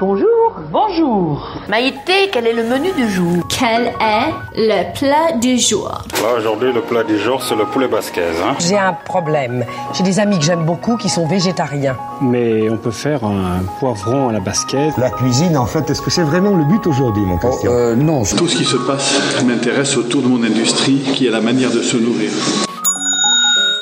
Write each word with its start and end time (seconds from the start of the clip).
Bonjour. 0.00 0.54
Bonjour. 0.70 1.44
Maïté, 1.68 2.28
quel 2.32 2.46
est 2.46 2.52
le 2.52 2.62
menu 2.62 2.92
du 2.92 3.08
jour? 3.10 3.42
Quel 3.48 3.86
est 3.86 4.32
le 4.54 4.94
plat 4.96 5.36
du 5.40 5.58
jour? 5.58 5.90
Là, 6.22 6.34
aujourd'hui, 6.38 6.72
le 6.72 6.82
plat 6.82 7.02
du 7.02 7.18
jour, 7.18 7.42
c'est 7.42 7.56
le 7.56 7.64
poulet 7.64 7.88
basquaise. 7.88 8.36
Hein. 8.44 8.54
J'ai 8.60 8.78
un 8.78 8.92
problème. 8.92 9.64
J'ai 9.94 10.04
des 10.04 10.20
amis 10.20 10.38
que 10.38 10.44
j'aime 10.44 10.64
beaucoup 10.64 10.96
qui 10.96 11.08
sont 11.08 11.26
végétariens. 11.26 11.96
Mais 12.20 12.70
on 12.70 12.76
peut 12.76 12.92
faire 12.92 13.24
un 13.24 13.62
poivron 13.80 14.28
à 14.28 14.32
la 14.32 14.40
basquaise. 14.40 14.92
La 14.98 15.10
cuisine, 15.10 15.56
en 15.56 15.66
fait, 15.66 15.90
est-ce 15.90 16.00
que 16.02 16.10
c'est 16.10 16.22
vraiment 16.22 16.54
le 16.54 16.64
but 16.64 16.86
aujourd'hui, 16.86 17.24
mon 17.24 17.38
Christian? 17.38 17.70
Oh, 17.72 17.76
euh, 17.76 17.96
Non. 17.96 18.22
Tout 18.22 18.46
ce 18.46 18.56
qui 18.56 18.64
se 18.64 18.76
passe 18.76 19.42
m'intéresse 19.44 19.96
autour 19.96 20.22
de 20.22 20.28
mon 20.28 20.44
industrie, 20.44 20.98
qui 21.14 21.26
est 21.26 21.30
la 21.30 21.40
manière 21.40 21.70
de 21.72 21.82
se 21.82 21.96
nourrir. 21.96 22.30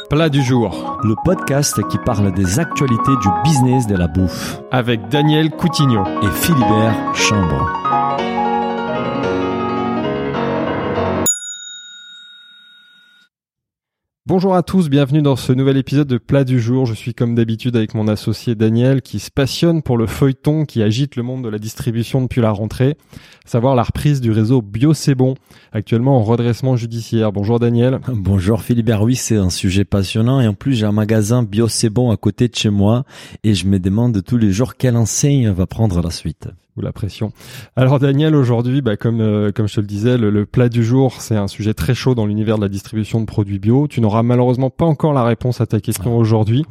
Plat 0.09 0.29
du 0.29 0.41
jour. 0.43 0.99
Le 1.03 1.15
podcast 1.25 1.75
qui 1.89 1.99
parle 1.99 2.33
des 2.33 2.61
actualités 2.61 3.17
du 3.23 3.29
business 3.43 3.89
de 3.89 3.97
la 3.97 4.07
bouffe. 4.07 4.61
Avec 4.71 5.09
Daniel 5.09 5.51
Coutinho 5.51 6.05
et 6.23 6.31
Philibert 6.31 6.95
Chambre. 7.15 8.06
Bonjour 14.29 14.57
à 14.57 14.65
tous, 14.65 14.89
bienvenue 14.89 15.23
dans 15.23 15.37
ce 15.37 15.53
nouvel 15.53 15.77
épisode 15.77 16.09
de 16.09 16.19
Plat 16.19 16.43
du 16.43 16.59
jour. 16.59 16.85
Je 16.85 16.95
suis 16.95 17.15
comme 17.15 17.37
d'habitude 17.37 17.77
avec 17.77 17.95
mon 17.95 18.09
associé 18.09 18.57
Daniel 18.57 19.01
qui 19.01 19.21
se 19.21 19.31
passionne 19.31 19.83
pour 19.83 19.97
le 19.97 20.09
feuilleton 20.09 20.65
qui 20.65 20.83
agite 20.83 21.15
le 21.15 21.23
monde 21.23 21.45
de 21.45 21.49
la 21.49 21.61
distribution 21.61 22.21
depuis 22.21 22.41
la 22.41 22.51
rentrée, 22.51 22.97
savoir 23.45 23.77
la 23.77 23.85
reprise 23.85 24.21
du 24.21 24.33
réseau 24.33 24.63
Bio 24.63 24.95
C'est 24.95 25.15
Bon, 25.15 25.37
actuellement 25.71 26.17
en 26.17 26.25
redressement 26.25 26.75
judiciaire. 26.75 27.31
Bonjour 27.31 27.61
Daniel. 27.61 28.01
Bonjour 28.09 28.63
Philibert, 28.63 29.05
oui 29.05 29.15
c'est 29.15 29.37
un 29.37 29.49
sujet 29.49 29.85
passionnant 29.85 30.41
et 30.41 30.49
en 30.49 30.55
plus 30.55 30.75
j'ai 30.75 30.87
un 30.87 30.93
magasin 30.93 31.45
Bio 31.45 31.69
C'est 31.69 31.89
Bon 31.89 32.11
à 32.11 32.17
côté 32.17 32.49
de 32.49 32.57
chez 32.57 32.71
moi 32.71 33.05
et 33.45 33.55
je 33.55 33.69
me 33.69 33.79
demande 33.79 34.25
tous 34.25 34.39
les 34.39 34.51
jours 34.51 34.75
quelle 34.75 34.97
enseigne 34.97 35.51
va 35.51 35.69
prendre 35.69 36.03
la 36.03 36.11
suite 36.11 36.49
ou 36.77 36.81
la 36.81 36.93
pression. 36.93 37.33
Alors 37.75 37.99
Daniel, 37.99 38.35
aujourd'hui, 38.35 38.83
bah, 38.83 38.97
comme 38.97 39.21
euh, 39.21 39.53
comme 39.53 39.69
je 39.69 39.75
te 39.75 39.81
le 39.81 39.87
disais, 39.87 40.19
le, 40.19 40.47
plat 40.47 40.69
du 40.69 40.85
jour, 40.85 41.21
c'est 41.21 41.37
un 41.37 41.49
sujet 41.49 41.75
très 41.75 41.95
chaud 41.95 42.15
dans 42.15 42.27
l'univers 42.27 42.57
de 42.57 42.63
la 42.63 42.69
distribution 42.69 43.21
de 43.21 43.27
produits 43.27 43.59
bio. 43.59 43.89
Tu 43.89 44.01
n'auras 44.01 44.23
malheureusement 44.23 44.71
pas 44.71 44.85
encore 44.85 45.13
la 45.13 45.25
réponse 45.25 45.61
à 45.61 45.67
ta 45.67 45.81
question 45.81 46.15
ah. 46.15 46.19
aujourd'hui. 46.19 46.65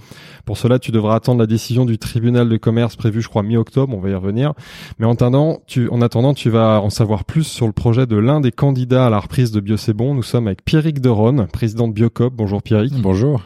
Pour 0.45 0.57
cela, 0.57 0.79
tu 0.79 0.91
devras 0.91 1.15
attendre 1.15 1.39
la 1.39 1.47
décision 1.47 1.85
du 1.85 1.97
tribunal 1.97 2.47
de 2.47 2.57
commerce 2.57 2.95
prévue, 2.95 3.21
je 3.21 3.29
crois, 3.29 3.43
mi-octobre. 3.43 3.95
On 3.95 3.99
va 3.99 4.09
y 4.09 4.15
revenir. 4.15 4.53
Mais 4.99 5.05
en 5.05 5.13
attendant, 5.13 5.59
tu, 5.65 5.89
en 5.89 6.01
attendant, 6.01 6.33
tu 6.33 6.49
vas 6.49 6.81
en 6.81 6.89
savoir 6.89 7.25
plus 7.25 7.43
sur 7.43 7.65
le 7.65 7.73
projet 7.73 8.05
de 8.05 8.15
l'un 8.15 8.41
des 8.41 8.51
candidats 8.51 9.07
à 9.07 9.09
la 9.09 9.19
reprise 9.19 9.51
de 9.51 9.59
Bio 9.59 9.75
Bon. 9.95 10.13
Nous 10.13 10.23
sommes 10.23 10.47
avec 10.47 10.63
Pierrick 10.63 11.01
Deronne, 11.01 11.47
président 11.47 11.87
de 11.87 11.93
Biocop. 11.93 12.33
Bonjour 12.33 12.61
Pierrick. 12.61 12.93
Bonjour. 13.01 13.41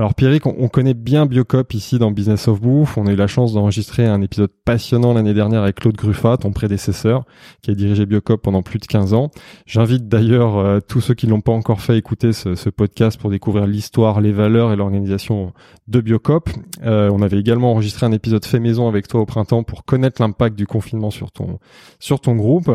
Alors 0.00 0.14
Pierrick, 0.14 0.46
on, 0.46 0.68
connaît 0.68 0.94
bien 0.94 1.26
Biocop 1.26 1.74
ici 1.74 1.98
dans 1.98 2.12
Business 2.12 2.46
of 2.46 2.60
Bouffe. 2.60 2.96
On 2.96 3.08
a 3.08 3.12
eu 3.12 3.16
la 3.16 3.26
chance 3.26 3.52
d'enregistrer 3.52 4.06
un 4.06 4.22
épisode 4.22 4.52
passionnant 4.64 5.12
l'année 5.12 5.34
dernière 5.34 5.64
avec 5.64 5.74
Claude 5.74 5.96
Gruffat, 5.96 6.36
ton 6.36 6.52
prédécesseur, 6.52 7.24
qui 7.62 7.72
a 7.72 7.74
dirigé 7.74 8.06
Biocop 8.06 8.40
pendant 8.40 8.62
plus 8.62 8.78
de 8.78 8.86
15 8.86 9.12
ans. 9.12 9.32
J'invite 9.66 10.06
d'ailleurs 10.06 10.56
euh, 10.56 10.78
tous 10.78 11.00
ceux 11.00 11.14
qui 11.14 11.26
l'ont 11.26 11.40
pas 11.40 11.50
encore 11.50 11.80
fait 11.80 11.98
écouter 11.98 12.32
ce, 12.32 12.68
podcast 12.68 13.18
pour 13.18 13.30
découvrir 13.30 13.66
l'histoire, 13.66 14.20
les 14.20 14.30
valeurs 14.30 14.72
et 14.72 14.76
l'organisation 14.76 15.52
de 15.88 16.00
Biocop. 16.00 16.48
Euh, 16.84 17.10
on 17.12 17.20
avait 17.20 17.40
également 17.40 17.72
enregistré 17.72 18.06
un 18.06 18.12
épisode 18.12 18.44
fait 18.44 18.60
maison 18.60 18.86
avec 18.86 19.08
toi 19.08 19.20
au 19.20 19.26
printemps 19.26 19.64
pour 19.64 19.84
connaître 19.84 20.22
l'impact 20.22 20.56
du 20.56 20.68
confinement 20.68 21.10
sur 21.10 21.32
ton 21.32 21.58
sur 21.98 22.20
ton 22.20 22.36
groupe. 22.36 22.70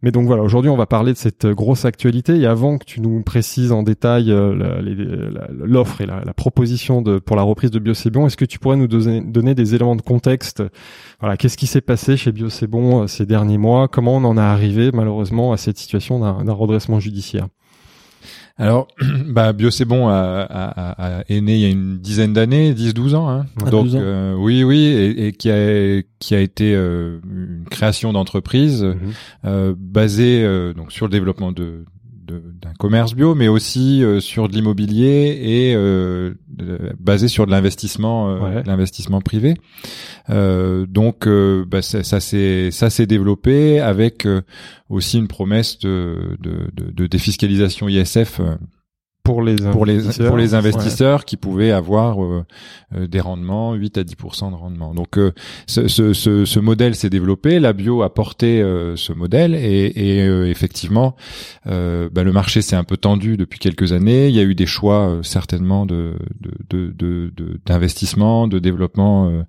Mais 0.00 0.10
donc 0.10 0.26
voilà, 0.26 0.42
aujourd'hui 0.42 0.70
on 0.70 0.76
va 0.76 0.86
parler 0.86 1.12
de 1.12 1.18
cette 1.18 1.46
grosse 1.46 1.84
actualité. 1.84 2.38
Et 2.38 2.46
avant 2.46 2.78
que 2.78 2.86
tu 2.86 3.02
nous 3.02 3.22
précises 3.22 3.72
en 3.72 3.82
détail 3.82 4.30
euh, 4.30 4.80
l'offre 5.50 6.00
et 6.00 6.06
la, 6.06 6.22
la 6.24 6.32
proposition 6.46 7.02
de, 7.02 7.18
pour 7.18 7.34
la 7.34 7.42
reprise 7.42 7.72
de 7.72 7.80
Biocébon. 7.80 8.28
Est-ce 8.28 8.36
que 8.36 8.44
tu 8.44 8.60
pourrais 8.60 8.76
nous 8.76 8.86
donner, 8.86 9.20
donner 9.20 9.56
des 9.56 9.74
éléments 9.74 9.96
de 9.96 10.02
contexte 10.02 10.62
Voilà, 11.18 11.36
qu'est-ce 11.36 11.56
qui 11.56 11.66
s'est 11.66 11.80
passé 11.80 12.16
chez 12.16 12.30
Biocébon 12.30 13.02
euh, 13.02 13.06
ces 13.08 13.26
derniers 13.26 13.58
mois? 13.58 13.88
Comment 13.88 14.14
on 14.14 14.22
en 14.22 14.36
est 14.36 14.40
arrivé 14.40 14.92
malheureusement 14.94 15.52
à 15.52 15.56
cette 15.56 15.76
situation 15.76 16.20
d'un 16.20 16.52
redressement 16.52 17.00
judiciaire? 17.00 17.48
Alors, 18.58 18.86
bah, 19.26 19.52
Bio 19.52 19.72
c'est 19.72 19.84
bon 19.84 20.08
est 20.08 21.40
né 21.40 21.54
il 21.56 21.60
y 21.60 21.64
a 21.64 21.68
une 21.68 21.98
dizaine 21.98 22.32
d'années, 22.32 22.72
10-12 22.72 23.16
ans. 23.16 23.28
Hein. 23.28 23.46
Donc, 23.68 23.92
euh, 23.94 24.36
oui, 24.36 24.62
oui, 24.62 24.86
et, 25.18 25.32
qui 25.32 25.50
a 25.50 26.00
qui 26.20 26.36
a 26.36 26.40
été 26.40 26.76
euh, 26.76 27.18
une 27.24 27.64
création 27.68 28.12
d'entreprise 28.12 28.84
mhm. 28.84 29.74
basée 29.76 30.72
donc 30.76 30.92
sur 30.92 31.06
le 31.06 31.10
développement 31.10 31.50
de 31.50 31.86
d'un 32.26 32.72
commerce 32.78 33.14
bio, 33.14 33.34
mais 33.34 33.48
aussi 33.48 34.02
euh, 34.02 34.20
sur 34.20 34.48
de 34.48 34.54
l'immobilier 34.54 35.38
et 35.40 35.74
euh, 35.74 36.34
basé 36.98 37.28
sur 37.28 37.46
de 37.46 37.50
l'investissement, 37.50 38.30
euh, 38.30 38.62
l'investissement 38.64 39.20
privé. 39.20 39.54
donc, 40.28 41.28
bah, 41.28 41.82
ça, 41.82 42.02
ça 42.02 42.20
s'est 42.20 42.70
ça 42.70 42.90
s'est 42.90 43.06
développé 43.06 43.80
avec 43.80 44.26
aussi 44.88 45.18
une 45.18 45.28
promesse 45.28 45.78
de, 45.78 46.36
de, 46.40 46.70
de, 46.72 46.90
de 46.92 47.06
défiscalisation 47.06 47.88
ISF 47.88 48.40
pour 49.26 49.42
les 49.42 49.56
pour 49.56 49.84
les 49.84 50.00
pour 50.26 50.36
les 50.36 50.54
investisseurs 50.54 51.24
qui 51.24 51.36
pouvaient 51.36 51.72
avoir 51.72 52.22
euh, 52.22 52.44
euh, 52.94 53.06
des 53.08 53.20
rendements 53.20 53.74
8 53.74 53.98
à 53.98 54.02
10% 54.02 54.50
de 54.50 54.54
rendement. 54.54 54.94
Donc 54.94 55.18
euh, 55.18 55.32
ce, 55.66 55.88
ce, 55.88 56.12
ce, 56.12 56.44
ce, 56.44 56.60
modèle 56.60 56.94
s'est 56.94 57.10
développé, 57.10 57.58
la 57.58 57.72
bio 57.72 58.02
a 58.02 58.14
porté 58.14 58.62
ce 58.96 59.12
modèle 59.12 59.54
et, 59.54 59.86
et 59.86 60.20
effectivement 60.48 61.16
bah, 61.64 62.22
le 62.22 62.32
marché 62.32 62.62
s'est 62.62 62.76
un 62.76 62.84
peu 62.84 62.96
tendu 62.96 63.36
depuis 63.36 63.58
quelques 63.58 63.92
années. 63.92 64.28
Il 64.28 64.34
y 64.34 64.40
a 64.40 64.44
eu 64.44 64.54
des 64.54 64.66
choix 64.66 65.18
certainement 65.22 65.86
de 65.86 66.14
de 66.70 67.32
d'investissement, 67.66 68.46
de, 68.46 68.54
de, 68.54 68.58
développement 68.60 69.44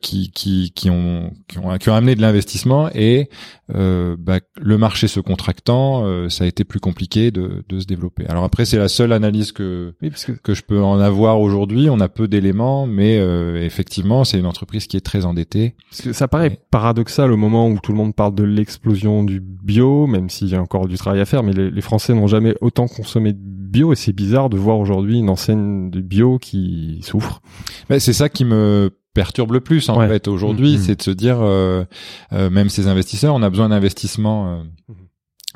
qui, 0.00 0.30
qui 0.30 0.72
qui 0.74 0.90
ont 0.90 1.32
qui 1.48 1.58
ont 1.58 1.76
qui 1.78 1.88
ont 1.90 1.94
amené 1.94 2.14
de 2.14 2.22
l'investissement 2.22 2.88
et 2.94 3.28
bah, 3.68 4.38
le 4.60 4.78
marché 4.78 5.08
se 5.08 5.20
contractant, 5.20 6.28
ça 6.28 6.44
a 6.44 6.46
été 6.46 6.64
plus 6.64 6.80
compliqué 6.80 7.30
de, 7.30 7.64
de 7.68 7.80
se 7.80 7.86
développer. 7.86 8.26
Alors 8.26 8.44
après 8.44 8.64
c'est 8.64 8.78
la 8.78 8.88
seule 8.92 9.12
analyse 9.12 9.52
que 9.52 9.94
que... 10.42 10.54
je 10.54 10.62
peux 10.62 10.82
en 10.82 11.00
avoir 11.00 11.40
aujourd'hui. 11.40 11.88
On 11.90 12.00
a 12.00 12.08
peu 12.08 12.28
d'éléments, 12.28 12.86
mais 12.86 13.18
euh, 13.18 13.64
effectivement, 13.64 14.24
c'est 14.24 14.38
une 14.38 14.46
entreprise 14.46 14.86
qui 14.86 14.96
est 14.96 15.00
très 15.00 15.24
endettée. 15.24 15.74
Parce 15.90 16.02
que 16.02 16.12
ça 16.12 16.28
paraît 16.28 16.60
paradoxal 16.70 17.32
au 17.32 17.36
moment 17.36 17.68
où 17.68 17.78
tout 17.82 17.92
le 17.92 17.98
monde 17.98 18.14
parle 18.14 18.34
de 18.34 18.44
l'explosion 18.44 19.24
du 19.24 19.40
bio, 19.40 20.06
même 20.06 20.30
s'il 20.30 20.48
y 20.48 20.54
a 20.54 20.62
encore 20.62 20.86
du 20.86 20.96
travail 20.96 21.20
à 21.20 21.24
faire. 21.24 21.42
Mais 21.42 21.52
les, 21.52 21.80
Français 21.80 22.14
n'ont 22.14 22.28
jamais 22.28 22.54
autant 22.60 22.86
consommé 22.86 23.32
de 23.32 23.38
bio, 23.40 23.92
et 23.92 23.96
c'est 23.96 24.12
bizarre 24.12 24.50
de 24.50 24.56
voir 24.56 24.78
aujourd'hui 24.78 25.18
une 25.18 25.30
enseigne 25.30 25.90
de 25.90 26.00
bio 26.00 26.38
qui 26.38 27.00
souffre. 27.02 27.40
Ben, 27.88 27.98
c'est 27.98 28.12
ça 28.12 28.28
qui 28.28 28.44
me 28.44 28.90
perturbe 29.14 29.52
le 29.52 29.60
plus 29.60 29.90
en 29.90 30.00
fait 30.08 30.26
aujourd'hui, 30.26 30.76
mm-hmm. 30.76 30.80
c'est 30.80 30.96
de 30.96 31.02
se 31.02 31.10
dire, 31.10 31.38
euh, 31.42 31.84
euh, 32.32 32.48
même 32.48 32.70
ces 32.70 32.86
investisseurs, 32.86 33.34
on 33.34 33.42
a 33.42 33.50
besoin 33.50 33.68
d'investissement. 33.68 34.62
Mm-hmm 34.62 34.94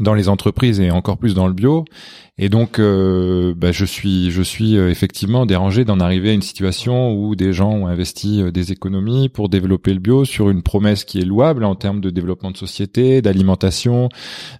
dans 0.01 0.15
les 0.15 0.29
entreprises 0.29 0.81
et 0.81 0.91
encore 0.91 1.19
plus 1.19 1.35
dans 1.35 1.47
le 1.47 1.53
bio. 1.53 1.85
Et 2.39 2.51
donc, 2.51 2.79
euh, 2.79 3.55
bah, 3.57 3.73
je 3.73 3.87
suis, 3.87 4.31
je 4.31 4.43
suis 4.43 4.77
euh, 4.77 4.91
effectivement 4.91 5.47
dérangé 5.47 5.87
d'en 5.87 6.01
arriver 6.01 6.31
à 6.31 6.33
une 6.35 6.43
situation 6.43 7.15
où 7.15 7.35
des 7.35 7.55
gens 7.55 7.71
ont 7.71 7.87
investi 7.87 8.43
euh, 8.43 8.51
des 8.51 8.73
économies 8.73 9.31
pour 9.31 9.49
développer 9.49 9.95
le 9.95 10.01
bio 10.01 10.27
sur 10.27 10.51
une 10.51 10.63
promesse 10.63 11.05
qui 11.05 11.19
est 11.19 11.25
louable 11.25 11.65
en 11.65 11.75
termes 11.77 12.03
de 12.03 12.11
développement 12.11 12.51
de 12.51 12.59
société, 12.59 13.23
d'alimentation, 13.23 14.11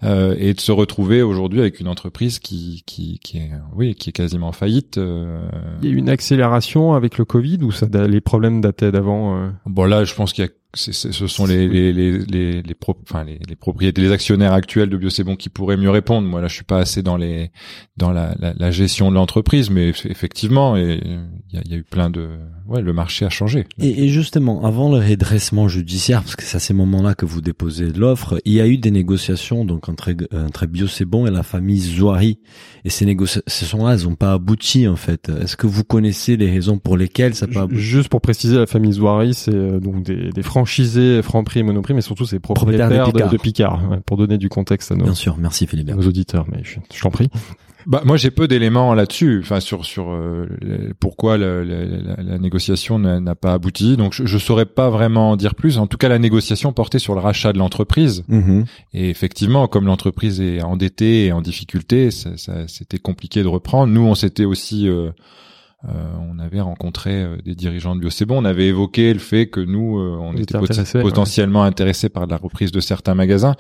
et 0.03 0.54
de 0.54 0.60
se 0.60 0.72
retrouver 0.72 1.22
aujourd'hui 1.22 1.60
avec 1.60 1.81
une 1.81 1.88
entreprise 1.88 2.38
qui, 2.38 2.82
qui, 2.86 3.19
qui 3.19 3.38
est, 3.38 3.50
oui, 3.75 3.94
qui 3.94 4.10
est 4.10 4.12
quasiment 4.12 4.53
faillite. 4.53 4.97
Il 4.97 5.88
y 5.88 5.88
a 5.88 5.94
eu 5.94 5.97
une 5.97 6.09
accélération 6.09 6.94
avec 6.94 7.19
le 7.19 7.25
Covid 7.25 7.59
ou 7.62 7.72
ça, 7.72 7.86
les 8.06 8.20
problèmes 8.20 8.60
dataient 8.60 8.92
d'avant 8.92 9.50
Bon 9.66 9.84
là, 9.84 10.04
je 10.04 10.15
pense 10.15 10.32
qu'il 10.32 10.44
y 10.44 10.48
a 10.48 10.50
ce 10.76 11.26
sont 11.26 11.47
les 11.47 11.69
les 11.69 11.92
les 11.92 12.19
les, 12.19 12.62
les, 12.62 12.76
enfin, 13.03 13.25
les, 13.25 13.38
les, 13.48 13.56
propriétés, 13.56 14.03
les 14.03 14.12
actionnaires 14.12 14.53
actuels 14.53 14.91
de 14.91 14.97
Biocébon 14.97 15.36
qui 15.36 15.48
pourraient 15.48 15.76
mieux 15.76 15.91
répondre. 15.91 16.28
Moi 16.28 16.41
là, 16.41 16.48
je 16.48 16.54
suis 16.54 16.65
pas 16.65 16.78
assez 16.78 17.03
dans 17.03 17.16
les 17.16 17.50
dans 17.97 18.12
la, 18.12 18.34
la, 18.38 18.53
la 18.54 18.71
gestion 18.71 19.10
de 19.10 19.15
l'entreprise, 19.15 19.71
mais 19.71 19.88
effectivement, 19.88 20.77
il 20.77 21.00
y 21.53 21.56
a, 21.56 21.62
y 21.65 21.75
a, 21.75 21.77
eu 21.77 21.82
plein 21.82 22.10
de 22.10 22.28
ouais, 22.68 22.83
le 22.83 22.92
marché 22.92 23.24
a 23.24 23.30
changé. 23.30 23.66
Et, 23.80 24.04
et 24.04 24.09
justement, 24.09 24.65
avant 24.65 24.91
le 24.91 24.98
redressement 24.98 25.68
judiciaire, 25.68 26.22
parce 26.22 26.36
que 26.36 26.42
c'est 26.42 26.57
à 26.57 26.60
ces 26.60 26.74
moments-là 26.74 27.15
que 27.15 27.24
vous 27.24 27.41
déposez 27.41 27.91
l'offre, 27.92 28.41
il 28.45 28.53
y 28.53 28.60
a 28.60 28.66
eu 28.66 28.78
des 28.78 28.91
négociations 28.91 29.65
donc 29.65 29.89
entre 29.89 30.15
entre 30.34 30.66
Biocébon 30.66 31.27
et 31.27 31.30
la 31.30 31.42
famille 31.42 31.80
Zouari, 31.80 32.39
et 32.84 32.91
ces 32.91 33.07
négociations-là, 33.07 33.95
elles 33.95 34.04
n'ont 34.04 34.15
pas 34.15 34.33
abouti 34.33 34.86
en 34.89 34.97
fait. 34.97 35.28
Est-ce 35.28 35.57
que 35.57 35.66
vous 35.66 35.84
connaissez 35.84 36.36
les 36.36 36.51
raisons 36.51 36.78
pour 36.78 36.97
lesquelles 36.97 37.34
ça 37.34 37.47
pas 37.47 37.62
abouti? 37.62 37.80
Juste 37.80 38.09
pour 38.09 38.21
préciser, 38.21 38.57
la 38.57 38.66
famille 38.66 38.92
Zouari, 38.92 39.34
c'est 39.34 39.54
euh, 39.54 39.80
donc 39.80 40.03
des, 40.03 40.30
des 40.30 40.42
franchisés 40.42 41.22
Franprix 41.22 41.60
et 41.60 41.62
Monoprix, 41.62 41.95
mais 41.95 42.01
surtout 42.01 42.27
c'est 42.27 42.41
propriétaires, 42.41 42.89
propriétaires, 42.89 43.30
de 43.30 43.36
Picard, 43.36 43.91
de, 43.91 43.97
pour 44.01 44.16
donner 44.16 44.39
du 44.39 44.48
contexte 44.48 44.92
à 44.92 44.97
nos, 44.97 45.04
Bien 45.04 45.15
sûr, 45.15 45.36
merci 45.39 45.66
Philippe. 45.66 45.89
Nos 45.89 46.07
auditeurs, 46.07 46.47
mais 46.51 46.60
je, 46.62 46.78
je 46.95 47.01
t'en 47.01 47.10
prie. 47.10 47.28
Bah, 47.86 48.03
moi, 48.04 48.16
j'ai 48.16 48.32
peu 48.32 48.48
d'éléments 48.48 48.94
là-dessus, 48.94 49.38
enfin 49.44 49.60
sur 49.60 49.84
sur 49.84 50.10
euh, 50.10 50.48
pourquoi 50.98 51.38
la, 51.38 51.62
la, 51.62 52.16
la 52.20 52.38
négociation 52.38 52.98
n'a 52.98 53.34
pas 53.36 53.53
abouti. 53.53 53.97
Donc, 53.97 54.12
je, 54.12 54.26
je 54.26 54.38
saurais 54.38 54.66
pas 54.66 54.91
vraiment 54.91 55.30
en 55.30 55.36
dire 55.36 55.54
plus. 55.54 55.78
En 55.78 55.86
tout 55.86 55.97
cas, 55.97 56.08
la 56.08 56.18
négociation 56.18 56.72
portait 56.72 56.98
sur 56.98 57.14
le 57.14 57.20
rachat 57.20 57.53
de 57.53 57.58
l'entreprise. 57.58 58.24
Mm-hmm. 58.28 58.64
Et 58.94 59.08
effectivement, 59.08 59.68
comme 59.68 59.86
l'entreprise 59.86 60.41
est 60.41 60.62
endettée 60.62 61.26
et 61.26 61.32
en 61.32 61.41
difficulté, 61.41 62.10
ça, 62.10 62.36
ça 62.36 62.66
c'était 62.66 62.98
compliqué 62.98 63.44
de 63.44 63.48
reprendre. 63.48 63.92
Nous, 63.92 64.02
on 64.02 64.16
s'était 64.16 64.47
aussi 64.47 64.88
euh, 64.88 65.10
euh, 65.88 66.16
on 66.30 66.38
avait 66.38 66.60
rencontré 66.60 67.22
euh, 67.22 67.36
des 67.44 67.54
dirigeants 67.54 67.94
de 67.94 68.00
Bio. 68.00 68.10
C'est 68.10 68.24
bon, 68.24 68.42
on 68.42 68.44
avait 68.44 68.66
évoqué 68.66 69.12
le 69.12 69.18
fait 69.18 69.47
que 69.48 69.60
nous, 69.60 69.98
euh, 69.98 70.16
on 70.21 70.33
Vous 70.33 70.41
était 70.41 70.59
potentiellement 71.00 71.62
intéressés 71.62 72.09
par 72.09 72.27
la 72.27 72.36
reprise 72.36 72.72
de 72.72 72.80
certains 72.80 73.15
magasins, 73.15 73.54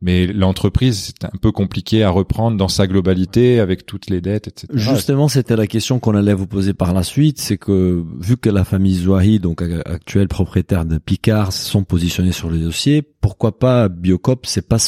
mais 0.00 0.26
l'entreprise 0.26 1.12
c'est 1.16 1.24
un 1.24 1.36
peu 1.40 1.52
compliqué 1.52 2.02
à 2.02 2.10
reprendre 2.10 2.56
dans 2.56 2.68
sa 2.68 2.86
globalité 2.86 3.60
avec 3.60 3.84
toutes 3.84 4.08
les 4.08 4.20
dettes, 4.20 4.48
etc. 4.48 4.68
Justement, 4.72 5.28
c'était 5.28 5.56
la 5.56 5.66
question 5.66 5.98
qu'on 5.98 6.14
allait 6.14 6.34
vous 6.34 6.46
poser 6.46 6.72
par 6.72 6.94
la 6.94 7.02
suite, 7.02 7.38
c'est 7.38 7.58
que 7.58 8.04
vu 8.20 8.36
que 8.36 8.48
la 8.48 8.64
famille 8.64 8.94
Zouahi, 8.94 9.38
donc 9.38 9.62
a- 9.62 9.82
actuelle 9.84 10.28
propriétaire 10.28 10.84
de 10.84 10.98
Picard, 10.98 11.52
sont 11.52 11.84
positionnés 11.84 12.32
sur 12.32 12.50
les 12.50 12.60
dossiers, 12.60 13.02
pourquoi 13.20 13.58
pas 13.58 13.88
Biocop 13.88 14.46
c'est 14.46 14.66
pas 14.66 14.78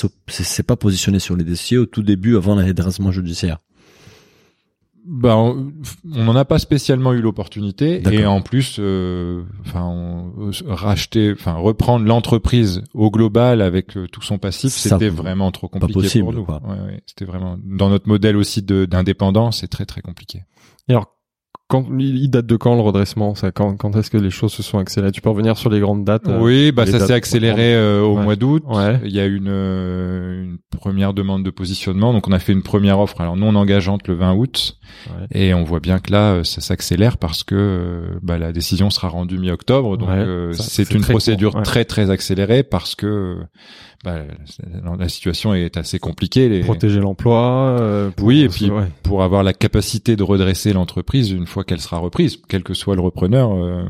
pas 0.66 0.76
positionné 0.76 1.18
sur 1.18 1.36
les 1.36 1.44
dossiers 1.44 1.78
au 1.78 1.86
tout 1.86 2.02
début 2.02 2.36
avant 2.36 2.54
le 2.54 2.64
redressement 2.64 3.10
judiciaire? 3.10 3.58
Bah, 5.06 5.36
on 5.36 5.72
n'en 6.04 6.36
a 6.36 6.44
pas 6.44 6.58
spécialement 6.58 7.12
eu 7.14 7.20
l'opportunité 7.22 8.02
et 8.12 8.26
en 8.26 8.42
plus, 8.42 8.76
euh, 8.78 9.42
enfin, 9.60 9.84
on- 9.84 10.48
euh, 10.48 10.52
racheter, 10.66 11.32
enfin, 11.32 11.54
reprendre 11.54 12.04
l'entreprise 12.06 12.82
au 12.92 13.10
global 13.10 13.62
avec 13.62 13.96
euh, 13.96 14.06
tout 14.06 14.20
son 14.22 14.36
passif, 14.38 14.72
c'était 14.98 15.08
vraiment 15.08 15.50
trop 15.50 15.68
compliqué 15.68 15.94
possible, 15.94 16.24
pour 16.24 16.32
nous. 16.34 16.44
quoi. 16.44 16.60
Ouais, 16.62 16.78
ouais, 16.80 17.02
c'était 17.06 17.24
vraiment 17.24 17.56
dans 17.64 17.88
notre 17.88 18.06
modèle 18.08 18.36
aussi 18.36 18.62
d'indépendance, 18.62 19.60
c'est 19.60 19.68
très 19.68 19.86
très 19.86 20.02
compliqué. 20.02 20.42
Et 20.88 20.92
alors, 20.92 21.14
quand, 21.68 21.86
il 21.98 22.28
date 22.30 22.46
de 22.46 22.56
quand 22.56 22.74
le 22.74 22.80
redressement? 22.80 23.34
Ça, 23.34 23.52
Quand, 23.52 23.76
quand 23.76 23.94
est-ce 23.96 24.10
que 24.10 24.16
les 24.16 24.30
choses 24.30 24.52
se 24.52 24.62
sont 24.62 24.78
accélérées? 24.78 25.12
Tu 25.12 25.20
peux 25.20 25.28
revenir 25.28 25.56
sur 25.58 25.68
les 25.70 25.80
grandes 25.80 26.04
dates 26.04 26.26
euh, 26.26 26.40
oui, 26.40 26.72
bah 26.72 26.86
ça 26.86 26.98
s'est 26.98 27.12
accéléré 27.12 27.74
euh, 27.74 28.02
au 28.02 28.16
Ouais. 28.16 28.24
mois 28.24 28.36
d'août. 28.36 28.62
Ouais. 28.66 28.98
Il 29.04 29.12
y 29.14 29.20
a 29.20 29.26
une, 29.26 29.48
euh, 29.48 30.42
une 30.44 30.58
première 30.78 31.12
demande 31.14 31.44
de 31.44 31.50
positionnement, 31.50 32.12
donc 32.12 32.26
on 32.26 32.32
a 32.32 32.38
fait 32.38 32.52
une 32.52 32.62
première 32.62 32.98
offre. 33.00 33.20
Alors 33.20 33.36
non 33.36 33.54
engageante 33.54 34.08
le 34.08 34.14
20 34.14 34.34
août, 34.34 34.78
Ouais. 35.10 35.26
et 35.40 35.54
on 35.54 35.62
voit 35.64 35.80
bien 35.80 35.98
que 35.98 36.10
là 36.10 36.32
euh, 36.32 36.44
ça 36.44 36.60
s'accélère 36.60 37.18
parce 37.18 37.44
que 37.44 37.54
euh, 37.54 38.18
bah, 38.22 38.38
la 38.38 38.52
décision 38.52 38.88
sera 38.90 39.08
rendue 39.08 39.38
mi-octobre, 39.38 39.96
donc 39.98 40.08
euh, 40.08 40.52
c'est 40.54 40.90
une 40.92 41.02
procédure 41.02 41.52
court, 41.52 41.62
très 41.62 41.84
très 41.84 42.10
accélérée 42.10 42.62
parce 42.62 42.94
que 42.94 43.36
bah, 44.04 44.18
la- 44.84 44.96
la 44.96 45.08
situation 45.08 45.54
est 45.54 45.76
assez 45.76 45.98
compliquée. 45.98 46.48
Les- 46.48 46.60
Protéger 46.60 47.00
l'emploi. 47.00 47.76
euh, 47.80 48.10
pour- 48.10 48.26
Oui, 48.28 48.40
et 48.42 48.48
puis 48.48 48.70
ouais. 48.70 48.84
pour 49.02 49.22
avoir 49.22 49.42
la 49.42 49.52
capacité 49.52 50.14
de 50.16 50.22
redresser 50.22 50.72
l'entreprise 50.72 51.30
une 51.30 51.46
fois 51.46 51.64
qu'elle 51.64 51.80
sera 51.80 51.98
reprise, 51.98 52.38
quel 52.48 52.62
que 52.62 52.74
soit 52.74 52.94
le 52.94 53.00
repreneur, 53.02 53.50
euh, 53.52 53.84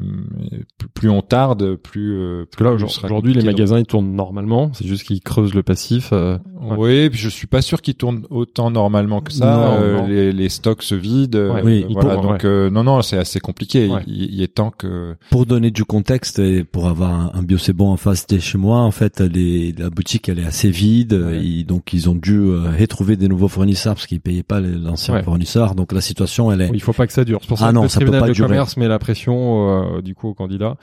plus- 0.79 0.89
plus 0.89 1.11
on 1.11 1.23
tarde, 1.23 1.77
plus. 1.77 2.15
euh, 2.19 2.45
Parce 2.47 2.57
que 2.57 2.65
là, 2.65 2.75
plus 2.89 3.05
aujourd'hui, 3.05 3.35
les 3.35 3.43
magasins, 3.45 3.79
ils 3.79 3.87
tournent 3.87 4.13
normalement. 4.15 4.71
C'est 4.75 4.87
juste 4.87 5.05
qu'ils 5.05 5.21
creusent 5.21 5.55
le 5.55 5.63
passif. 5.63 6.11
euh, 6.13 6.39
ouais. 6.61 6.77
Oui, 6.79 7.11
puis 7.11 7.19
je 7.19 7.29
suis 7.29 7.47
pas 7.47 7.61
sûr 7.63 7.83
qu'ils 7.83 7.95
tournent 7.95 8.25
autant 8.31 8.71
normalement 8.71 9.21
que 9.21 9.33
ça. 9.33 9.57
Non, 9.57 9.77
Euh, 9.83 9.97
non. 9.99 10.07
Les, 10.07 10.33
les 10.33 10.49
stocks 10.49 10.83
se 10.83 10.95
vident. 10.95 11.39
Ouais, 11.39 11.61
euh, 11.61 11.65
oui, 11.65 11.87
il 11.89 11.95
voilà. 11.95 12.15
faut, 12.17 12.23
donc 12.23 12.31
ouais. 12.33 12.45
euh, 12.47 12.71
non, 12.71 12.83
non, 12.85 13.03
c'est 13.03 13.19
assez 13.19 13.41
compliqué. 13.41 13.89
Ouais. 13.89 14.03
Il, 14.07 14.35
il 14.35 14.43
est 14.43 14.55
temps 14.55 14.71
que. 14.71 15.15
Pour 15.31 15.47
donner 15.47 15.71
du 15.71 15.85
contexte 15.85 16.39
et 16.39 16.65
pour 16.65 16.87
avoir 16.89 17.11
un, 17.13 17.31
un 17.35 17.43
bio 17.43 17.59
c'est 17.59 17.73
bon 17.73 17.91
en 17.91 17.97
face 17.97 18.27
de 18.27 18.39
chez 18.39 18.59
moi, 18.59 18.79
en 18.79 18.91
fait, 18.91 19.21
les, 19.21 19.73
la 19.73 19.91
boutique 19.99 20.29
elle 20.29 20.39
est 20.39 20.45
assez 20.47 20.71
vide, 20.71 21.13
Ouais. 21.13 21.45
et 21.45 21.65
donc 21.65 21.93
ils 21.93 22.09
ont 22.09 22.15
dû 22.15 22.39
euh, 22.39 22.71
retrouver 22.79 23.17
des 23.17 23.27
nouveaux 23.27 23.49
fournisseurs 23.49 23.95
parce 23.95 24.07
qu'ils 24.07 24.21
payaient 24.21 24.45
pas 24.45 24.61
les- 24.61 24.79
l'ancien 24.79 25.15
Ouais. 25.15 25.23
fournisseur. 25.25 25.75
Donc 25.75 25.93
la 25.93 26.01
situation 26.01 26.53
elle 26.53 26.61
est. 26.61 26.71
Il 26.73 26.81
faut 26.81 26.93
pas 26.93 27.07
que 27.09 27.13
ça 27.13 27.25
dure. 27.25 27.39
C'est 27.43 27.49
pour 27.49 27.59
ça 27.59 27.67
Ah 27.67 27.71
que 27.71 27.75
non, 27.75 27.83
le 27.83 27.89
ça 27.89 27.99
peut 27.99 28.05
tribunal 28.07 28.21
pas 28.23 28.29
de 28.29 28.33
durer. 28.35 28.49
commerce 28.49 28.77
met 28.77 28.87
la 28.89 29.01
pression 29.01 29.97
euh, 29.97 30.01
du 30.03 30.15
coup 30.15 30.29
au 30.29 30.35
candidat. 30.35 30.77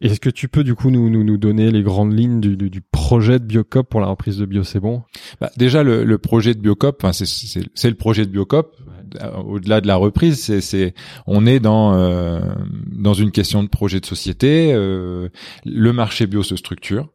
Est-ce 0.00 0.20
que 0.20 0.30
tu 0.30 0.48
peux 0.48 0.64
du 0.64 0.74
coup 0.74 0.90
nous, 0.90 1.08
nous, 1.08 1.24
nous 1.24 1.36
donner 1.38 1.70
les 1.70 1.82
grandes 1.82 2.12
lignes 2.18 2.40
du, 2.40 2.56
du, 2.56 2.68
du 2.68 2.80
projet 2.80 3.38
de 3.38 3.44
Biocop 3.44 3.88
pour 3.88 4.00
la 4.00 4.06
reprise 4.08 4.38
de 4.38 4.44
Bio 4.44 4.62
C'est 4.64 4.80
bon 4.80 5.02
Bah, 5.40 5.50
déjà, 5.56 5.82
le, 5.82 6.04
le 6.04 6.18
projet 6.18 6.52
de 6.54 6.60
Biocop, 6.60 6.98
enfin, 7.02 7.12
c'est- 7.12 7.26
c'est 7.26 7.62
c'est 7.74 7.90
le 7.90 7.96
projet 7.96 8.26
de 8.26 8.30
Biocop. 8.30 8.76
Euh, 9.22 9.30
Au-delà 9.46 9.80
de 9.80 9.86
la 9.86 9.96
reprise, 9.96 10.40
c'est 10.42 10.60
c'est 10.60 10.94
on 11.26 11.46
est 11.46 11.60
dans 11.60 11.94
euh, 11.94 12.40
dans 12.90 13.14
une 13.14 13.30
question 13.30 13.62
de 13.62 13.68
projet 13.68 14.00
de 14.00 14.06
société. 14.06 14.72
euh, 14.74 15.28
le 15.64 15.92
marché 15.92 16.26
bio 16.26 16.42
se 16.42 16.56
structure. 16.56 17.08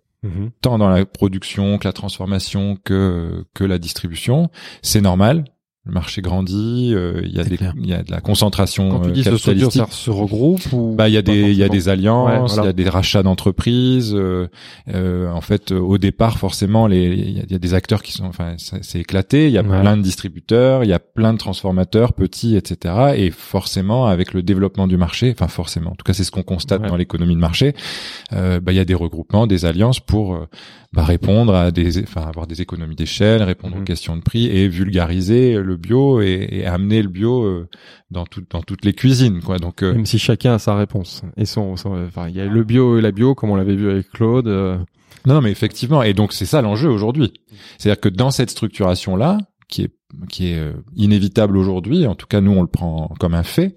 Tant 0.61 0.77
dans 0.77 0.89
la 0.89 1.05
production 1.05 1.77
que 1.77 1.87
la 1.87 1.93
transformation 1.93 2.77
que 2.83 3.45
que 3.53 3.63
la 3.63 3.77
distribution. 3.77 4.49
C'est 4.81 5.01
normal. 5.01 5.45
Le 5.85 5.93
marché 5.93 6.21
grandit, 6.21 6.91
euh, 6.93 7.21
il 7.23 7.29
y 7.39 7.57
clair. 7.57 7.73
il 7.77 7.87
y 7.89 7.93
a 7.93 8.03
de 8.03 8.11
la 8.11 8.19
concentration 8.19 8.89
Quand 8.89 8.99
tu 8.99 9.09
euh, 9.09 9.11
dis 9.13 9.23
se 9.23 9.37
structure, 9.37 9.69
capitalistique. 9.69 9.81
ça 9.81 9.91
se 9.91 10.09
regroupe 10.11 10.61
ou 10.73 10.93
Bah 10.95 11.07
il 11.07 11.13
y 11.13 11.17
a 11.17 11.21
des 11.21 11.51
il 11.51 11.57
y 11.57 11.63
a 11.63 11.69
des 11.69 11.87
alliances, 11.87 12.27
Ouais, 12.29 12.35
il 12.35 12.53
voilà. 12.55 12.65
y 12.65 12.67
a 12.67 12.73
des 12.73 12.89
rachats 12.89 13.23
d'entreprises. 13.23 14.13
euh, 14.13 14.49
euh, 14.93 15.31
en 15.31 15.39
fait, 15.39 15.71
euh, 15.71 15.79
au 15.79 15.97
départ, 15.97 16.37
forcément, 16.37 16.85
les 16.85 17.05
il 17.07 17.37
y, 17.37 17.39
a- 17.39 17.55
y 17.55 17.59
des 17.59 17.73
acteurs 17.73 18.03
qui 18.03 18.11
sont, 18.11 18.25
enfin, 18.25 18.55
c'est 18.57 18.99
éclaté. 18.99 19.47
Il 19.47 19.53
y 19.53 19.57
a 19.57 19.61
Ouais. 19.63 19.79
plein 19.79 19.95
de 19.95 20.01
distributeurs, 20.01 20.83
il 20.83 20.89
y 20.89 20.93
a 20.93 20.99
plein 20.99 21.31
de 21.31 21.37
transformateurs 21.37 22.11
petits, 22.11 22.57
etc. 22.57 23.13
Et 23.15 23.31
forcément, 23.31 24.05
avec 24.07 24.33
le 24.33 24.43
développement 24.43 24.85
du 24.85 24.97
marché, 24.97 25.31
enfin 25.31 25.47
forcément, 25.47 25.91
en 25.91 25.95
tout 25.95 26.03
cas, 26.03 26.13
c'est 26.13 26.25
ce 26.25 26.31
qu'on 26.31 26.43
constate 26.43 26.81
Ouais. 26.81 26.89
dans 26.89 26.97
l'économie 26.97 27.35
de 27.35 27.39
marché. 27.39 27.73
euh, 28.33 28.59
bah 28.59 28.73
il 28.73 28.75
y 28.75 28.79
a 28.79 28.85
des 28.85 28.93
regroupements, 28.95 29.47
des 29.47 29.65
alliances 29.65 29.99
pour 30.01 30.35
euh, 30.35 30.45
bah, 30.93 31.03
répondre 31.03 31.53
à 31.55 31.71
des, 31.71 32.01
enfin 32.03 32.21
avoir 32.21 32.45
des 32.47 32.61
économies 32.61 32.95
d'échelle, 32.95 33.41
répondre 33.43 33.75
Mhm. 33.75 33.81
aux 33.81 33.85
questions 33.85 34.15
de 34.17 34.21
prix 34.21 34.45
et 34.47 34.67
vulgariser 34.67 35.53
le 35.69 35.77
bio 35.77 36.21
et, 36.21 36.47
et 36.51 36.65
amener 36.65 37.01
le 37.01 37.07
bio 37.09 37.43
euh, 37.43 37.67
dans 38.11 38.25
tout, 38.25 38.43
dans 38.49 38.61
toutes 38.61 38.83
les 38.85 38.93
cuisines, 38.93 39.41
quoi. 39.41 39.57
Donc 39.57 39.81
euh, 39.83 39.93
Même 39.93 40.05
si 40.05 40.19
chacun 40.19 40.53
a 40.55 40.59
sa 40.59 40.75
réponse. 40.75 41.21
Et 41.37 41.45
son, 41.45 41.75
son- 41.77 42.05
enfin, 42.05 42.27
il 42.27 42.35
y 42.35 42.41
a 42.41 42.45
le 42.45 42.63
bio 42.63 42.97
et 42.97 43.01
la 43.01 43.11
bio, 43.11 43.35
comme 43.35 43.49
on 43.51 43.55
l'avait 43.55 43.75
vu 43.75 43.89
avec 43.89 44.09
Claude. 44.11 44.47
euh, 44.47 44.77
Non, 45.25 45.35
non, 45.35 45.41
mais 45.41 45.51
effectivement, 45.51 46.03
et 46.03 46.13
donc 46.13 46.33
c'est 46.33 46.45
ça 46.45 46.61
l'enjeu 46.61 46.89
aujourd'hui. 46.89 47.31
C'est-à-dire 47.77 48.01
que 48.01 48.09
dans 48.09 48.31
cette 48.31 48.49
structuration-là, 48.49 49.37
qui 49.69 49.83
est 49.83 49.91
qui 50.27 50.47
est 50.47 50.57
euh, 50.57 50.73
inévitable 50.95 51.55
aujourd'hui, 51.55 52.07
en 52.07 52.15
tout 52.15 52.25
cas 52.25 52.41
nous 52.41 52.51
on 52.51 52.61
le 52.61 52.67
prend 52.67 53.13
comme 53.19 53.35
un 53.35 53.43
fait, 53.43 53.75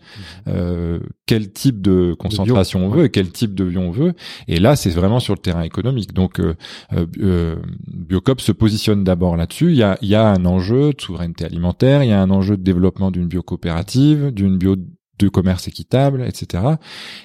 euh, 0.49 0.99
quel 1.27 1.53
type 1.53 1.83
de 1.83 2.15
concentration 2.19 2.87
on 2.87 2.89
veut 2.89 3.05
et 3.05 3.11
quel 3.11 3.31
type 3.31 3.55
de 3.55 3.65
bio 3.65 3.81
on 3.81 3.91
veut. 3.91 4.15
Et 4.49 4.59
là, 4.59 4.75
c'est 4.75 4.91
vraiment 4.91 5.21
sur 5.21 5.35
le 5.35 5.41
terrain 5.41 5.62
économique. 5.62 6.15
Donc 6.15 6.41
euh, 6.41 6.55
euh, 6.94 7.06
euh, 7.21 7.56
Biocop 7.87 8.41
se 8.41 8.53
positionne 8.53 9.05
d'abord 9.05 9.37
là-dessus. 9.37 9.71
Il 9.71 9.77
y 9.77 9.83
a, 9.83 9.99
il 10.00 10.09
y 10.09 10.15
a 10.15 10.27
un 10.27 10.44
enjeu 10.47 10.93
de 10.94 11.00
souveraineté 11.00 11.44
alimentaire, 11.44 12.03
il 12.03 12.09
y 12.09 12.12
a 12.12 12.21
un 12.21 12.31
enjeu 12.31 12.56
de 12.56 12.62
développement 12.62 13.11
d'une 13.11 13.29
biocoopérative, 13.29 14.31
d'une 14.31 14.56
bio 14.56 14.77
de 14.77 15.29
commerce 15.29 15.69
équitable, 15.69 16.25
etc. 16.27 16.65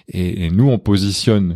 Et, 0.09 0.45
et 0.45 0.49
nous, 0.51 0.69
on 0.69 0.79
positionne 0.79 1.53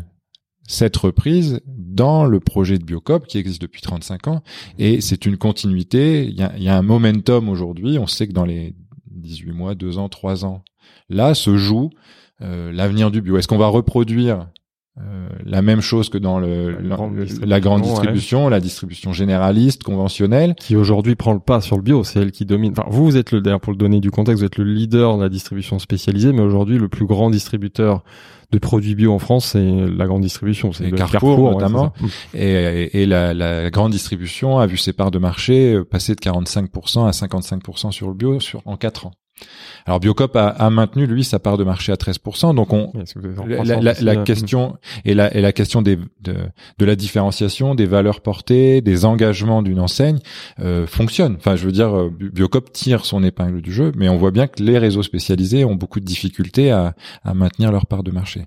cette 0.71 0.95
reprise 0.95 1.59
dans 1.67 2.25
le 2.25 2.39
projet 2.39 2.77
de 2.77 2.85
Biocop 2.85 3.27
qui 3.27 3.37
existe 3.37 3.61
depuis 3.61 3.81
35 3.81 4.27
ans 4.27 4.43
et 4.79 5.01
c'est 5.01 5.25
une 5.25 5.37
continuité. 5.37 6.25
Il 6.25 6.39
y 6.39 6.43
a, 6.43 6.57
y 6.57 6.69
a 6.69 6.77
un 6.77 6.81
momentum 6.81 7.49
aujourd'hui. 7.49 7.99
On 7.99 8.07
sait 8.07 8.27
que 8.27 8.31
dans 8.31 8.45
les 8.45 8.73
18 9.07 9.51
mois, 9.51 9.75
2 9.75 9.97
ans, 9.97 10.07
3 10.07 10.45
ans, 10.45 10.63
là 11.09 11.33
se 11.33 11.57
joue 11.57 11.89
euh, 12.41 12.71
l'avenir 12.71 13.11
du 13.11 13.21
bio. 13.21 13.37
Est-ce 13.37 13.49
qu'on 13.49 13.57
va 13.57 13.67
reproduire 13.67 14.47
euh, 14.99 15.29
la 15.45 15.61
même 15.61 15.79
chose 15.79 16.09
que 16.09 16.17
dans 16.17 16.37
le, 16.37 16.71
La 16.81 16.97
la, 17.45 17.59
grande 17.61 17.81
distribution, 17.81 18.45
ouais. 18.45 18.51
la 18.51 18.59
distribution 18.59 19.13
généraliste, 19.13 19.83
conventionnelle 19.83 20.53
qui 20.53 20.75
aujourd'hui 20.75 21.15
prend 21.15 21.33
le 21.33 21.39
pas 21.39 21.61
sur 21.61 21.77
le 21.77 21.81
bio, 21.81 22.03
c'est 22.03 22.19
elle 22.19 22.31
qui 22.31 22.45
domine. 22.45 22.73
Enfin, 22.73 22.89
vous, 22.89 23.05
vous 23.05 23.15
êtes 23.15 23.31
le, 23.31 23.39
d'ailleurs, 23.39 23.61
pour 23.61 23.71
le 23.71 23.77
donner 23.77 24.01
du 24.01 24.11
contexte, 24.11 24.41
vous 24.41 24.45
êtes 24.45 24.57
le 24.57 24.65
leader 24.65 25.17
de 25.17 25.23
la 25.23 25.29
distribution 25.29 25.79
spécialisée, 25.79 26.33
mais 26.33 26.41
aujourd'hui, 26.41 26.77
le 26.77 26.89
plus 26.89 27.05
grand 27.05 27.29
distributeur 27.29 28.03
de 28.51 28.59
produits 28.59 28.95
bio 28.95 29.13
en 29.13 29.19
France, 29.19 29.45
c'est 29.53 29.63
la 29.63 30.05
grande 30.07 30.23
distribution, 30.23 30.73
c'est 30.73 30.91
Carrefour, 30.91 31.39
ouais, 31.39 31.51
notamment. 31.51 31.93
et 32.33 33.05
la, 33.05 33.33
la 33.33 33.69
grande 33.69 33.93
distribution 33.93 34.59
a 34.59 34.67
vu 34.67 34.75
ses 34.75 34.91
parts 34.91 35.11
de 35.11 35.19
marché 35.19 35.73
euh, 35.73 35.85
passer 35.85 36.15
de 36.15 36.19
45% 36.19 37.07
à 37.07 37.11
55% 37.11 37.91
sur 37.91 38.09
le 38.09 38.13
bio 38.13 38.41
sur 38.41 38.61
en 38.65 38.75
4 38.75 39.05
ans. 39.05 39.13
Alors 39.85 39.99
Biocop 39.99 40.35
a, 40.35 40.47
a 40.47 40.69
maintenu 40.69 41.07
lui 41.07 41.23
sa 41.23 41.39
part 41.39 41.57
de 41.57 41.63
marché 41.63 41.91
à 41.91 41.95
13%, 41.95 42.53
donc 42.55 42.71
on 42.71 42.91
la, 43.81 43.93
la- 44.01 44.13
question 44.23 44.77
et 45.05 45.13
la, 45.15 45.35
et 45.35 45.41
la 45.41 45.51
question 45.51 45.81
des, 45.81 45.97
de, 46.21 46.35
de 46.77 46.85
la 46.85 46.95
différenciation, 46.95 47.73
des 47.75 47.85
valeurs 47.87 48.21
portées, 48.21 48.81
des 48.81 49.05
engagements 49.05 49.61
d'une 49.63 49.79
enseigne 49.79 50.19
euh, 50.59 50.85
fonctionne. 50.85 51.35
Enfin, 51.37 51.55
je 51.55 51.65
veux 51.65 51.71
dire, 51.71 51.95
euh, 51.97 52.09
Bi- 52.09 52.29
Biocop 52.29 52.71
tire 52.71 53.05
son 53.05 53.23
épingle 53.23 53.61
du 53.61 53.73
jeu, 53.73 53.91
mais 53.95 54.07
on 54.09 54.17
voit 54.17 54.31
bien 54.31 54.47
que 54.47 54.61
les 54.61 54.77
réseaux 54.77 55.03
spécialisés 55.03 55.65
ont 55.65 55.75
beaucoup 55.75 55.99
de 55.99 56.05
difficultés 56.05 56.71
à, 56.71 56.93
à 57.23 57.33
maintenir 57.33 57.71
leur 57.71 57.87
part 57.87 58.03
de 58.03 58.11
marché. 58.11 58.45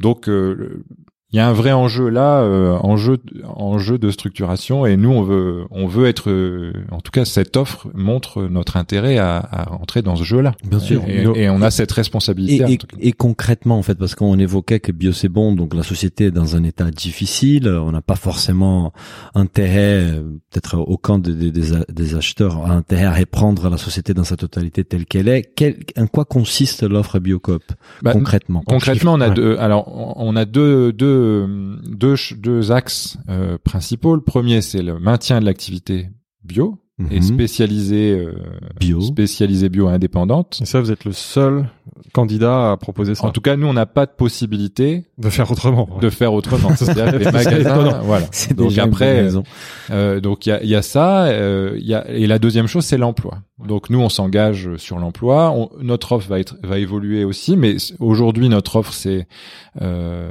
Donc, 0.00 0.28
euh, 0.28 0.84
il 1.32 1.36
y 1.36 1.40
a 1.40 1.48
un 1.48 1.52
vrai 1.52 1.72
enjeu 1.72 2.08
là, 2.08 2.40
euh, 2.42 2.72
enjeu, 2.82 3.18
enjeu 3.44 3.98
de 3.98 4.10
structuration, 4.10 4.86
et 4.86 4.96
nous 4.96 5.10
on 5.10 5.22
veut, 5.22 5.64
on 5.70 5.86
veut 5.86 6.06
être, 6.06 6.30
euh, 6.30 6.72
en 6.92 7.00
tout 7.00 7.10
cas 7.10 7.24
cette 7.24 7.56
offre 7.56 7.88
montre 7.94 8.44
notre 8.44 8.76
intérêt 8.76 9.18
à, 9.18 9.36
à 9.50 9.64
rentrer 9.64 10.02
dans 10.02 10.14
ce 10.16 10.22
jeu-là. 10.24 10.52
Bien 10.68 10.78
sûr. 10.78 11.02
Et, 11.08 11.22
et 11.42 11.50
on 11.50 11.62
a 11.62 11.70
cette 11.70 11.90
responsabilité. 11.92 12.78
Et, 13.00 13.12
concrètement, 13.12 13.76
en 13.78 13.82
fait, 13.82 13.96
parce 13.96 14.14
qu'on 14.14 14.38
évoquait 14.38 14.78
que 14.80 14.92
Bio 14.92 15.12
c'est 15.12 15.28
bon, 15.28 15.52
donc 15.54 15.74
la 15.74 15.82
société 15.82 16.26
est 16.26 16.30
dans 16.30 16.54
un 16.56 16.62
état 16.62 16.90
difficile, 16.90 17.68
on 17.68 17.90
n'a 17.90 18.02
pas 18.02 18.14
forcément 18.16 18.92
intérêt, 19.34 20.04
peut-être 20.50 20.78
aucun 20.78 21.18
des, 21.18 21.34
des- 21.50 21.72
des 21.88 22.14
acheteurs 22.14 22.64
a 22.66 22.70
intérêt 22.72 23.04
à 23.04 23.12
reprendre 23.12 23.68
la 23.68 23.76
société 23.78 24.14
dans 24.14 24.24
sa 24.24 24.36
totalité 24.36 24.84
telle 24.84 25.06
qu'elle 25.06 25.28
est. 25.28 25.42
Quel, 25.56 25.76
en 25.98 26.06
quoi 26.06 26.24
consiste 26.24 26.82
l'offre 26.82 27.18
Biocop 27.18 27.62
Bah, 28.02 28.12
concrètement? 28.12 28.62
Concrètement, 28.66 29.14
on 29.14 29.20
a 29.20 29.28
Ouais. 29.28 29.34
deux. 29.34 29.56
Alors, 29.58 29.88
on 29.88 30.14
on 30.28 30.36
a 30.36 30.44
deux 30.44 30.92
deux 30.92 31.25
deux 31.88 32.14
deux 32.36 32.72
axes 32.72 33.18
euh, 33.28 33.58
principaux. 33.62 34.14
Le 34.14 34.22
premier, 34.22 34.60
c'est 34.62 34.82
le 34.82 34.98
maintien 34.98 35.40
de 35.40 35.44
l'activité 35.46 36.08
bio, 36.44 36.78
et 37.10 37.16
Mhm. 37.16 37.22
spécialisée 37.22 38.12
euh, 38.18 38.32
Bio. 38.80 39.02
spécialisée 39.02 39.68
bio 39.68 39.86
indépendante. 39.88 40.60
Et 40.62 40.64
ça, 40.64 40.80
vous 40.80 40.90
êtes 40.90 41.04
le 41.04 41.12
seul 41.12 41.68
candidat 42.14 42.72
à 42.72 42.76
proposer 42.78 43.14
ça. 43.14 43.26
En 43.26 43.32
tout 43.32 43.42
cas, 43.42 43.54
nous, 43.56 43.66
on 43.66 43.74
n'a 43.74 43.84
pas 43.84 44.06
de 44.06 44.12
possibilité 44.12 45.04
de 45.18 45.28
faire 45.28 45.50
autrement. 45.50 45.86
de 46.00 46.08
faire 46.08 46.32
autrement. 46.32 46.70
C'est-à-dire 46.76 47.12
que 47.12 47.16
les 47.18 47.24
C'est 47.24 47.32
magasins, 47.32 47.60
étonnant. 47.82 48.02
voilà. 48.02 48.26
Donc 48.56 48.78
après, 48.78 49.20
raison. 49.20 49.42
Euh, 49.90 50.20
donc 50.20 50.46
il 50.46 50.48
y 50.48 50.52
a, 50.52 50.62
il 50.62 50.70
y 50.70 50.74
a 50.74 50.80
ça, 50.80 51.26
euh, 51.26 51.74
il 51.78 51.86
y 51.86 51.92
a, 51.92 52.08
et 52.10 52.26
la 52.26 52.38
deuxième 52.38 52.66
chose 52.66 52.84
c'est 52.86 52.96
l'emploi. 52.98 53.40
Donc 53.62 53.90
nous 53.90 54.00
on 54.00 54.08
s'engage 54.08 54.76
sur 54.76 54.98
l'emploi. 54.98 55.54
Notre 55.82 56.12
offre 56.12 56.28
va 56.30 56.38
être 56.40 56.56
va 56.62 56.78
évoluer 56.78 57.24
aussi, 57.24 57.58
mais 57.58 57.76
aujourd'hui 58.00 58.48
notre 58.48 58.76
offre 58.76 58.94
c'est 58.94 59.26
euh, 59.82 60.30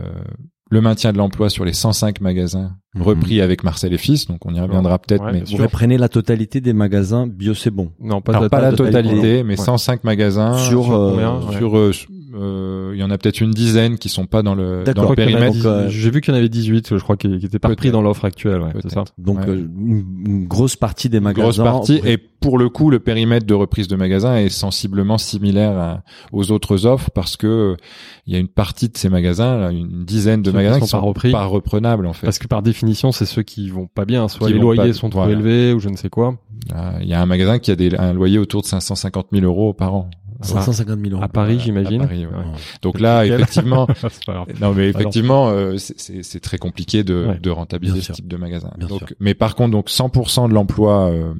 le 0.71 0.81
maintien 0.81 1.13
de 1.13 1.17
l'emploi 1.17 1.49
sur 1.49 1.65
les 1.65 1.73
105 1.73 2.21
magasins. 2.21 2.75
Repris 3.03 3.41
avec 3.41 3.63
Marcel 3.63 3.93
et 3.93 3.97
Fils. 3.97 4.27
Donc 4.27 4.45
on 4.45 4.53
y 4.53 4.59
reviendra 4.59 4.99
peut-être, 4.99 5.23
Ouais, 5.25 5.31
mais 5.33 5.43
Vous 5.45 5.57
reprenez 5.57 5.97
la 5.97 6.09
totalité 6.09 6.61
des 6.61 6.73
magasins 6.73 7.27
bio, 7.27 7.53
c'est 7.53 7.71
bon. 7.71 7.91
Non, 8.01 8.21
pas, 8.21 8.35
alors 8.37 8.49
pas 8.49 8.61
la 8.61 8.73
totalité, 8.73 9.43
mais 9.43 9.57
Ouais. 9.59 9.65
105 9.65 10.03
magasins 10.03 10.57
Sur, 10.57 10.91
euh, 10.93 11.11
combien 11.11 11.35
Ouais. 11.39 11.57
sur 11.57 11.77
euh, 11.77 11.91
euh, 12.37 12.91
il 12.93 12.97
y 12.97 13.01
y 13.01 13.03
en 13.03 13.11
a 13.11 13.17
peut-être 13.17 13.39
une 13.41 13.51
dizaine 13.51 13.97
qui 13.97 14.09
sont 14.09 14.25
pas 14.25 14.41
dans 14.41 14.55
le, 14.55 14.83
dans 14.93 15.09
le 15.09 15.15
périmètre. 15.15 15.65
Euh, 15.65 15.89
J'ai 15.89 16.09
vu 16.09 16.21
qu'il 16.21 16.33
y 16.33 16.35
en 16.35 16.39
avait 16.39 16.49
18, 16.49 16.97
je 16.97 17.03
crois, 17.03 17.15
qui, 17.17 17.37
qui 17.39 17.45
étaient 17.45 17.59
pas 17.59 17.73
pris 17.75 17.91
dans 17.91 18.01
l'offre 18.01 18.25
actuelle, 18.25 18.61
ouais, 18.61 18.71
c'est 18.81 18.91
ça. 18.91 19.03
Donc 19.17 19.39
Ouais. 19.39 19.49
euh, 19.49 19.55
une, 19.77 20.03
une 20.25 20.47
grosse 20.47 20.75
partie 20.75 21.07
des 21.09 21.19
magasins. 21.19 21.43
grosse 21.43 21.57
partie 21.57 22.01
et 22.05 22.17
pour 22.17 22.57
le 22.59 22.69
coup 22.69 22.89
le 22.91 22.99
périmètre 22.99 23.45
de 23.47 23.53
reprise 23.55 23.87
de 23.87 23.95
magasins 23.95 24.35
est 24.37 24.49
sensiblement 24.49 25.17
similaire 25.17 25.77
à- 25.77 26.03
aux 26.31 26.51
autres 26.51 26.85
offres 26.85 27.09
parce 27.11 27.37
que 27.37 27.47
euh, 27.47 27.75
il 28.27 28.33
y 28.33 28.35
a 28.35 28.39
une 28.39 28.47
partie 28.49 28.87
de 28.89 28.97
ces 28.97 29.09
magasins 29.09 29.57
là, 29.57 29.71
une 29.71 30.03
dizaine 30.05 30.41
de 30.43 30.49
qui 30.51 30.55
magasins 30.55 30.79
sont 30.79 30.85
qui 30.85 30.91
pas 30.91 30.99
sont 30.99 31.05
repris. 31.05 31.31
pas 31.31 31.45
reprenables 31.45 32.05
en 32.05 32.13
fait 32.13 32.25
Parce 32.27 32.37
que 32.39 32.47
par 32.47 32.61
définition, 32.61 32.84
c'est 32.93 33.25
ceux 33.25 33.43
qui 33.43 33.69
vont 33.69 33.87
pas 33.87 34.05
bien, 34.05 34.27
soit 34.27 34.47
Qui 34.47 34.53
les 34.53 34.59
loyers 34.59 34.87
pas- 34.87 34.93
sont 34.93 35.09
trop 35.09 35.21
voilà. 35.21 35.33
élevés 35.33 35.73
ou 35.73 35.79
je 35.79 35.89
ne 35.89 35.95
sais 35.97 36.09
quoi. 36.09 36.37
Euh, 36.75 36.91
il 37.01 37.07
y 37.07 37.13
a 37.13 37.21
un 37.21 37.25
magasin 37.25 37.59
qui 37.59 37.71
a 37.71 37.75
des, 37.75 37.95
un 37.95 38.13
loyer 38.13 38.37
autour 38.39 38.61
de 38.61 38.67
550 38.67 39.27
000 39.31 39.43
euros 39.45 39.73
par 39.73 39.93
an 39.95 40.09
550 40.41 40.99
000 40.99 41.13
euros. 41.13 41.23
À 41.23 41.27
Paris, 41.29 41.59
j'imagine. 41.59 42.01
ouais. 42.01 42.25
Ouais. 42.25 42.27
donc 42.81 42.99
là 42.99 43.23
Nickel. 43.23 43.39
effectivement 43.41 43.87
non 44.61 44.73
mais 44.73 44.89
effectivement 44.89 45.47
euh, 45.49 45.77
c'est- 45.77 45.97
c'est 45.97 46.23
c'est 46.23 46.39
très 46.41 46.57
compliqué 46.57 47.03
de, 47.05 47.25
Ouais. 47.29 47.39
de 47.39 47.49
rentabiliser 47.49 47.93
Bien 47.95 48.01
ce 48.01 48.05
sûr. 48.07 48.15
type 48.15 48.27
de 48.27 48.35
magasin 48.37 48.71
Bien 48.77 48.87
donc 48.87 48.99
sûr. 49.07 49.07
mais 49.19 49.33
par 49.33 49.55
contre 49.55 49.71
donc 49.71 49.89
100% 49.89 50.49
de 50.49 50.53
l'emploi 50.53 51.05
euh, 51.09 51.33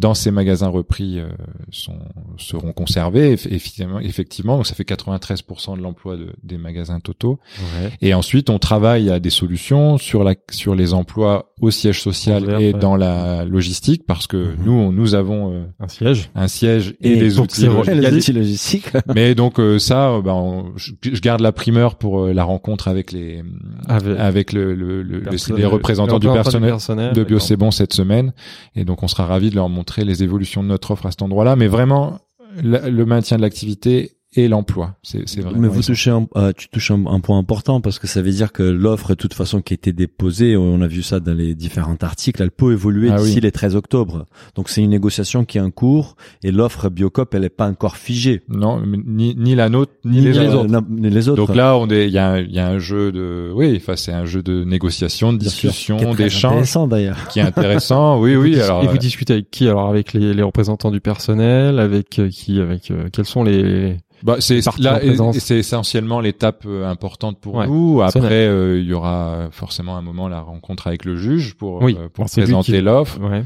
dans 0.00 0.14
ces 0.14 0.30
magasins 0.30 0.68
repris 0.68 1.18
euh, 1.18 1.28
sont 1.70 1.98
seront 2.38 2.72
conservés 2.72 3.34
eff- 3.36 3.46
effectivement 3.50 4.00
effectivement 4.00 4.56
donc 4.56 4.66
ça 4.66 4.74
fait 4.74 4.84
93% 4.84 5.76
de 5.76 5.82
l'emploi 5.82 6.16
de- 6.16 6.32
des 6.42 6.56
magasins 6.58 7.00
totaux 7.00 7.38
Ouais. 7.60 7.90
et 8.00 8.14
ensuite 8.14 8.50
on 8.50 8.58
travaille 8.58 9.10
à 9.10 9.20
des 9.20 9.30
solutions 9.30 9.98
sur 9.98 10.24
la 10.24 10.34
sur 10.50 10.74
les 10.74 10.94
emplois 10.94 11.52
au 11.60 11.70
siège 11.70 12.00
social 12.00 12.44
et 12.60 12.72
ouais. 12.72 12.72
dans 12.72 12.96
la 12.96 13.44
logistique 13.44 14.04
parce 14.06 14.26
que 14.26 14.36
Mhm. 14.38 14.56
nous 14.64 14.72
on- 14.72 14.92
nous 14.92 15.14
avons 15.14 15.52
euh, 15.52 15.64
Un 15.78 15.88
siège. 15.88 16.30
un 16.34 16.48
siège 16.48 16.94
et, 17.00 17.12
Et 17.12 17.16
des 17.18 17.30
donc 17.34 17.44
outils 17.44 17.66
logistiques. 17.66 18.34
Logistique. 18.34 18.86
Mais 19.14 19.34
donc 19.34 19.60
euh, 19.60 19.78
ça, 19.78 20.10
euh, 20.10 20.22
ben, 20.22 20.32
on- 20.32 20.72
je, 20.76 20.92
je 21.02 21.20
garde 21.20 21.40
la 21.42 21.52
primeur 21.52 21.96
pour 21.96 22.22
euh, 22.22 22.32
la 22.32 22.44
rencontre 22.44 22.88
avec 22.88 23.12
les 23.12 23.42
Avec- 23.88 24.18
avec 24.18 24.52
le, 24.52 24.74
le- 24.74 25.02
le- 25.02 25.22
les 25.56 25.64
représentants 25.66 26.18
du 26.18 26.26
personnel 26.28 26.74
de 27.12 27.24
Bio. 27.24 27.38
C'est 27.38 27.56
Bon 27.56 27.70
cette 27.70 27.92
semaine. 27.92 28.32
Et 28.76 28.84
donc 28.84 29.02
on 29.02 29.08
sera 29.08 29.26
ravi 29.26 29.50
de 29.50 29.56
leur 29.56 29.68
montrer 29.68 29.89
les 29.98 30.22
évolutions 30.22 30.62
de 30.62 30.68
notre 30.68 30.90
offre 30.92 31.06
à 31.06 31.10
cet 31.10 31.22
endroit-là. 31.22 31.56
Mais 31.56 31.66
vraiment 31.66 32.20
le 32.62 33.04
maintien 33.04 33.36
de 33.36 33.42
l'activité 33.42 34.19
et 34.36 34.46
l'emploi, 34.46 34.94
c'est 35.02 35.28
c'est 35.28 35.40
vraiment. 35.40 35.58
Mais 35.58 35.66
vous 35.68 35.82
touchez 35.82 36.10
un, 36.10 36.26
euh, 36.36 36.52
tu 36.56 36.68
touches 36.68 36.92
un, 36.92 37.04
un 37.06 37.18
point 37.20 37.36
important 37.38 37.80
parce 37.80 37.98
que 37.98 38.06
ça 38.06 38.22
veut 38.22 38.30
dire 38.30 38.52
que 38.52 38.62
l'offre, 38.62 39.08
de 39.10 39.14
toute 39.14 39.34
façon, 39.34 39.60
qui 39.60 39.72
a 39.72 39.76
été 39.76 39.92
déposée, 39.92 40.56
on 40.56 40.80
a 40.82 40.86
vu 40.86 41.02
ça 41.02 41.18
dans 41.18 41.34
les 41.34 41.54
différents 41.56 41.96
articles, 42.00 42.40
elle 42.40 42.52
peut 42.52 42.72
évoluer 42.72 43.10
Ah 43.12 43.16
d'ici 43.16 43.34
oui. 43.36 43.40
les 43.40 43.50
13 43.50 43.74
octobre. 43.74 44.26
Donc 44.54 44.68
c'est 44.68 44.82
une 44.82 44.90
négociation 44.90 45.44
qui 45.44 45.58
est 45.58 45.60
en 45.60 45.70
cours 45.72 46.14
et 46.44 46.52
l'offre 46.52 46.88
Biocop, 46.90 47.34
elle 47.34 47.44
est 47.44 47.48
pas 47.48 47.66
encore 47.66 47.96
figée. 47.96 48.42
non, 48.48 48.80
ni, 48.86 49.34
ni 49.36 49.54
la 49.56 49.68
nôtre 49.68 49.92
ni, 50.04 50.20
les, 50.20 50.38
autres. 50.38 50.66
na- 50.68 50.80
ni 50.88 51.10
les 51.10 51.28
autres. 51.28 51.44
Donc 51.46 51.56
là, 51.56 51.76
on 51.76 51.88
est, 51.88 52.06
il 52.06 52.12
y 52.12 52.18
a, 52.18 52.30
un- 52.30 52.40
y 52.42 52.58
a 52.60 52.68
un 52.68 52.78
jeu 52.78 53.10
de, 53.10 53.50
oui, 53.54 53.74
enfin 53.76 53.96
c'est 53.96 54.12
un 54.12 54.26
jeu 54.26 54.42
de 54.44 54.62
négociation, 54.62 55.32
de 55.32 55.38
discussion, 55.38 55.96
qui 55.96 56.04
est 56.04 56.12
très 56.12 56.22
d'échange, 56.24 56.52
intéressant 56.52 56.86
d'ailleurs. 56.86 57.26
qui 57.28 57.40
est 57.40 57.42
intéressant. 57.42 58.20
Oui, 58.20 58.34
Vous 58.36 58.42
oui. 58.42 58.50
dis- 58.52 58.60
Alors, 58.60 58.84
et 58.84 58.86
vous 58.86 58.94
euh, 58.94 58.98
discutez 58.98 59.32
avec 59.32 59.50
qui 59.50 59.66
alors 59.66 59.88
avec 59.88 60.12
les, 60.12 60.34
les 60.34 60.42
représentants 60.42 60.90
du 60.90 61.00
personnel, 61.00 61.78
avec 61.80 62.18
euh, 62.18 62.28
qui, 62.28 62.60
avec 62.60 62.90
euh, 62.90 63.08
quels 63.12 63.24
sont 63.24 63.42
les 63.42 63.96
Bah, 64.22 64.36
c'est 64.40 64.60
là, 64.78 65.00
c'est 65.32 65.58
essentiellement 65.58 66.20
l'étape 66.20 66.64
euh, 66.66 66.86
importante 66.88 67.40
pour 67.40 67.54
Ouais. 67.54 67.66
nous. 67.66 68.02
Après, 68.02 68.20
euh, 68.46 68.78
il 68.78 68.86
y 68.86 68.92
aura 68.92 69.48
forcément 69.50 69.96
un 69.96 70.02
moment 70.02 70.28
la 70.28 70.40
rencontre 70.40 70.86
avec 70.86 71.04
le 71.04 71.16
juge 71.16 71.54
pour 71.54 71.82
Oui. 71.82 71.96
euh, 71.98 72.08
pour 72.08 72.24
Alors, 72.24 72.30
présenter 72.30 72.80
l'offre. 72.80 73.18
ouais. 73.20 73.42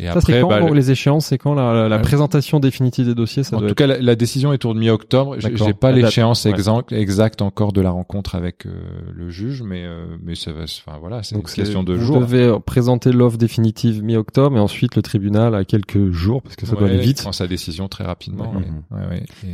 Et 0.00 0.06
Ça 0.06 0.12
c'est 0.12 0.18
après, 0.18 0.40
quand 0.40 0.48
bah, 0.48 0.60
bon, 0.60 0.72
les 0.72 0.90
échéances 0.90 1.26
C'est 1.26 1.38
quand 1.38 1.54
la, 1.54 1.72
la, 1.72 1.88
la 1.88 1.98
présentation 1.98 2.60
définitive 2.60 3.06
des 3.06 3.14
dossiers 3.14 3.42
Ça 3.42 3.56
en 3.56 3.60
doit 3.60 3.68
tout 3.68 3.72
être... 3.72 3.78
cas, 3.78 3.86
la, 3.86 3.98
la 4.00 4.14
décision 4.16 4.52
est 4.52 4.58
tournée 4.58 4.80
mi-octobre. 4.80 5.36
J'ai 5.38 5.74
pas 5.74 5.92
l'échéance 5.92 6.44
ouais. 6.44 6.50
exacte 6.52 6.92
exacte 6.92 7.42
encore 7.42 7.72
de 7.72 7.80
la 7.80 7.90
rencontre 7.90 8.34
avec 8.34 8.66
euh, 8.66 8.70
le 9.14 9.30
juge, 9.30 9.62
mais 9.62 9.84
euh, 9.84 10.06
mais 10.22 10.34
ça 10.34 10.52
va. 10.52 10.66
se- 10.66 10.80
Enfin 10.86 10.98
voilà, 11.00 11.22
c'est 11.22 11.34
une 11.36 11.44
c'est- 11.46 11.56
question 11.62 11.82
de 11.82 11.94
vous 11.94 12.04
jours. 12.04 12.20
devez 12.20 12.44
euh, 12.44 12.58
présenter 12.58 13.12
l'offre 13.12 13.38
définitive 13.38 14.02
mi-octobre 14.02 14.56
et 14.56 14.60
ensuite 14.60 14.94
le 14.96 15.02
tribunal 15.02 15.54
à 15.54 15.64
quelques 15.64 16.10
jours 16.10 16.42
parce 16.42 16.56
que 16.56 16.66
ça 16.66 16.72
doit 16.72 16.82
Ouais, 16.84 16.90
aller 16.90 16.98
il 16.98 17.04
vite. 17.04 17.22
prend 17.22 17.32
sa 17.32 17.46
décision 17.46 17.88
très 17.88 18.04
rapidement. 18.04 18.52
Ouais. 18.52 18.64
ouais. 18.96 19.00
Ouais, 19.02 19.06
ouais. 19.10 19.22
Et- 19.44 19.48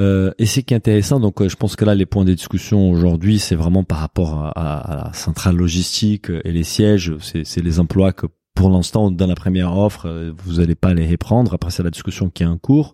Euh, 0.00 0.30
et 0.38 0.46
c'est 0.46 0.62
qui 0.62 0.74
est 0.74 0.76
intéressant, 0.76 1.18
donc 1.18 1.40
euh, 1.42 1.48
je 1.48 1.56
pense 1.56 1.74
que 1.74 1.84
là 1.84 1.94
les 1.96 2.06
points 2.06 2.24
de 2.24 2.32
discussion 2.32 2.88
aujourd'hui, 2.90 3.40
c'est 3.40 3.56
vraiment 3.56 3.82
par 3.82 3.98
rapport 3.98 4.34
à, 4.38 4.50
à- 4.50 4.92
à 4.92 5.04
la 5.08 5.12
centrale 5.12 5.56
logistique 5.56 6.26
et 6.44 6.52
les 6.52 6.62
sièges, 6.62 7.12
c'est 7.20 7.44
c'est 7.44 7.62
les 7.62 7.80
emplois 7.80 8.12
que 8.12 8.26
pour 8.58 8.70
l'instant, 8.70 9.12
dans 9.12 9.28
la 9.28 9.36
première 9.36 9.78
offre, 9.78 10.06
euh, 10.06 10.32
vous 10.44 10.54
n'allez 10.54 10.74
pas 10.74 10.92
les 10.92 11.06
reprendre. 11.06 11.54
Après, 11.54 11.70
c'est 11.70 11.84
la 11.84 11.90
discussion 11.90 12.28
qui 12.28 12.42
est 12.42 12.46
en 12.46 12.58
cours. 12.58 12.92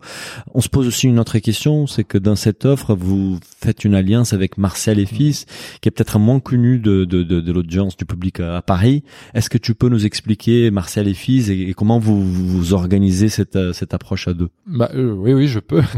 On 0.54 0.60
se 0.60 0.68
pose 0.68 0.86
aussi 0.86 1.06
une 1.08 1.18
autre 1.18 1.38
question, 1.38 1.86
c'est 1.86 2.04
que 2.04 2.18
dans 2.18 2.36
cette 2.36 2.66
offre, 2.66 2.94
vous 2.94 3.38
faites 3.62 3.82
une 3.82 3.94
alliance 3.94 4.34
avec 4.34 4.58
Marcel 4.58 4.98
et 4.98 5.06
Fils, 5.06 5.46
qui 5.80 5.88
est 5.88 5.90
peut-être 5.90 6.18
moins 6.18 6.38
connu 6.38 6.78
de, 6.78 7.06
de, 7.06 7.22
de, 7.22 7.40
de 7.40 7.52
l'audience 7.52 7.96
du 7.96 8.04
public 8.04 8.40
à, 8.40 8.58
à 8.58 8.62
Paris. 8.62 9.04
Est-ce 9.32 9.48
que 9.48 9.56
tu 9.56 9.74
peux 9.74 9.88
nous 9.88 10.04
expliquer 10.04 10.70
Marcel 10.70 11.08
et 11.08 11.14
Fils 11.14 11.48
et, 11.48 11.58
et 11.70 11.72
comment 11.72 11.98
vous, 11.98 12.22
vous 12.22 12.74
organisez 12.74 13.30
cette, 13.30 13.56
euh, 13.56 13.72
cette 13.72 13.94
approche 13.94 14.28
à 14.28 14.34
deux? 14.34 14.50
Bah 14.66 14.90
euh, 14.94 15.12
oui 15.14 15.32
oui 15.32 15.48
je 15.48 15.60
peux 15.60 15.80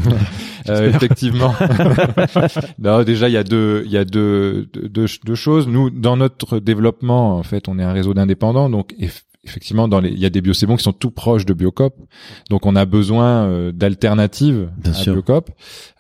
Euh, 0.69 0.89
effectivement 0.91 1.55
non 2.81 3.05
déjà 3.05 3.29
il 3.29 3.33
y 3.33 3.37
a 3.37 3.45
deux 3.45 3.83
il 3.87 3.93
y 3.93 3.97
a 3.97 4.05
deux, 4.05 4.69
deux 4.73 4.89
deux 4.89 5.07
deux 5.25 5.35
choses 5.37 5.69
nous 5.69 5.91
dans 5.91 6.17
notre 6.17 6.59
développement 6.59 7.39
en 7.39 7.45
fait 7.45 7.69
on 7.69 7.79
est 7.79 7.85
un 7.85 7.93
réseau 7.93 8.15
d'indépendants 8.15 8.69
donc 8.69 8.93
eff- 8.99 9.23
effectivement 9.47 9.89
dans 9.89 10.01
les 10.01 10.11
il 10.11 10.19
y 10.19 10.27
a 10.27 10.31
des 10.31 10.41
biocébons 10.41 10.77
qui 10.77 10.85
sont 10.85 10.93
tout 10.93 11.11
proches 11.11 11.45
de 11.45 11.55
Biocop 11.55 11.95
donc 12.51 12.67
on 12.67 12.77
a 12.77 12.85
besoin 12.85 13.47
euh, 13.47 13.73
d'alternatives 13.73 14.71
à 14.85 14.93
sûr. 14.93 15.15
Biocop 15.15 15.51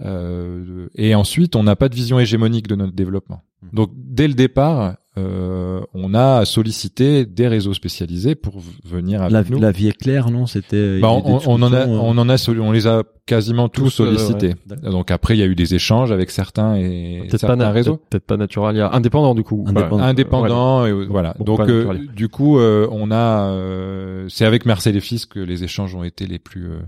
euh, 0.00 0.88
et 0.95 1.15
ensuite 1.15 1.57
on 1.57 1.62
n'a 1.62 1.76
pas 1.76 1.88
de 1.88 1.95
vision 1.95 2.19
hégémonique 2.19 2.67
de 2.67 2.76
notre 2.76 2.93
développement 2.93 3.43
Mmh. 3.62 3.69
donc 3.76 3.91
dès 3.95 4.29
le 4.29 4.35
départ 4.35 4.97
euh, 5.18 5.80
on 5.94 6.14
a 6.14 6.44
sollicité 6.44 7.25
des 7.25 7.49
réseaux 7.49 7.73
spécialisés 7.75 8.35
pour 8.35 8.54
venir 8.85 9.20
avec 9.23 9.32
la, 9.32 9.42
nous 9.44 9.61
la 9.61 9.73
vie 9.73 9.88
est 9.88 9.96
claire, 9.96 10.30
non? 10.30 10.46
C'était 10.46 11.00
bah, 11.00 11.08
il 11.25 11.28
y 11.28 11.32
a 11.32 11.35
on, 11.35 11.38
des 11.38 11.44
on 11.49 11.62
en 11.62 11.73
a, 11.73 11.76
euh, 11.78 11.87
on 11.88 12.18
en 12.18 12.28
a, 12.28 12.49
on 12.61 12.73
les 12.73 12.87
a 12.87 13.02
quasiment 13.25 13.68
tous, 13.68 13.85
Tous, 13.96 14.00
euh, 14.02 14.04
sollicités. 14.16 14.54
ouais. 14.70 14.90
Donc 14.90 15.11
après, 15.11 15.35
il 15.37 15.40
y 15.40 15.42
a 15.42 15.46
eu 15.46 15.54
des 15.56 15.75
échanges 15.75 16.12
avec 16.12 16.30
certains 16.30 16.76
et 16.76 17.18
Peut-être 17.23 17.32
pas, 17.32 17.38
certains 17.38 17.56
na- 17.56 17.70
réseaux. 17.70 17.96
peut-être 17.96 18.08
peut-être 18.11 18.26
pas 18.26 18.37
Naturalia, 18.37 18.90
indépendant 18.92 19.35
du 19.35 19.42
coup. 19.42 19.64
Indépendant. 19.66 20.87
Et 20.87 20.92
voilà. 20.92 21.35
Bon, 21.38 21.44
Donc 21.44 21.58
pas 21.58 21.64
euh, 21.66 21.99
du 22.14 22.28
coup, 22.28 22.58
euh, 22.58 22.87
on 22.92 23.11
a, 23.11 23.50
euh, 23.50 24.26
c'est 24.28 24.44
avec 24.44 24.64
Marcel 24.66 24.96
et 24.96 25.00
Fils 25.00 25.26
que 25.26 25.40
les 25.40 25.64
échanges 25.64 25.94
ont 25.94 26.04
été 26.04 26.26
les 26.26 26.38
plus 26.38 26.66
euh, 26.66 26.78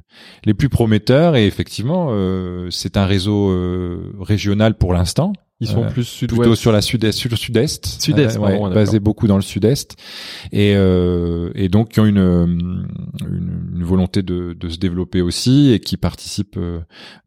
les 0.45 0.55
plus 0.55 0.69
prometteurs 0.69 1.35
et 1.35 1.47
effectivement, 1.47 2.09
euh, 2.11 2.69
c'est 2.71 2.97
un 2.97 3.07
réseau 3.07 3.51
euh, 3.51 4.13
régional 4.21 4.75
pour 4.77 4.93
l'instant. 4.93 5.33
Ils 5.61 5.67
sont 5.67 5.83
Euh, 5.83 5.89
plus 5.91 6.05
sud-ouest. 6.05 6.41
plutôt 6.41 6.55
sur 6.55 6.71
la 6.71 6.81
sud-est, 6.81 7.19
sur 7.19 7.29
le 7.31 7.37
sud-est, 7.37 7.85
Sud-est, 8.01 8.37
Euh, 8.37 8.41
ouais, 8.41 8.71
basé 8.73 8.93
d'accord. 8.93 9.05
beaucoup 9.05 9.27
dans 9.27 9.35
le 9.35 9.43
sud-est, 9.43 9.97
et 10.53 10.75
euh, 10.77 11.51
et 11.57 11.69
donc 11.69 11.89
qui 11.89 11.99
ont 12.01 12.07
une, 12.07 12.19
euh, 12.19 12.45
une 12.47 12.87
une 13.75 13.83
volonté 13.85 14.23
de 14.23 14.53
de 14.59 14.69
se 14.69 14.79
développer 14.79 15.21
aussi 15.21 15.73
et 15.73 15.81
qui 15.81 15.97
participent 15.97 16.57
euh, 16.59 16.79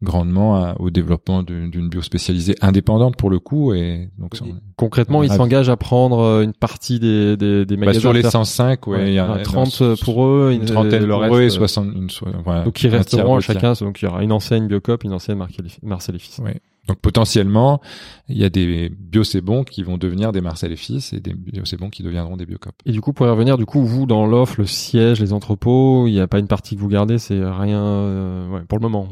grandement 0.02 0.56
à- 0.56 0.76
au 0.80 0.88
développement 0.90 1.42
d'une 1.42 1.88
bio 1.90 2.00
spécialisée 2.02 2.54
indépendante 2.62 3.16
pour 3.16 3.28
le 3.30 3.38
coup 3.38 3.74
et 3.74 4.08
donc 4.18 4.30
on- 4.42 4.54
Concrètement, 4.76 5.22
ils 5.22 5.30
s'engagent 5.30 5.68
à 5.68 5.76
prendre 5.76 6.18
euh, 6.20 6.42
une 6.42 6.54
partie 6.54 6.98
des, 7.00 7.36
des, 7.36 7.64
des 7.66 7.76
bah, 7.76 7.80
magasins. 7.86 8.00
sur 8.00 8.12
les 8.14 8.22
faire- 8.22 8.30
105, 8.32 8.86
ouais, 8.86 8.96
Ouais, 8.98 9.08
il 9.08 9.14
y 9.14 9.18
a 9.18 9.30
un 9.30 9.38
30 9.42 9.82
pour 10.02 10.24
eux, 10.26 10.50
une 10.52 10.64
trentaine 10.64 11.04
et 11.04 11.06
pour 11.06 11.20
reste, 11.20 11.34
eux 11.34 11.42
et 11.42 11.46
euh, 11.46 11.50
60 11.50 11.86
une 11.94 12.08
voilà, 12.44 12.64
Donc 12.64 12.82
ils 12.82 12.88
resteront 12.88 13.36
à 13.36 13.40
chacun, 13.40 13.74
donc 13.74 14.00
il 14.00 14.06
y 14.06 14.08
aura 14.08 14.22
une 14.24 14.32
enseigne 14.32 14.66
Biocop, 14.68 15.04
une 15.04 15.12
enseigne 15.12 15.36
Marcel 15.36 15.66
Marcel 15.82 16.14
et 16.16 16.18
Fils. 16.18 16.38
Ouais. 16.38 16.60
Donc 16.88 16.98
potentiellement, 16.98 17.80
il 18.28 18.36
y 18.38 18.44
a 18.44 18.48
des 18.50 18.88
bio 18.88 19.22
c'est 19.22 19.40
bon 19.40 19.62
qui 19.62 19.84
vont 19.84 19.98
devenir 19.98 20.32
des 20.32 20.40
Marcel 20.40 20.72
et 20.72 20.76
Fils 20.76 21.12
et 21.12 21.20
des 21.20 21.32
bio 21.32 21.64
c'est 21.64 21.76
bon 21.76 21.90
qui 21.90 22.02
deviendront 22.02 22.36
des 22.36 22.44
biocop. 22.44 22.74
Et 22.84 22.90
du 22.92 23.00
coup, 23.00 23.12
pour 23.12 23.24
y 23.26 23.30
revenir, 23.30 23.56
du 23.56 23.66
coup, 23.66 23.84
vous, 23.84 24.04
dans 24.04 24.26
l'offre, 24.26 24.56
le 24.58 24.66
siège, 24.66 25.20
les 25.20 25.32
entrepôts, 25.32 26.08
il 26.08 26.12
n'y 26.12 26.20
a 26.20 26.26
pas 26.26 26.40
une 26.40 26.48
partie 26.48 26.74
que 26.74 26.80
vous 26.80 26.88
gardez, 26.88 27.18
c'est 27.18 27.40
rien, 27.44 27.80
euh, 27.80 28.48
ouais, 28.50 28.60
pour 28.68 28.78
le 28.78 28.82
moment. 28.82 29.08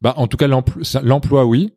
Bah, 0.00 0.14
en 0.16 0.26
tout 0.26 0.36
cas, 0.36 0.48
l'emploi, 0.48 1.44
oui. 1.46 1.72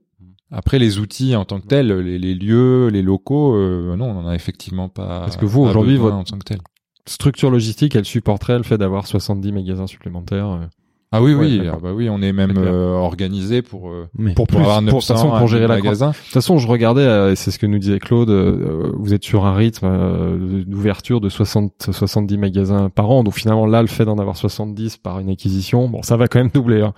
Après, 0.51 0.79
les 0.79 0.99
outils 0.99 1.35
en 1.35 1.45
tant 1.45 1.59
que 1.59 1.67
tels, 1.67 1.87
les, 1.91 2.17
les 2.17 2.33
lieux, 2.33 2.87
les 2.87 3.01
locaux, 3.03 3.55
euh, 3.55 3.95
non, 3.95 4.05
on 4.11 4.19
en 4.21 4.27
a 4.27 4.35
effectivement 4.35 4.89
pas. 4.89 5.19
Parce 5.21 5.37
que 5.37 5.45
vous, 5.45 5.61
aujourd'hui, 5.61 5.97
votre- 5.97 6.15
en 6.15 6.23
tant 6.23 6.37
que 6.39 6.43
tel. 6.43 6.59
structure 7.07 7.51
logistique, 7.51 7.95
elle 7.95 8.05
supporterait 8.05 8.57
le 8.57 8.63
fait 8.63 8.77
d'avoir 8.79 9.05
70 9.05 9.51
magasins 9.51 9.85
supplémentaires 9.87 10.47
euh 10.49 10.65
ah 11.15 11.21
oui, 11.21 11.33
oui, 11.33 11.61
ah 11.71 11.77
bah 11.81 11.91
oui, 11.93 12.09
on 12.09 12.21
est 12.21 12.33
même 12.33 12.53
euh, 12.57 12.93
organisé 12.93 13.61
pour 13.61 13.89
euh, 13.89 14.07
Mais 14.17 14.33
pour 14.33 14.47
pour 14.47 14.57
plus, 14.57 14.63
avoir 14.65 14.79
pour, 14.79 14.87
de 14.87 14.91
900 14.91 14.99
toute 14.99 15.07
façon, 15.07 15.37
pour 15.37 15.47
gérer 15.47 15.67
la 15.67 15.75
magasins. 15.75 16.09
De 16.09 16.15
toute 16.15 16.33
façon, 16.33 16.57
je 16.57 16.67
regardais, 16.67 17.01
euh, 17.01 17.31
et 17.31 17.35
c'est 17.35 17.51
ce 17.51 17.59
que 17.59 17.65
nous 17.65 17.79
disait 17.79 17.99
Claude, 17.99 18.29
euh, 18.29 18.91
vous 18.97 19.13
êtes 19.13 19.23
sur 19.23 19.45
un 19.45 19.55
rythme 19.55 19.87
euh, 19.89 20.63
d'ouverture 20.65 21.21
de 21.21 21.29
60, 21.29 21.89
70 21.91 22.37
magasins 22.37 22.89
par 22.89 23.09
an. 23.09 23.23
Donc 23.23 23.35
finalement, 23.35 23.65
là, 23.65 23.81
le 23.81 23.87
fait 23.87 24.05
d'en 24.05 24.17
avoir 24.17 24.37
70 24.37 24.97
par 24.97 25.19
une 25.19 25.29
acquisition, 25.29 25.87
bon, 25.87 26.01
ça 26.03 26.17
va 26.17 26.27
quand 26.27 26.39
même 26.39 26.51
doubler. 26.53 26.81
Hein. 26.81 26.93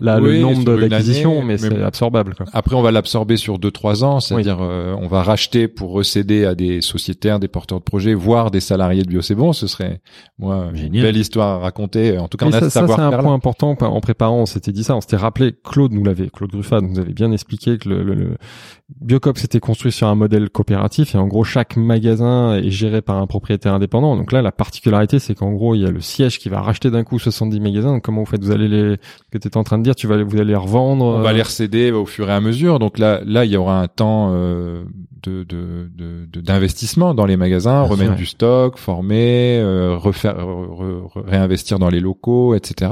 Là, 0.00 0.18
Oui, 0.20 0.34
le 0.34 0.40
nombre 0.40 0.76
d'acquisitions, 0.76 1.42
mais, 1.42 1.54
mais- 1.54 1.58
c'est 1.58 1.82
absorbable. 1.82 2.34
Quoi. 2.34 2.46
Après, 2.52 2.76
on 2.76 2.82
va 2.82 2.90
l'absorber 2.90 3.36
sur 3.36 3.58
deux 3.58 3.70
trois 3.70 4.04
ans, 4.04 4.20
c'est-à-dire 4.20 4.58
euh, 4.60 4.94
on 5.00 5.08
va 5.08 5.22
racheter 5.22 5.68
pour 5.68 5.92
recéder 5.92 6.44
à 6.44 6.54
des 6.54 6.80
sociétaires, 6.80 7.40
des 7.40 7.48
porteurs 7.48 7.78
de 7.78 7.84
projets, 7.84 8.14
voire 8.14 8.50
des 8.50 8.60
salariés 8.60 9.02
de 9.02 9.08
Bio 9.08 9.22
C'est 9.22 9.34
Bon. 9.34 9.52
Ce 9.52 9.66
serait 9.66 10.00
moi 10.38 10.68
une 10.74 10.92
belle 10.92 11.16
histoire 11.16 11.48
à 11.48 11.58
raconter. 11.58 12.18
En 12.18 12.28
tout 12.28 12.36
cas, 12.36 12.46
Mais 12.46 12.52
on 12.52 12.56
a 12.56 12.60
ça, 12.60 12.66
ce 12.66 12.70
ça, 12.70 12.86
c'est 12.86 13.00
un 13.00 13.10
point 13.22 13.34
important. 13.34 13.61
En 13.66 14.00
préparant, 14.00 14.38
on 14.38 14.46
s'était 14.46 14.72
dit 14.72 14.84
ça. 14.84 14.96
On 14.96 15.00
s'était 15.00 15.16
rappelé, 15.16 15.54
Claude 15.64 15.92
nous 15.92 16.04
l'avait, 16.04 16.28
Claude 16.28 16.50
Gruffat 16.50 16.80
nous 16.80 16.98
avait 16.98 17.12
bien 17.12 17.30
expliqué 17.32 17.78
que 17.78 17.88
le, 17.88 18.02
le, 18.02 18.14
le 18.14 18.36
Biocop 19.00 19.38
s'était 19.38 19.60
construit 19.60 19.90
sur 19.92 20.06
un 20.08 20.14
modèle 20.14 20.50
coopératif 20.50 21.14
et 21.14 21.18
en 21.18 21.26
gros, 21.26 21.44
chaque 21.44 21.76
magasin 21.76 22.56
est 22.56 22.70
géré 22.70 23.00
par 23.02 23.16
un 23.16 23.26
propriétaire 23.26 23.74
indépendant. 23.74 24.16
Donc 24.16 24.32
là, 24.32 24.42
la 24.42 24.52
particularité, 24.52 25.18
c'est 25.18 25.34
qu'en 25.34 25.52
gros, 25.52 25.74
il 25.74 25.80
y 25.82 25.86
a 25.86 25.90
le 25.90 26.00
siège 26.00 26.38
qui 26.38 26.48
va 26.48 26.60
racheter 26.60 26.90
d'un 26.90 27.04
coup 27.04 27.18
70 27.18 27.60
magasins. 27.60 27.92
Donc 27.94 28.02
comment 28.02 28.20
vous 28.20 28.26
faites? 28.26 28.44
Vous 28.44 28.50
allez 28.50 28.68
les, 28.68 28.96
que 29.30 29.38
tu 29.38 29.46
étais 29.48 29.56
en 29.56 29.64
train 29.64 29.78
de 29.78 29.82
dire, 29.84 29.94
tu 29.94 30.06
vas, 30.06 30.22
vous 30.22 30.36
allez 30.36 30.44
les 30.44 30.54
revendre. 30.56 31.04
On 31.04 31.20
va 31.22 31.30
euh, 31.30 31.32
les 31.32 31.42
recéder 31.42 31.90
au 31.92 32.04
fur 32.06 32.28
et 32.28 32.32
à 32.32 32.40
mesure. 32.40 32.78
Donc 32.78 32.98
là, 32.98 33.20
là, 33.24 33.44
il 33.44 33.50
y 33.50 33.56
aura 33.56 33.80
un 33.80 33.88
temps 33.88 34.30
euh, 34.32 34.84
de 35.22 35.44
de- 35.44 36.40
d'investissement 36.40 37.14
dans 37.14 37.26
les 37.26 37.36
magasins, 37.36 37.82
remettre 37.82 38.10
du 38.16 38.26
stock, 38.26 38.76
former, 38.78 39.58
euh, 39.60 39.96
refaire, 39.96 40.34
re- 40.36 41.06
re- 41.14 41.24
réinvestir 41.24 41.78
dans 41.78 41.88
les 41.90 42.00
locaux, 42.00 42.54
etc. 42.54 42.90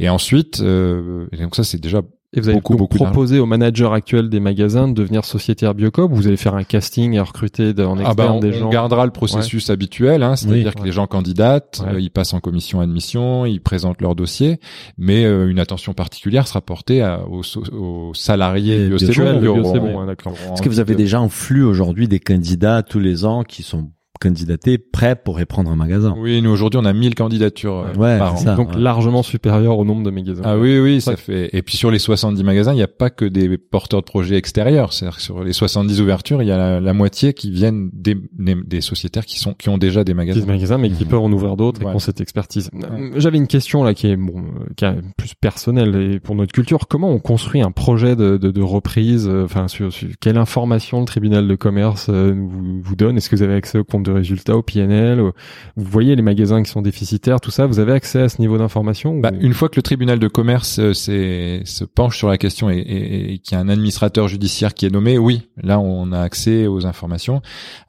Et 0.00 0.08
ensuite, 0.08 0.60
euh, 0.62 1.26
et 1.30 1.36
donc 1.36 1.54
ça, 1.54 1.62
c'est 1.62 1.78
déjà 1.78 2.00
Et 2.32 2.40
vous 2.40 2.48
allez 2.48 2.56
beaucoup, 2.56 2.76
proposer 2.88 3.38
aux 3.38 3.44
managers 3.44 3.90
actuels 3.92 4.30
des 4.30 4.40
magasins 4.40 4.88
de 4.88 4.94
devenir 4.94 5.24
sociétaire 5.26 5.74
Biocop. 5.74 6.10
Vous 6.10 6.26
allez 6.26 6.36
faire 6.38 6.54
un 6.54 6.62
casting 6.64 7.12
et 7.14 7.20
recruter 7.20 7.74
en 7.82 7.98
externe 7.98 8.04
Ah 8.06 8.14
bah, 8.14 8.32
on, 8.32 8.40
des 8.40 8.48
on 8.56 8.60
gens. 8.60 8.68
gardera 8.70 9.04
le 9.04 9.10
processus 9.12 9.68
habituel, 9.68 10.22
hein, 10.22 10.36
c'est-à-dire 10.36 10.68
Oui. 10.68 10.74
que 10.74 10.80
Ouais. 10.80 10.86
les 10.86 10.92
gens 10.92 11.06
candidatent, 11.06 11.82
Ouais. 11.84 11.94
euh, 11.96 12.00
ils 12.00 12.10
passent 12.10 12.32
en 12.32 12.40
commission 12.40 12.80
admission, 12.80 13.44
ils 13.44 13.60
présentent 13.60 14.00
leur 14.00 14.14
dossier, 14.14 14.58
mais 14.96 15.24
euh, 15.26 15.50
une 15.50 15.58
attention 15.58 15.92
particulière 15.92 16.48
sera 16.48 16.62
portée 16.62 17.02
à- 17.02 17.20
aux, 17.28 18.14
salariés 18.14 18.86
Et 18.86 18.88
bio 18.88 18.96
bon, 18.98 19.40
Bio, 19.40 19.54
bon, 19.80 20.06
Est-ce 20.54 20.62
que 20.62 20.68
vous 20.70 20.80
avez 20.80 20.94
de- 20.94 20.98
déjà 20.98 21.20
en 21.20 21.28
flux 21.28 21.62
aujourd'hui 21.64 22.08
des 22.08 22.20
candidats 22.20 22.82
tous 22.82 23.00
les 23.00 23.26
ans 23.26 23.42
qui 23.44 23.62
sont 23.62 23.90
candidatés 24.20 24.78
prêts 24.78 25.16
pour 25.16 25.38
reprendre 25.38 25.70
un 25.70 25.76
magasin 25.76 26.14
Oui, 26.18 26.40
nous 26.42 26.50
aujourd'hui 26.50 26.78
on 26.80 26.84
a 26.84 26.92
1000 26.92 27.14
candidatures 27.14 27.78
euh, 27.78 27.94
Ouais, 27.98 28.18
par 28.18 28.34
an. 28.34 28.36
c'est 28.36 28.44
ça. 28.44 28.54
donc 28.54 28.70
ouais. 28.74 28.78
largement 28.80 29.22
supérieur 29.22 29.78
au 29.78 29.84
nombre 29.84 30.02
de 30.04 30.10
magasins. 30.10 30.42
Ah 30.44 30.56
oui, 30.58 30.78
oui, 30.78 31.00
ça 31.00 31.16
fait. 31.16 31.50
Et 31.52 31.62
puis 31.62 31.76
sur 31.76 31.90
les 31.90 31.98
70 31.98 32.44
magasins, 32.44 32.72
il 32.72 32.76
n'y 32.76 32.82
a 32.82 32.86
pas 32.88 33.10
que 33.10 33.24
des 33.24 33.56
porteurs 33.58 34.00
de 34.00 34.04
projets 34.06 34.36
extérieurs. 34.36 34.92
C'est-à-dire 34.92 35.16
que 35.16 35.22
sur 35.22 35.42
les 35.42 35.52
70 35.52 36.00
ouvertures, 36.00 36.42
il 36.42 36.48
y 36.48 36.52
a 36.52 36.56
la, 36.56 36.80
la 36.80 36.92
moitié 36.92 37.32
qui 37.34 37.50
viennent 37.50 37.90
des, 37.92 38.16
des, 38.38 38.54
des 38.54 38.80
sociétaires 38.80 39.24
qui 39.26 39.38
sont 39.38 39.54
qui 39.54 39.68
ont 39.68 39.78
déjà 39.78 40.04
des 40.04 40.10
Des 40.10 40.14
magasins. 40.14 40.46
magasins, 40.46 40.78
mais 40.78 40.90
qui 40.90 41.04
Mhm. 41.04 41.10
peuvent 41.10 41.20
en 41.22 41.32
ouvrir 41.32 41.56
d'autres 41.56 41.80
et 41.80 41.84
qui 41.84 41.90
ont 41.90 41.98
cette 41.98 42.20
expertise. 42.20 42.70
Euh, 42.74 43.10
J'avais 43.16 43.38
une 43.38 43.46
question 43.46 43.82
là 43.84 43.94
qui 43.94 44.06
est 44.08 44.16
bon, 44.16 44.38
euh, 44.38 44.64
qui 44.76 44.84
est 44.84 44.94
plus 45.16 45.34
personnelle 45.34 45.94
et 45.96 46.20
pour 46.20 46.34
notre 46.34 46.52
culture. 46.52 46.88
Comment 46.88 47.10
on 47.10 47.18
construit 47.18 47.62
un 47.62 47.70
projet 47.70 48.16
de, 48.16 48.36
de, 48.36 48.50
de 48.50 48.62
reprise 48.62 49.28
Enfin, 49.28 49.68
sur, 49.68 49.92
sur 49.92 50.08
quelle 50.20 50.36
information 50.36 51.00
le 51.00 51.06
tribunal 51.06 51.46
de 51.48 51.54
commerce 51.54 52.10
vous, 52.10 52.80
vous 52.82 52.96
donne? 52.96 53.16
Est-ce 53.16 53.30
que 53.30 53.36
vous 53.36 53.42
avez 53.42 53.54
accès 53.54 53.78
au 53.78 53.84
compte 53.84 54.02
de 54.04 54.09
résultat, 54.12 54.56
au 54.56 54.62
PNL 54.62 55.20
Vous 55.20 55.32
voyez 55.76 56.16
les 56.16 56.22
magasins 56.22 56.62
qui 56.62 56.70
sont 56.70 56.82
déficitaires, 56.82 57.40
tout 57.40 57.50
ça. 57.50 57.66
Vous 57.66 57.78
avez 57.78 57.92
accès 57.92 58.20
à 58.22 58.28
ce 58.28 58.40
niveau 58.40 58.58
d'information 58.58 59.14
ou- 59.16 59.20
Bah, 59.20 59.32
une 59.40 59.54
fois 59.54 59.68
que 59.68 59.76
le 59.76 59.82
tribunal 59.82 60.18
de 60.18 60.28
commerce 60.28 60.78
euh, 60.80 60.92
se 60.94 61.84
penche 61.84 62.16
sur 62.18 62.28
la 62.28 62.38
question 62.38 62.70
et, 62.70 62.78
et, 62.78 63.32
et 63.34 63.38
qu'il 63.38 63.56
y 63.56 63.60
a 63.60 63.60
un 63.62 63.68
administrateur 63.68 64.28
judiciaire 64.28 64.74
qui 64.74 64.86
est 64.86 64.90
nommé, 64.90 65.18
oui, 65.18 65.42
là 65.62 65.78
on 65.80 66.12
a 66.12 66.20
accès 66.20 66.66
aux 66.66 66.86
informations. 66.86 67.42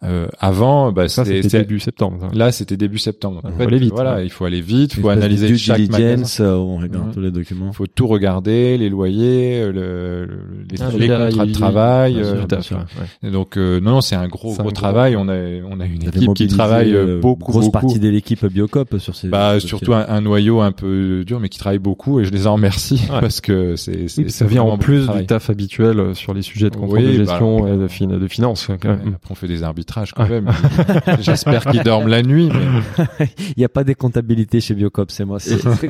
Euh, 0.04 0.28
avant, 0.40 0.92
bah, 0.92 1.08
c'était 1.08 1.42
début 1.42 1.80
septembre. 1.80 2.18
ça. 2.22 2.38
là 2.38 2.52
c'était 2.52 2.78
début 2.78 2.98
septembre. 3.00 3.42
Donc, 3.42 3.44
Il 3.46 3.48
en 3.48 3.52
faut 3.52 3.58
fait, 3.60 3.68
aller 3.68 3.78
vite, 3.80 3.92
Voilà, 3.94 4.16
ouais. 4.16 4.26
il 4.26 4.30
faut 4.30 4.46
aller 4.46 4.62
vite, 4.62 4.94
il 4.96 5.02
faut 5.02 5.08
de 5.10 5.14
analyser 5.14 5.48
due 5.48 5.58
chaque 5.58 5.80
magasin. 5.80 5.98
diligence, 5.98 6.40
euh, 6.40 6.54
on 6.56 6.78
regarde 6.78 7.08
Mhm. 7.08 7.14
tous 7.14 7.22
les 7.22 7.32
documents. 7.32 7.70
Il 7.72 7.76
faut 7.76 7.88
tout 7.88 8.08
regarder, 8.08 8.78
les 8.78 8.90
loyers, 8.90 9.62
euh, 9.62 9.72
le, 9.72 10.26
le- 10.26 10.66
les, 10.70 10.82
Ah, 10.82 10.90
les 10.98 11.08
le- 11.08 11.18
contrats 11.28 11.46
de 11.46 11.50
il- 11.50 11.56
travail. 11.56 12.14
Sûr, 12.62 12.78
euh, 12.78 13.24
ouais. 13.24 13.32
Donc 13.32 13.58
euh, 13.58 13.80
non, 13.80 13.92
non, 13.92 14.02
c'est 14.02 14.16
un 14.16 14.28
gros 14.28 14.50
C'est 14.54 14.60
un 14.60 14.64
gros 14.64 14.72
gros- 14.72 14.72
travail. 14.72 15.16
On 15.16 15.28
a 15.28 15.36
on 15.70 15.80
a 15.80 15.86
une 15.86 16.04
Qui 16.20 16.26
mobilisé, 16.28 16.56
travaille 16.58 16.94
euh, 16.94 17.18
euh, 17.18 17.20
beaucoup 17.20 17.52
grosse 17.52 17.66
beaucoup. 17.66 17.72
partie 17.88 18.00
de 18.00 18.10
l'équipe 18.10 18.46
Biocop 18.46 18.98
sur 19.00 19.16
ces. 19.16 19.28
Bah 19.30 19.60
sur 19.60 19.70
surtout 19.70 19.94
un, 19.94 20.06
un 20.08 20.22
noyau 20.22 20.62
un 20.62 20.72
peu 20.72 21.24
dur, 21.26 21.40
mais 21.40 21.50
qui 21.50 21.60
travaille 21.60 21.80
beaucoup 21.80 22.20
et 22.20 22.26
je 22.26 22.32
les 22.32 22.48
en 22.48 22.54
remercie 22.54 23.02
Ouais. 23.12 23.20
parce 23.22 23.42
que 23.42 23.76
c'est 23.76 24.06
Oui, 24.18 24.30
ça 24.30 24.46
vient 24.46 24.64
en 24.64 24.78
plus 24.78 25.08
du 25.08 25.26
taf 25.26 25.50
habituel 25.50 26.00
euh, 26.00 26.14
sur 26.14 26.34
les 26.34 26.42
sujets 26.42 26.70
de 26.70 26.76
contrôle 26.76 27.00
Oui, 27.00 27.18
de 27.18 27.24
bah, 27.24 27.32
gestion 27.32 27.68
et 27.68 27.78
de, 27.78 27.88
fin- 27.88 28.06
de 28.08 28.28
finance. 28.28 28.68
quand 28.82 28.90
Ouais, 28.90 28.96
même. 28.98 29.14
Après 29.16 29.32
on 29.32 29.36
fait 29.36 29.48
des 29.48 29.64
arbitrages 29.64 30.14
quand 30.14 30.24
Ouais. 30.24 30.42
même. 30.42 30.52
J'espère 31.22 31.66
qu'ils 31.66 31.84
dorment 31.84 32.08
la 32.08 32.22
nuit. 32.22 32.50
Mais... 32.52 33.30
Il 33.40 33.54
n'y 33.60 33.66
a 33.66 33.70
pas 33.70 33.84
des 33.84 33.96
comptabilités 33.96 34.62
chez 34.62 34.74
Biocop, 34.74 35.12
c'est 35.12 35.26
moi. 35.26 35.38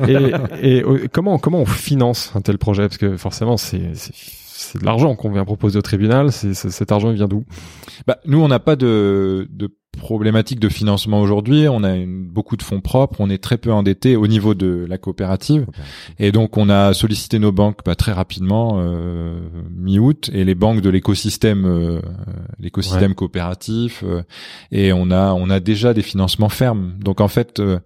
et, 0.08 0.76
et 0.78 0.82
euh, 0.82 1.06
comment 1.12 1.38
comment 1.38 1.60
on 1.60 1.66
finance 1.66 2.32
un 2.34 2.40
tel 2.40 2.58
projet? 2.58 2.82
Parce 2.82 2.98
que 2.98 3.16
forcément, 3.16 3.56
c'est 3.56 3.80
c'est 4.62 4.78
de 4.80 4.84
l'argent 4.84 5.14
qu'on 5.16 5.30
vient 5.30 5.44
proposer 5.44 5.78
au 5.78 5.82
tribunal. 5.82 6.32
C'est 6.32 6.54
c'est- 6.54 6.70
cet 6.70 6.92
argent 6.92 7.10
il 7.10 7.16
vient 7.16 7.28
d'où? 7.28 7.44
Bah, 8.06 8.18
nous, 8.26 8.40
on 8.40 8.48
n'a 8.48 8.58
pas 8.58 8.76
de, 8.76 9.48
de 9.50 9.68
problématique 10.00 10.58
de 10.58 10.70
financement 10.70 11.20
aujourd'hui. 11.20 11.66
On 11.68 11.84
a 11.84 11.94
une- 11.94 12.26
beaucoup 12.26 12.56
de 12.56 12.62
fonds 12.62 12.80
propres. 12.80 13.16
On 13.20 13.28
est 13.28 13.42
très 13.42 13.58
peu 13.58 13.70
endetté 13.72 14.16
au 14.16 14.26
niveau 14.26 14.54
de 14.54 14.86
la 14.88 14.96
coopérative. 14.98 15.66
Et 16.18 16.32
donc, 16.32 16.56
on 16.56 16.68
a 16.70 16.94
sollicité 16.94 17.38
nos 17.38 17.52
banques 17.52 17.80
bah, 17.84 17.94
très 17.94 18.12
rapidement, 18.12 18.76
euh, 18.78 19.38
mi-août, 19.76 20.30
et 20.32 20.44
les 20.44 20.54
banques 20.54 20.80
de 20.80 20.88
l'écosystème, 20.88 21.64
euh, 21.66 22.00
l'écosystème 22.58 23.14
coopératif. 23.14 24.02
euh, 24.04 24.22
et 24.70 24.92
on 24.94 25.10
a, 25.10 25.32
on 25.34 25.50
a 25.50 25.60
déjà 25.60 25.92
des 25.92 26.02
financements 26.02 26.48
fermes. 26.48 26.94
Donc, 27.00 27.20
en 27.20 27.28
fait, 27.28 27.60
euh, 27.60 27.78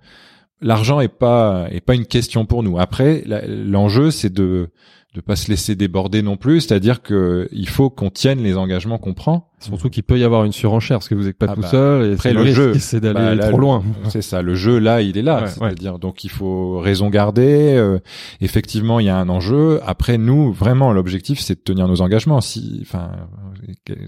l'argent 0.60 1.00
est 1.00 1.08
pas, 1.08 1.66
est 1.70 1.80
pas 1.80 1.94
une 1.94 2.06
question 2.06 2.46
pour 2.46 2.62
nous. 2.62 2.78
Après, 2.78 3.24
l'enjeu, 3.48 4.10
c'est 4.12 4.32
de 4.32 4.68
de 5.16 5.20
pas 5.22 5.34
se 5.34 5.48
laisser 5.50 5.74
déborder 5.74 6.20
non 6.20 6.36
plus, 6.36 6.60
c'est-à-dire 6.60 7.00
que 7.02 7.48
il 7.50 7.68
faut 7.70 7.88
qu'on 7.88 8.10
tienne 8.10 8.42
les 8.42 8.56
engagements 8.58 8.98
qu'on 8.98 9.14
prend. 9.14 9.48
Surtout 9.60 9.88
qu'il 9.88 10.02
peut 10.02 10.18
y 10.18 10.24
avoir 10.24 10.44
une 10.44 10.52
surenchère 10.52 10.98
parce 10.98 11.08
que 11.08 11.14
vous 11.14 11.24
n'êtes 11.24 11.38
pas 11.38 11.46
Ah 11.48 11.54
tout 11.54 11.62
bah, 11.62 11.68
seul. 11.68 12.10
Et 12.10 12.12
après, 12.12 12.34
le 12.34 12.42
risque, 12.42 12.56
jeu, 12.56 12.74
c'est 12.78 13.00
d'aller 13.00 13.14
Bah, 13.14 13.34
là, 13.34 13.48
trop 13.48 13.56
le- 13.56 13.62
loin. 13.62 13.82
C'est 14.10 14.20
ça, 14.20 14.42
le 14.42 14.54
jeu 14.54 14.78
là, 14.78 15.00
il 15.00 15.16
est 15.16 15.22
là, 15.22 15.40
Ouais, 15.44 15.46
c'est-à-dire 15.48 15.98
donc 15.98 16.22
il 16.24 16.30
faut 16.30 16.78
raison 16.78 17.08
garder. 17.08 17.74
euh, 17.74 17.98
effectivement, 18.42 19.00
il 19.00 19.06
y 19.06 19.08
a 19.08 19.16
un 19.16 19.30
enjeu. 19.30 19.80
Après, 19.86 20.18
nous, 20.18 20.52
vraiment, 20.52 20.92
l'objectif, 20.92 21.40
c'est 21.40 21.54
de 21.54 21.60
tenir 21.60 21.88
nos 21.88 22.02
engagements. 22.02 22.42
Si, 22.42 22.80
enfin, 22.82 23.10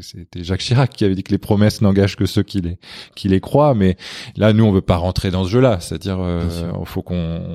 c'était 0.01 0.45
Jacques 0.45 0.61
Chirac 0.61 0.91
qui 0.91 1.05
avait 1.05 1.15
dit 1.15 1.23
que 1.23 1.33
les 1.33 1.39
promesses 1.39 1.81
n'engagent 1.81 2.17
que 2.17 2.27
ceux 2.27 2.43
qui 2.43 2.61
les 2.61 2.79
qui 3.15 3.29
les 3.29 3.41
croient. 3.41 3.75
Mais 3.75 3.97
là, 4.37 4.53
nous, 4.53 4.65
on 4.65 4.73
veut 4.73 4.81
pas 4.81 4.97
rentrer 4.97 5.31
dans 5.31 5.45
ce 5.45 5.51
jeu-là. 5.51 5.79
C'est-à-dire, 5.81 6.19
euh, 6.21 6.45
il 6.81 6.87
faut 6.87 7.03
qu'on 7.03 7.15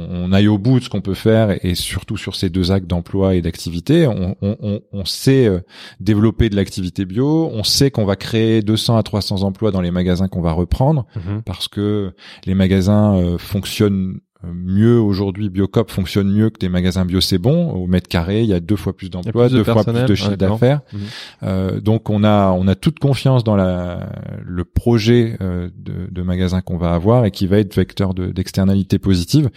on 0.10 0.32
aille 0.32 0.48
au 0.48 0.58
bout 0.58 0.80
de 0.80 0.84
ce 0.84 0.90
qu'on 0.90 1.02
peut 1.02 1.14
faire 1.14 1.58
et 1.66 1.76
surtout 1.76 2.18
sur 2.18 2.36
ces 2.36 2.50
deux 2.50 2.72
actes 2.72 2.88
d'emploi 2.88 3.36
et 3.36 3.42
d'activité, 3.42 4.08
on, 4.08 4.36
on, 4.42 5.06
sait 5.06 5.48
euh, 5.48 5.60
développer 6.00 6.50
de 6.50 6.56
l'activité 6.56 7.06
bio. 7.06 7.50
On 7.54 7.64
sait 7.64 7.92
qu'on 7.92 8.06
va 8.06 8.16
créer 8.16 8.62
200 8.62 8.98
à 8.98 9.04
300 9.04 9.44
emplois 9.44 9.72
dans 9.72 9.82
les 9.82 9.92
magasins 9.92 10.28
qu'on 10.28 10.42
va 10.42 10.52
reprendre 10.52 11.06
Mhm. 11.16 11.42
parce 11.44 11.68
que 11.68 12.14
les 12.46 12.56
magasins 12.56 13.16
euh, 13.16 13.38
fonctionnent 13.38 14.20
mieux 14.54 15.00
aujourd'hui, 15.00 15.50
Biocop 15.50 15.90
fonctionne 15.92 16.32
mieux 16.32 16.50
que 16.50 16.60
des 16.60 16.70
magasins 16.70 17.06
bio 17.06 17.22
c'est 17.22 17.38
bon. 17.38 17.72
Au 17.72 17.88
mètre 17.88 18.08
carré, 18.08 18.42
il 18.42 18.48
y 18.50 18.54
a 18.54 18.60
deux 18.60 18.76
fois 18.76 18.96
plus 18.96 19.10
d'emplois, 19.10 19.48
de 19.50 19.58
deux 19.58 19.64
fois 19.64 19.84
plus 19.84 20.04
de 20.06 20.16
chiffre 20.16 20.36
d'affaires. 20.36 20.82
Mhm. 20.92 21.00
Euh, 21.44 21.80
donc 21.80 22.10
on 22.10 22.24
a 22.24 22.52
on 22.52 22.68
a 22.68 22.76
toute 22.76 23.00
confiance 23.00 23.44
dans 23.44 23.56
la 23.56 24.10
le 24.46 24.66
projet 24.66 25.38
euh, 25.42 25.70
de, 25.78 25.94
de 26.12 26.22
magasin 26.22 26.62
qu'on 26.62 26.78
va 26.78 26.94
avoir 26.94 27.26
et 27.26 27.32
qui 27.32 27.48
va 27.48 27.58
être 27.60 27.76
vecteur 27.76 28.14
de- 28.14 28.28
d'externalité 28.32 29.00
positive. 29.00 29.50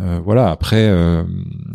Euh, 0.00 0.20
voilà. 0.24 0.50
Après 0.50 0.88
euh, 0.88 1.22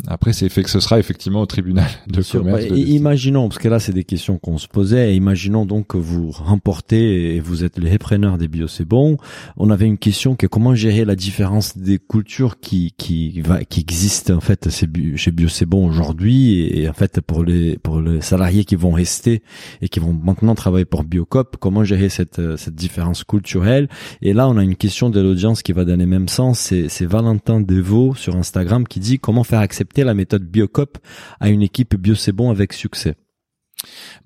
après 0.06 0.32
c'est 0.32 0.48
fait 0.48 0.62
que 0.62 0.70
ce 0.70 0.80
sera 0.80 0.98
effectivement 0.98 1.40
au 1.42 1.46
tribunal 1.46 1.86
de 2.06 2.12
Bien 2.12 2.22
sûr. 2.22 2.40
commerce. 2.40 2.64
Bah, 2.64 2.70
de 2.70 2.76
imaginons, 2.76 3.48
parce 3.48 3.58
que 3.58 3.68
là 3.68 3.80
c'est 3.80 3.92
des 3.92 4.04
questions 4.04 4.38
qu'on 4.38 4.58
se 4.58 4.68
posait, 4.68 5.12
et 5.12 5.16
imaginons 5.16 5.66
donc 5.66 5.88
que 5.88 5.96
vous 5.98 6.30
remportez 6.30 7.34
et 7.36 7.40
vous 7.40 7.64
êtes 7.64 7.78
les 7.78 7.90
repreneurs 7.90 8.38
des 8.38 8.48
bio 8.48 8.66
c'est 8.68 8.84
bon. 8.86 9.16
On 9.56 9.70
avait 9.70 9.86
une 9.86 9.98
question 9.98 10.36
qui 10.36 10.46
est 10.46 10.48
comment 10.48 10.74
gérer 10.74 11.04
la 11.04 11.16
différence 11.16 11.76
des 11.76 11.98
cultures 11.98 12.45
qui 12.54 12.94
qui 12.96 13.40
va 13.40 13.64
qui 13.64 13.80
existent 13.80 14.34
en 14.34 14.40
fait 14.40 14.70
chez 14.70 14.86
Bio- 14.86 15.46
aujourd'hui 15.72 16.60
et, 16.60 16.88
en 16.88 16.92
fait 16.92 17.20
pour 17.20 17.44
les 17.44 17.78
pour 17.78 18.00
les 18.00 18.20
salariés 18.20 18.64
qui 18.64 18.76
vont 18.76 18.92
rester 18.92 19.42
et 19.82 19.88
qui 19.88 19.98
vont 20.00 20.12
maintenant 20.12 20.54
travailler 20.54 20.84
pour 20.84 21.04
Biocop, 21.04 21.56
comment 21.58 21.84
gérer 21.84 22.08
cette 22.08 22.40
cette 22.56 22.74
différence 22.74 23.24
culturelle? 23.24 23.88
Et 24.22 24.32
là 24.32 24.48
on 24.48 24.56
a 24.56 24.62
une 24.62 24.76
question 24.76 25.10
de 25.10 25.20
l'audience 25.20 25.62
qui 25.62 25.72
va 25.72 25.84
dans 25.84 25.98
les 25.98 26.06
mêmes 26.06 26.28
sens. 26.28 26.72
C'est 26.88 27.06
Valentin 27.06 27.60
Devaux 27.60 28.14
sur 28.14 28.36
Instagram 28.36 28.86
qui 28.86 29.00
dit 29.00 29.18
comment 29.18 29.44
faire 29.44 29.60
accepter 29.60 30.04
la 30.04 30.14
méthode 30.14 30.44
Biocop 30.44 30.98
à 31.40 31.48
une 31.48 31.62
équipe 31.62 31.96
bio 31.96 32.14
avec 32.50 32.72
succès? 32.72 33.16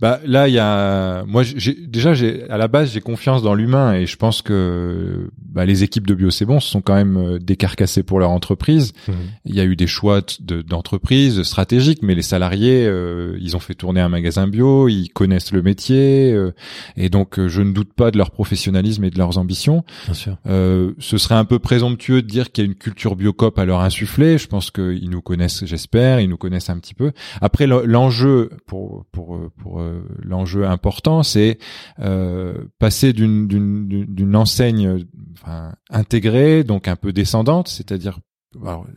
Bah 0.00 0.20
là, 0.24 0.48
il 0.48 0.54
y 0.54 0.58
a 0.58 1.24
moi 1.26 1.42
j'ai 1.42 1.74
déjà 1.74 2.14
j'ai 2.14 2.48
à 2.48 2.56
la 2.56 2.68
base 2.68 2.92
j'ai 2.92 3.00
confiance 3.00 3.42
dans 3.42 3.54
l'humain 3.54 3.94
et 3.94 4.06
je 4.06 4.16
pense 4.16 4.40
que 4.42 5.30
bah, 5.44 5.64
les 5.66 5.82
équipes 5.82 6.06
de 6.06 6.14
bio 6.14 6.30
c'est 6.30 6.44
bon 6.46 6.60
se 6.60 6.68
sont 6.70 6.80
quand 6.80 6.94
même 6.94 7.16
euh, 7.16 7.38
décarcassées 7.38 8.02
pour 8.02 8.18
leur 8.20 8.30
entreprise. 8.30 8.92
Mhm. 9.08 9.14
Il 9.44 9.54
y 9.54 9.60
a 9.60 9.64
eu 9.64 9.76
des 9.76 9.86
choix 9.86 10.22
de- 10.40 10.62
d'entreprise 10.62 11.42
stratégiques, 11.42 12.02
mais 12.02 12.14
les 12.14 12.22
salariés 12.22 12.86
euh, 12.86 13.36
ils 13.40 13.56
ont 13.56 13.60
fait 13.60 13.74
tourner 13.74 14.00
un 14.00 14.08
magasin 14.08 14.46
bio, 14.46 14.88
ils 14.88 15.08
connaissent 15.10 15.52
le 15.52 15.62
métier 15.62 16.32
euh, 16.32 16.52
et 16.96 17.08
donc 17.10 17.44
je 17.46 17.60
ne 17.60 17.72
doute 17.72 17.92
pas 17.92 18.10
de 18.10 18.16
leur 18.18 18.30
professionnalisme 18.30 19.04
et 19.04 19.10
de 19.10 19.18
leurs 19.18 19.36
ambitions. 19.36 19.84
Bien 20.06 20.14
sûr. 20.14 20.36
Euh, 20.46 20.92
ce 20.98 21.18
serait 21.18 21.34
un 21.34 21.44
peu 21.44 21.58
présomptueux 21.58 22.22
de 22.22 22.26
dire 22.28 22.52
qu'il 22.52 22.64
y 22.64 22.66
a 22.66 22.70
une 22.70 22.76
culture 22.76 23.16
biocop 23.16 23.58
à 23.58 23.64
leur 23.64 23.80
insuffler. 23.80 24.38
Je 24.38 24.46
pense 24.46 24.70
qu'ils 24.70 25.10
nous 25.10 25.20
connaissent, 25.20 25.64
j'espère, 25.66 26.20
ils 26.20 26.28
nous 26.28 26.38
connaissent 26.38 26.70
un 26.70 26.78
petit 26.78 26.94
peu. 26.94 27.12
Après, 27.42 27.66
le- 27.66 27.84
l'enjeu 27.84 28.50
pour 28.66 29.04
pour 29.12 29.39
pour 29.48 29.80
euh, 29.80 30.02
l'enjeu 30.22 30.66
important, 30.66 31.22
c'est 31.22 31.58
euh, 32.00 32.54
passer 32.78 33.12
d'une 33.12 34.36
enseigne 34.36 35.06
intégrée, 35.90 36.64
donc 36.64 36.88
un 36.88 36.96
peu 36.96 37.12
descendante, 37.12 37.68
c'est-à-dire 37.68 38.18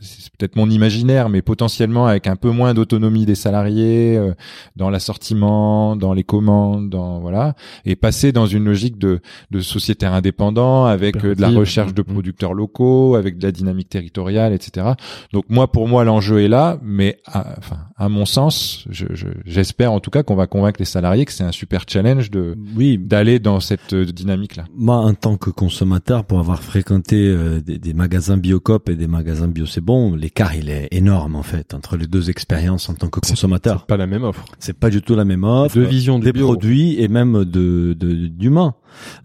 c'est 0.00 0.32
peut-être 0.36 0.56
mon 0.56 0.68
imaginaire, 0.68 1.28
mais 1.28 1.40
potentiellement 1.42 2.06
avec 2.06 2.26
un 2.26 2.34
peu 2.36 2.50
moins 2.50 2.74
d'autonomie 2.74 3.24
des 3.24 3.36
salariés 3.36 4.16
euh, 4.16 4.32
dans 4.74 4.90
l'assortiment, 4.90 5.94
dans 5.96 6.12
les 6.12 6.24
commandes, 6.24 6.90
dans 6.90 7.20
voilà, 7.20 7.54
et 7.84 7.94
passer 7.96 8.32
dans 8.32 8.46
une 8.46 8.64
logique 8.64 8.98
de 8.98 9.20
de 9.50 9.60
sociétaire 9.60 10.12
indépendant 10.12 10.86
avec 10.86 11.24
euh, 11.24 11.34
de 11.34 11.40
la 11.40 11.50
recherche 11.50 11.94
de 11.94 12.02
Mhm. 12.02 12.12
producteurs 12.12 12.52
locaux, 12.54 13.14
avec 13.14 13.38
de 13.38 13.46
la 13.46 13.52
dynamique 13.52 13.88
territoriale, 13.88 14.52
etc. 14.52 14.88
Donc 15.32 15.44
moi, 15.48 15.70
pour 15.70 15.86
moi, 15.88 16.04
l'enjeu 16.04 16.40
est 16.42 16.48
là, 16.48 16.78
mais 16.82 17.18
à, 17.26 17.54
enfin, 17.58 17.78
à 17.96 18.08
mon 18.08 18.26
sens, 18.26 18.84
je- 18.90 19.06
je- 19.14 19.28
j'espère 19.46 19.92
en 19.92 20.00
tout 20.00 20.10
cas 20.10 20.22
qu'on 20.24 20.34
va 20.34 20.46
convaincre 20.46 20.80
les 20.80 20.84
salariés 20.84 21.24
que 21.24 21.32
c'est 21.32 21.44
un 21.44 21.52
super 21.52 21.84
challenge 21.88 22.30
de 22.30 22.56
Oui, 22.76 22.98
d'aller 22.98 23.38
dans 23.38 23.60
cette 23.60 23.92
euh, 23.92 24.04
dynamique-là. 24.04 24.64
moi, 24.74 24.96
en 24.96 25.14
tant 25.14 25.36
que 25.36 25.50
consommateur, 25.50 26.24
pour 26.24 26.40
avoir 26.40 26.62
fréquenté 26.62 27.28
euh, 27.28 27.60
des, 27.60 27.78
des 27.78 27.94
magasins 27.94 28.36
Biocop 28.36 28.88
et 28.88 28.96
des 28.96 29.06
magasins 29.06 29.43
Bio 29.48 29.66
C'est 29.66 29.80
Bon, 29.80 30.14
l'écart 30.14 30.54
il 30.54 30.70
est 30.70 30.88
énorme 30.92 31.36
en 31.36 31.42
fait 31.42 31.74
entre 31.74 31.96
les 31.96 32.06
deux 32.06 32.30
expériences 32.30 32.88
en 32.88 32.94
tant 32.94 33.08
que 33.08 33.20
consommateur. 33.20 33.80
C'est 33.80 33.86
pas 33.88 33.96
la 33.96 34.06
même 34.06 34.24
offre. 34.24 34.44
C'est 34.58 34.78
pas 34.78 34.90
du 34.90 35.02
tout 35.02 35.14
la 35.14 35.24
même 35.24 35.44
offre. 35.44 35.74
Deux 35.74 35.84
visions 35.84 36.18
du 36.18 36.24
des 36.26 36.32
bio. 36.32 36.46
produits 36.46 37.00
et 37.00 37.08
même 37.08 37.44
de 37.44 37.94
de- 37.98 38.26
d'humains. 38.28 38.74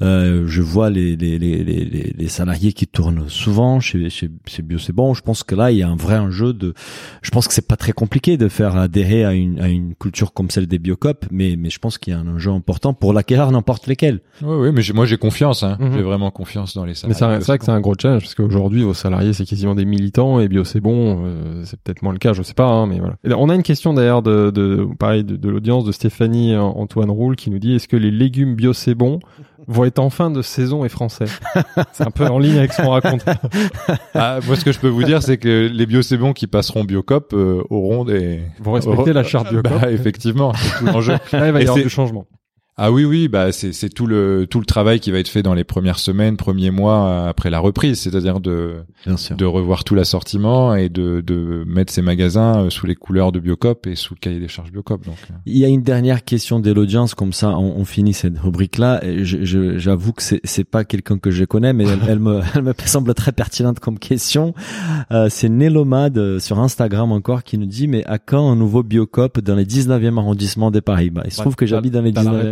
Euh, 0.01 0.45
je 0.47 0.63
vois 0.63 0.89
les, 0.89 1.15
les, 1.15 1.37
les, 1.37 1.63
les, 1.63 1.85
les- 2.17 2.27
salariés 2.27 2.73
qui 2.73 2.87
tournent 2.87 3.25
souvent 3.29 3.79
chez, 3.79 4.09
chez, 4.09 4.29
chez 4.47 4.63
Bio 4.63 4.79
c'est 4.79 4.93
bon. 4.93 5.13
Je 5.13 5.21
pense 5.21 5.43
que 5.43 5.53
là 5.55 5.71
il 5.71 5.77
y 5.77 5.83
a 5.83 5.89
un 5.89 5.95
vrai 5.95 6.17
enjeu 6.17 6.53
de. 6.53 6.73
Je 7.21 7.29
pense 7.31 7.47
que 7.47 7.53
c'est 7.53 7.67
pas 7.67 7.75
très 7.77 7.91
compliqué 7.91 8.35
de 8.37 8.47
faire 8.47 8.75
adhérer 8.75 9.25
à 9.25 9.33
une, 9.33 9.59
à 9.59 9.67
une 9.67 9.93
culture 9.95 10.33
comme 10.33 10.49
celle 10.49 10.65
des 10.67 10.79
Biocop, 10.79 11.25
mais 11.31 11.55
mais 11.57 11.69
je 11.69 11.77
pense 11.79 11.97
qu'il 11.99 12.13
y 12.13 12.15
a 12.15 12.19
un 12.19 12.27
enjeu 12.27 12.51
important 12.51 12.93
pour 12.95 13.13
l'acquérir 13.13 13.51
n'importe 13.51 13.85
lesquels. 13.87 14.21
Oui, 14.41 14.55
oui, 14.59 14.71
mais 14.73 14.81
j'ai- 14.81 14.93
moi 14.93 15.05
j'ai 15.05 15.17
confiance. 15.17 15.61
Hein. 15.63 15.77
Mhm. 15.79 15.93
J'ai 15.93 16.01
vraiment 16.01 16.31
confiance 16.31 16.73
dans 16.75 16.83
les 16.85 16.89
Mais 17.07 17.13
salariés. 17.13 17.37
c'est 17.39 17.45
c'est 17.45 17.51
vrai 17.51 17.57
que 17.59 17.65
c'est 17.65 17.71
un 17.71 17.79
gros 17.81 17.93
challenge 17.99 18.23
parce 18.23 18.35
qu'aujourd'hui 18.35 18.81
vos 18.83 18.93
salariés 18.95 19.33
c'est 19.33 19.45
quasiment 19.45 19.75
des 19.75 19.85
et 20.17 20.47
bio 20.47 20.63
c'est 20.63 20.81
bon 20.81 21.23
euh, 21.25 21.61
c'est 21.65 21.79
peut-être 21.81 22.01
moins 22.01 22.13
le 22.13 22.19
cas 22.19 22.33
je 22.33 22.41
sais 22.41 22.53
pas 22.53 22.67
hein, 22.67 22.87
mais 22.87 22.99
voilà. 22.99 23.15
Et 23.23 23.29
là, 23.29 23.35
on 23.37 23.49
a 23.49 23.55
une 23.55 23.63
question 23.63 23.93
d'ailleurs 23.93 24.21
de, 24.21 24.51
de 24.51 24.87
pareil 24.97 25.23
de, 25.23 25.35
de 25.35 25.49
l'audience 25.49 25.85
de 25.85 25.91
Stéphanie 25.91 26.53
euh, 26.53 26.61
Antoine 26.61 27.09
Roule 27.09 27.35
qui 27.35 27.49
nous 27.49 27.59
dit 27.59 27.75
est-ce 27.75 27.87
que 27.87 27.97
les 27.97 28.11
légumes 28.11 28.55
bio 28.55 28.73
c'est 28.73 28.95
bon? 28.95 29.19
Vont 29.67 29.85
être 29.85 29.99
en 29.99 30.09
fin 30.09 30.31
de 30.31 30.41
saison 30.41 30.83
et 30.83 30.89
français 30.89 31.25
C'est 31.91 32.07
un 32.07 32.11
peu 32.11 32.25
en 32.25 32.39
ligne 32.39 32.57
avec 32.57 32.73
ce 32.73 32.81
qu'on 32.81 32.89
raconte. 32.89 33.23
Ah, 34.15 34.39
moi, 34.47 34.55
ce 34.55 34.65
que 34.65 34.71
je 34.71 34.79
peux 34.79 34.87
vous 34.87 35.03
dire, 35.03 35.21
c'est 35.21 35.37
que 35.37 35.69
les 35.71 35.85
bio 35.85 36.01
c'est 36.01 36.17
bon 36.17 36.33
qui 36.33 36.47
passeront 36.47 36.83
Biocop 36.83 37.33
euh, 37.33 37.61
auront 37.69 38.03
des 38.03 38.41
Vont 38.59 38.71
respecter 38.71 39.13
la 39.13 39.23
charte 39.23 39.49
Biocop. 39.49 39.79
Bah, 39.79 39.91
effectivement, 39.91 40.53
c'est 40.55 40.79
tout 40.79 40.85
l'enjeu. 40.85 41.13
Il 41.33 41.39
va 41.39 41.59
y 41.59 41.63
avoir 41.63 41.75
du 41.75 41.89
changement. 41.89 42.25
Ah 42.81 42.91
oui, 42.91 43.03
oui, 43.03 43.27
bah 43.27 43.51
c'est 43.51 43.73
c'est 43.73 43.89
tout 43.89 44.07
le 44.07 44.47
tout 44.49 44.59
le 44.59 44.65
travail 44.65 44.99
qui 44.99 45.11
va 45.11 45.19
être 45.19 45.27
fait 45.27 45.43
dans 45.43 45.53
les 45.53 45.63
premières 45.63 45.99
semaines, 45.99 46.37
premiers 46.37 46.71
mois 46.71 47.07
euh, 47.07 47.27
après 47.29 47.49
la 47.49 47.59
reprise, 47.59 47.99
c'est-à-dire 47.99 48.39
de 48.39 48.77
Bien 49.05 49.17
sûr. 49.17 49.35
de 49.35 49.45
revoir 49.45 49.83
tout 49.83 49.95
l'assortiment 49.95 50.73
et 50.75 50.87
de 50.89 51.21
de 51.21 51.63
mettre 51.67 51.91
ces 51.91 52.01
magasins 52.01 52.63
euh, 52.65 52.69
sous 52.69 52.85
les 52.87 52.95
couleurs 52.95 53.31
de 53.31 53.39
Biocop 53.39 53.85
et 53.87 53.95
sous 53.95 54.13
le 54.13 54.19
cahier 54.19 54.39
des 54.39 54.47
charges 54.47 54.71
Biocop. 54.71 55.03
Donc 55.05 55.17
euh. 55.29 55.33
Il 55.45 55.57
y 55.57 55.65
a 55.65 55.67
une 55.67 55.83
dernière 55.83 56.23
question 56.23 56.59
de 56.59 56.71
l'audience, 56.71 57.15
comme 57.15 57.33
ça 57.33 57.49
on, 57.57 57.75
on 57.79 57.85
finit 57.85 58.13
cette 58.13 58.39
rubrique-là. 58.39 59.03
Et 59.03 59.25
je- 59.25 59.43
je- 59.43 59.77
J'avoue 59.77 60.13
que 60.13 60.23
c'est 60.23 60.39
c'est 60.45 60.63
pas 60.63 60.83
quelqu'un 60.85 61.17
que 61.17 61.31
je 61.31 61.43
connais, 61.45 61.73
mais 61.73 61.85
elle, 61.85 61.99
elle 62.07 62.19
me, 62.19 62.39
elle 62.55 62.61
me 62.63 62.73
semble 62.85 63.13
très 63.13 63.31
pertinente 63.33 63.79
comme 63.79 63.99
question. 63.99 64.53
Euh, 65.11 65.27
c'est 65.29 65.49
Nélomade 65.49 66.39
sur 66.39 66.59
Instagram 66.59 67.11
encore 67.11 67.43
qui 67.43 67.57
nous 67.57 67.65
dit 67.65 67.87
mais 67.87 68.05
à 68.05 68.19
quand 68.19 68.49
un 68.51 68.55
nouveau 68.55 68.83
Biocop 68.83 69.39
dans 69.41 69.55
les 69.55 69.65
19e 69.65 70.17
arrondissement 70.17 70.71
de 70.71 70.79
Paris 70.79 71.09
bah, 71.09 71.23
Il 71.25 71.31
se 71.33 71.41
trouve 71.41 71.55
que 71.55 71.65
j'habite 71.65 71.93
dans 71.93 72.01
les 72.01 72.13
t'as 72.13 72.23
la 72.23 72.31
19e. 72.45 72.51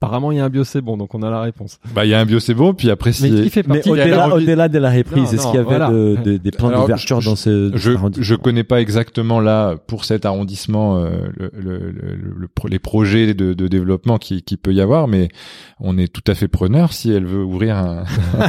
Apparemment 0.00 0.30
il 0.30 0.38
y 0.38 0.40
a 0.40 0.44
un 0.44 0.48
bio 0.48 0.62
c'est 0.62 0.80
bon 0.80 0.96
donc 0.96 1.12
on 1.16 1.22
a 1.24 1.30
la 1.30 1.40
réponse. 1.40 1.80
bah 1.92 2.04
il 2.06 2.10
y 2.10 2.14
a 2.14 2.20
un 2.20 2.24
bio 2.24 2.38
c'est 2.38 2.54
bon, 2.54 2.72
puis 2.72 2.88
après 2.88 3.10
Mais 3.20 3.30
qui 3.30 3.50
fait 3.50 3.66
Mais 3.66 3.74
partie 3.74 3.90
au-delà 3.90 4.32
au-delà 4.32 4.68
de 4.68 4.78
la 4.78 4.90
reprise, 4.92 5.34
est-ce 5.34 5.42
qu'il 5.46 5.54
y 5.56 5.58
avait 5.58 5.64
voilà. 5.64 5.90
de, 5.90 6.16
de- 6.24 6.36
des 6.36 6.50
plans 6.52 6.70
d'ouverture 6.70 7.20
dans 7.20 7.34
ce 7.34 7.72
je 7.74 7.90
arrondissement 7.92 8.22
je 8.24 8.34
connais 8.36 8.62
pas 8.62 8.80
exactement 8.80 9.40
là 9.40 9.74
pour 9.88 10.04
cet 10.04 10.24
arrondissement 10.24 10.98
euh, 10.98 11.10
le, 11.36 11.50
le, 11.52 11.78
le- 11.90 12.48
les 12.68 12.78
projets 12.78 13.34
de, 13.34 13.54
de 13.54 13.66
développement 13.66 14.18
qui, 14.18 14.42
qui 14.42 14.56
peut 14.56 14.72
y 14.72 14.80
avoir, 14.80 15.08
mais 15.08 15.28
on 15.80 15.98
est 15.98 16.12
tout 16.12 16.22
à 16.30 16.34
fait 16.36 16.46
preneur 16.48 16.92
si 16.92 17.10
elle 17.10 17.24
veut 17.26 17.42
ouvrir 17.42 17.76
un, 17.76 18.04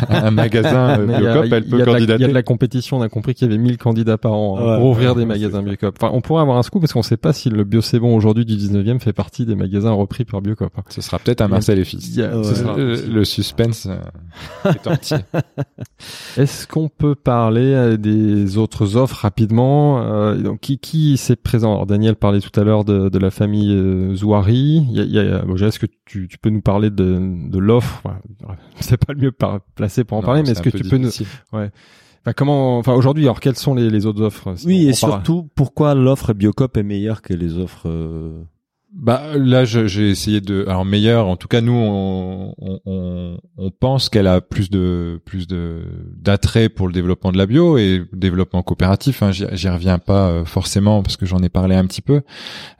un 0.09 0.29
magasin 0.31 0.99
euh, 0.99 1.05
Biocop, 1.19 1.45
elle 1.51 1.65
peut 1.65 1.77
la- 1.77 1.83
Il 1.83 1.87
y 1.89 1.93
candidater. 1.93 2.23
a 2.25 2.27
de 2.27 2.33
la 2.33 2.43
compétition, 2.43 2.97
on 2.97 3.01
a 3.01 3.09
compris 3.09 3.33
qu'il 3.33 3.47
y 3.47 3.51
avait 3.51 3.61
1000 3.61 3.77
candidats 3.79 4.19
par 4.19 4.33
an 4.33 4.57
hein, 4.59 4.65
Ouais, 4.73 4.77
pour 4.77 4.89
ouvrir 4.89 5.15
des 5.15 5.25
magasins 5.25 5.63
Biocop. 5.63 5.95
Enfin, 5.99 6.11
on 6.13 6.21
pourrait 6.21 6.41
avoir 6.43 6.57
un 6.59 6.63
scoop 6.63 6.81
parce 6.81 6.93
qu'on 6.93 7.01
sait 7.01 7.17
pas 7.17 7.33
si 7.33 7.49
le 7.49 7.63
Bio 7.63 7.81
C'est 7.81 7.99
Bon 7.99 8.15
aujourd'hui 8.15 8.45
du 8.45 8.55
19e 8.55 8.99
fait 8.99 9.13
partie 9.13 9.45
des 9.47 9.55
magasins 9.55 9.91
repris 9.91 10.25
par 10.25 10.41
Biocop. 10.43 10.71
hein. 10.77 10.83
Ce 10.89 11.01
sera 11.01 11.17
peut-être 11.17 11.38
un 11.41 11.47
Marcel 11.47 11.79
et 11.79 11.83
Fils. 11.85 12.15
Ouais. 12.17 12.43
sera- 12.43 12.77
Le, 12.77 12.95
le 13.07 13.25
suspense 13.25 13.87
euh, 13.87 14.71
est 14.71 14.87
entier. 14.87 15.17
Est-ce 16.37 16.67
qu'on 16.67 16.89
peut 16.89 17.15
parler 17.15 17.73
euh, 17.73 17.97
des 17.97 18.57
autres 18.57 18.95
offres 18.95 19.17
rapidement 19.23 20.01
euh, 20.01 20.35
donc, 20.37 20.59
Qui, 20.61 20.77
qui 20.79 21.17
s'est 21.17 21.35
présent? 21.35 21.73
Alors, 21.73 21.85
Daniel 21.85 22.15
parlait 22.15 22.39
tout 22.39 22.57
à 22.59 22.63
l'heure 22.63 22.85
de, 22.85 23.09
de 23.09 23.17
la 23.19 23.31
famille 23.31 23.73
euh, 23.75 24.15
Zouari. 24.15 24.85
Il 24.89 24.91
y 24.95 24.99
a, 24.99 25.03
il 25.03 25.11
y 25.13 25.19
a- 25.19 25.39
bon, 25.43 25.55
Est-ce 25.55 25.79
que 25.79 25.87
tu, 26.05 26.27
tu 26.27 26.37
peux 26.37 26.49
nous 26.49 26.61
parler 26.61 26.89
de, 26.89 27.49
de 27.49 27.57
l'offre? 27.59 28.01
Voilà, 28.03 28.57
C'est 28.79 28.97
pas 29.03 29.13
le 29.13 29.19
mieux 29.19 29.31
par- 29.31 29.59
placé 29.75 30.03
pour 30.03 30.17
en 30.17 30.21
Non, 30.21 30.25
parler, 30.27 30.43
mais 30.43 30.51
est-ce 30.51 30.61
que 30.61 30.69
tu 30.69 30.83
peux 30.83 30.97
nous 30.97 31.07
difficile. 31.09 31.27
Enfin, 31.51 32.33
comment, 32.35 32.77
enfin, 32.77 32.93
aujourd'hui, 32.93 33.23
alors, 33.23 33.39
quelles 33.39 33.55
sont 33.55 33.73
les, 33.73 33.89
les 33.89 34.05
autres 34.05 34.21
offres 34.21 34.53
si 34.57 34.67
Oui, 34.67 34.83
on 34.85 34.89
et 34.89 34.93
surtout, 34.93 35.49
pourquoi 35.55 35.95
l'offre 35.95 36.33
Biocop 36.33 36.75
est 36.77 36.83
meilleure 36.83 37.21
que 37.21 37.33
les 37.33 37.57
offres 37.57 37.87
euh, 37.87 38.43
Bah 38.91 39.21
là, 39.37 39.65
j'ai 39.65 40.09
essayé 40.09 40.41
de, 40.41 40.65
alors 40.67 40.83
meilleur. 40.83 41.27
En 41.27 41.35
tout 41.35 41.47
cas, 41.47 41.61
nous, 41.61 41.73
on, 41.73 42.55
on, 42.85 43.37
on, 43.57 43.71
pense 43.71 44.09
qu'elle 44.09 44.25
a 44.25 44.41
plus 44.41 44.71
de 44.71 45.21
plus 45.25 45.45
de 45.47 45.83
d'attrait 46.17 46.69
pour 46.69 46.87
le 46.87 46.93
développement 46.93 47.31
de 47.31 47.37
la 47.37 47.45
bio 47.45 47.77
et 47.77 47.99
le 48.11 48.17
développement 48.17 48.63
coopératif. 48.63 49.21
Hein, 49.21 49.31
J'y 49.31 49.69
reviens 49.69 49.99
pas 49.99 50.29
euh, 50.29 50.43
forcément 50.45 51.03
parce 51.03 51.17
que 51.17 51.27
j'en 51.27 51.37
ai 51.39 51.49
parlé 51.49 51.75
un 51.75 51.85
petit 51.85 52.01
peu. 52.01 52.21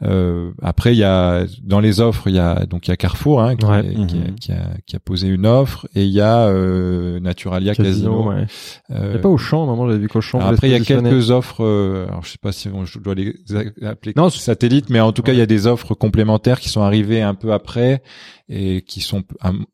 Euh, 0.01 0.49
après, 0.63 0.95
il 0.95 0.97
y 0.97 1.03
a 1.03 1.45
dans 1.63 1.79
les 1.79 2.01
offres, 2.01 2.27
il 2.27 2.35
y 2.35 2.39
a 2.39 2.65
donc 2.65 2.87
il 2.87 2.89
y 2.89 2.93
a 2.93 2.97
Carrefour 2.97 3.41
hein, 3.43 3.55
qui, 3.55 3.65
Ouais. 3.67 3.85
est- 3.85 3.93
qui, 4.07 4.17
a, 4.17 4.19
Mhm. 4.19 4.35
qui, 4.35 4.51
a, 4.51 4.67
qui 4.87 4.95
a 4.95 4.99
posé 4.99 5.27
une 5.27 5.45
offre 5.45 5.87
et 5.93 6.05
il 6.05 6.11
y 6.11 6.21
a 6.21 6.47
euh, 6.47 7.19
Naturalia 7.19 7.75
Casino. 7.75 8.23
Casino, 8.23 8.29
ouais. 8.29 8.45
Euh, 8.91 9.19
pas 9.19 9.29
au 9.29 9.37
champ, 9.37 9.67
non, 9.67 9.87
j'avais 9.87 9.99
vu 9.99 10.07
qu'au 10.09 10.21
champ. 10.21 10.39
après, 10.39 10.69
il 10.69 10.71
y 10.71 10.75
a 10.75 10.79
quelques 10.79 11.29
offres. 11.29 11.63
euh, 11.63 12.07
alors, 12.07 12.23
je 12.25 12.31
sais 12.31 12.37
pas 12.41 12.51
si 12.51 12.67
on, 12.67 12.83
je 12.85 12.97
dois 12.97 13.13
les 13.13 13.35
appeler 13.83 14.13
Non, 14.15 14.29
satellites, 14.31 14.89
mais 14.89 14.99
en 14.99 15.11
tout 15.11 15.21
cas, 15.21 15.33
il 15.33 15.37
y 15.39 15.41
a 15.41 15.45
des 15.45 15.67
offres 15.67 15.93
complémentaires 15.99 16.59
qui 16.59 16.69
sont 16.69 16.81
arrivées 16.81 17.21
un 17.21 17.35
peu 17.35 17.53
après 17.53 18.01
et 18.47 18.81
qui 18.81 19.01
sont, 19.01 19.23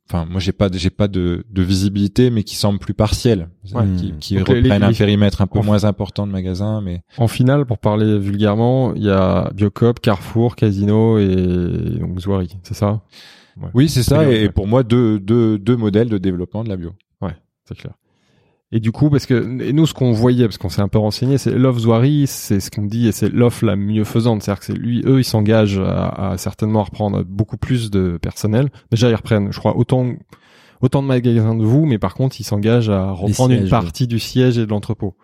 enfin, 0.09 0.25
moi, 0.25 0.41
j'ai 0.41 0.51
pas, 0.51 0.67
j'ai 0.73 0.89
pas 0.89 1.07
de, 1.07 1.45
de 1.49 1.61
visibilité, 1.61 2.29
mais 2.29 2.43
qui 2.43 2.55
semblent 2.55 2.79
plus 2.79 2.93
partielles, 2.93 3.47
Ouais. 3.73 3.83
qui, 3.97 4.13
qui 4.19 4.35
Donc, 4.35 4.49
les- 4.49 4.55
reprennent 4.61 4.81
les- 4.81 4.87
un 4.87 4.93
périmètre 4.93 5.41
un 5.41 5.47
peu 5.47 5.61
moins 5.61 5.85
important 5.85 6.27
de 6.27 6.31
magasin, 6.33 6.81
mais 6.81 7.01
En 7.17 7.29
finale, 7.29 7.65
pour 7.65 7.77
parler 7.77 8.19
vulgairement, 8.19 8.93
il 8.95 9.03
y 9.03 9.09
a 9.09 9.49
Biocop, 9.55 10.01
Carrefour, 10.01 10.57
Casino 10.57 11.17
et 11.19 11.97
donc 11.99 12.19
Zouari, 12.19 12.57
c'est 12.63 12.73
ça? 12.73 13.01
Ouais. 13.61 13.69
oui, 13.73 13.87
c'est 13.87 14.03
ça. 14.03 14.23
Et, 14.25 14.27
ouais. 14.43 14.49
pour 14.49 14.67
moi, 14.67 14.83
deux, 14.83 15.17
deux, 15.19 15.57
deux 15.57 15.77
modèles 15.77 16.09
de 16.09 16.17
développement 16.17 16.63
de 16.65 16.69
la 16.69 16.75
bio. 16.75 16.91
c'est 17.67 17.75
clair. 17.77 17.93
Et 18.71 18.79
du 18.79 18.91
coup, 18.91 19.09
parce 19.09 19.25
que 19.25 19.61
et 19.61 19.73
nous, 19.73 19.85
ce 19.85 19.93
qu'on 19.93 20.11
voyait, 20.11 20.45
parce 20.45 20.57
qu'on 20.57 20.69
s'est 20.69 20.81
un 20.81 20.87
peu 20.87 20.97
renseigné, 20.97 21.37
c'est 21.37 21.51
l'offre 21.51 21.79
Zouari, 21.79 22.25
c'est 22.27 22.59
ce 22.59 22.71
qu'on 22.71 22.85
dit, 22.85 23.07
et 23.07 23.11
c'est 23.11 23.29
l'offre 23.29 23.63
la 23.65 23.75
mieux 23.75 24.03
faisante. 24.03 24.41
C'est-à-dire 24.43 24.59
que 24.59 24.65
c'est 24.65 24.73
lui, 24.73 25.01
eux, 25.05 25.19
ils 25.19 25.23
s'engagent 25.25 25.79
à, 25.79 26.31
à 26.31 26.37
certainement 26.37 26.83
reprendre 26.83 27.23
beaucoup 27.23 27.57
plus 27.57 27.91
de 27.91 28.17
personnel. 28.21 28.69
Déjà, 28.91 29.09
ils 29.09 29.15
reprennent, 29.15 29.51
je 29.53 29.59
crois, 29.59 29.77
autant 29.77 30.07
autant 30.81 31.01
de 31.01 31.07
magasins 31.07 31.55
de 31.55 31.63
vous, 31.63 31.85
mais 31.85 31.97
par 31.99 32.13
contre, 32.15 32.39
ils 32.41 32.43
s'engagent 32.43 32.89
à 32.89 33.11
reprendre 33.11 33.53
une 33.53 33.69
partie 33.69 34.07
du 34.07 34.19
siège 34.19 34.57
et 34.57 34.65
de 34.65 34.69
l'entrepôt. 34.71 35.15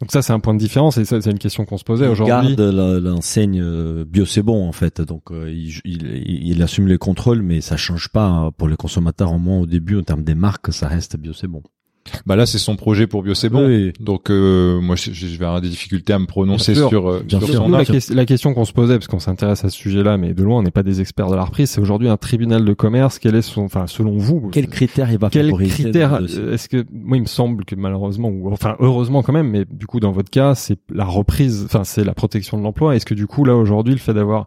Donc 0.00 0.10
ça, 0.10 0.20
c'est 0.20 0.32
un 0.32 0.40
point 0.40 0.52
de 0.52 0.58
différence, 0.58 0.98
et 0.98 1.04
ça, 1.06 1.20
c'est 1.22 1.30
une 1.30 1.38
question 1.38 1.64
qu'on 1.64 1.78
se 1.78 1.84
posait 1.84 2.04
Il 2.06 2.10
aujourd'hui. 2.10 2.56
garde 2.56 2.60
la- 2.74 3.00
l'enseigne 3.00 3.60
euh, 3.62 4.04
bio 4.04 4.26
c'est 4.26 4.42
bon 4.42 4.66
en 4.68 4.72
fait 4.72 5.00
donc 5.00 5.30
euh, 5.30 5.50
il, 5.50 5.80
il, 5.86 6.48
il 6.48 6.62
assume 6.62 6.86
les 6.88 6.98
contrôles 6.98 7.40
mais 7.40 7.62
ça 7.62 7.78
change 7.78 8.08
pas 8.10 8.26
hein, 8.26 8.50
pour 8.50 8.68
les 8.68 8.76
consommateurs 8.76 9.32
au 9.32 9.38
moins 9.38 9.58
au 9.60 9.64
début 9.66 9.96
en 9.98 10.02
termes 10.02 10.24
des 10.24 10.34
marques 10.34 10.70
ça 10.74 10.86
reste 10.88 11.16
bio 11.16 11.32
c'est 11.32 11.46
bon 11.48 11.62
Bah 12.24 12.36
là, 12.36 12.46
c'est 12.46 12.58
son 12.58 12.76
projet 12.76 13.06
pour 13.06 13.22
Bio, 13.22 13.34
c'est 13.34 13.48
bon. 13.48 13.66
Oui. 13.66 13.92
Donc 14.00 14.30
euh, 14.30 14.80
moi, 14.80 14.96
je, 14.96 15.12
je 15.12 15.36
vais 15.36 15.44
avoir 15.44 15.60
des 15.60 15.68
difficultés 15.68 16.12
à 16.12 16.18
me 16.18 16.26
prononcer 16.26 16.72
Bien 16.72 16.80
sûr. 16.82 16.88
sur, 16.88 17.10
euh, 17.10 17.22
Bien 17.26 17.38
sur 17.38 17.48
sûr. 17.48 17.56
son 17.58 17.68
Nous, 17.68 17.76
la, 18.14 18.24
question 18.26 18.54
qu'on 18.54 18.64
se 18.64 18.72
posait, 18.72 18.94
parce 18.94 19.06
qu'on 19.08 19.18
s'intéresse 19.18 19.64
à 19.64 19.70
ce 19.70 19.76
sujet-là, 19.76 20.16
mais 20.16 20.34
de 20.34 20.42
loin, 20.42 20.58
on 20.58 20.62
n'est 20.62 20.70
pas 20.70 20.82
des 20.82 21.00
experts 21.00 21.30
de 21.30 21.36
la 21.36 21.44
reprise, 21.44 21.70
c'est 21.70 21.80
aujourd'hui 21.80 22.08
un 22.08 22.16
tribunal 22.16 22.64
de 22.64 22.72
commerce. 22.72 23.18
Quel 23.18 23.34
est 23.34 23.42
son, 23.42 23.62
enfin, 23.62 23.86
selon 23.86 24.16
vous, 24.16 24.48
Quels 24.52 24.68
critères 24.68 25.10
il 25.10 25.18
va 25.18 25.28
le 25.32 25.50
dossier 25.50 25.90
euh, 25.94 26.52
Est-ce 26.54 26.68
que 26.68 26.84
moi, 26.92 27.16
il 27.16 27.22
me 27.22 27.26
semble 27.26 27.64
que 27.64 27.74
malheureusement, 27.74 28.28
ou 28.28 28.52
enfin 28.52 28.76
heureusement 28.80 29.22
quand 29.22 29.32
même, 29.32 29.48
mais 29.50 29.64
du 29.70 29.86
coup, 29.86 30.00
dans 30.00 30.12
votre 30.12 30.30
cas, 30.30 30.54
c'est 30.54 30.78
la 30.92 31.04
reprise, 31.04 31.64
enfin, 31.66 31.84
c'est 31.84 32.04
la 32.04 32.14
protection 32.14 32.58
de 32.58 32.62
l'emploi. 32.62 32.96
Est-ce 32.96 33.06
que 33.06 33.14
du 33.14 33.26
coup, 33.26 33.44
là 33.44 33.54
aujourd'hui, 33.56 33.94
le 33.94 34.00
fait 34.00 34.14
d'avoir 34.14 34.46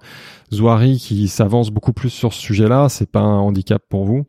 Zoari 0.51 0.97
qui 0.97 1.27
s'avance 1.27 1.69
beaucoup 1.69 1.93
plus 1.93 2.09
sur 2.09 2.33
ce 2.33 2.41
sujet-là, 2.41 2.89
c'est 2.89 3.09
pas 3.09 3.19
un 3.19 3.37
handicap 3.39 3.81
pour 3.89 4.05
vous? 4.05 4.25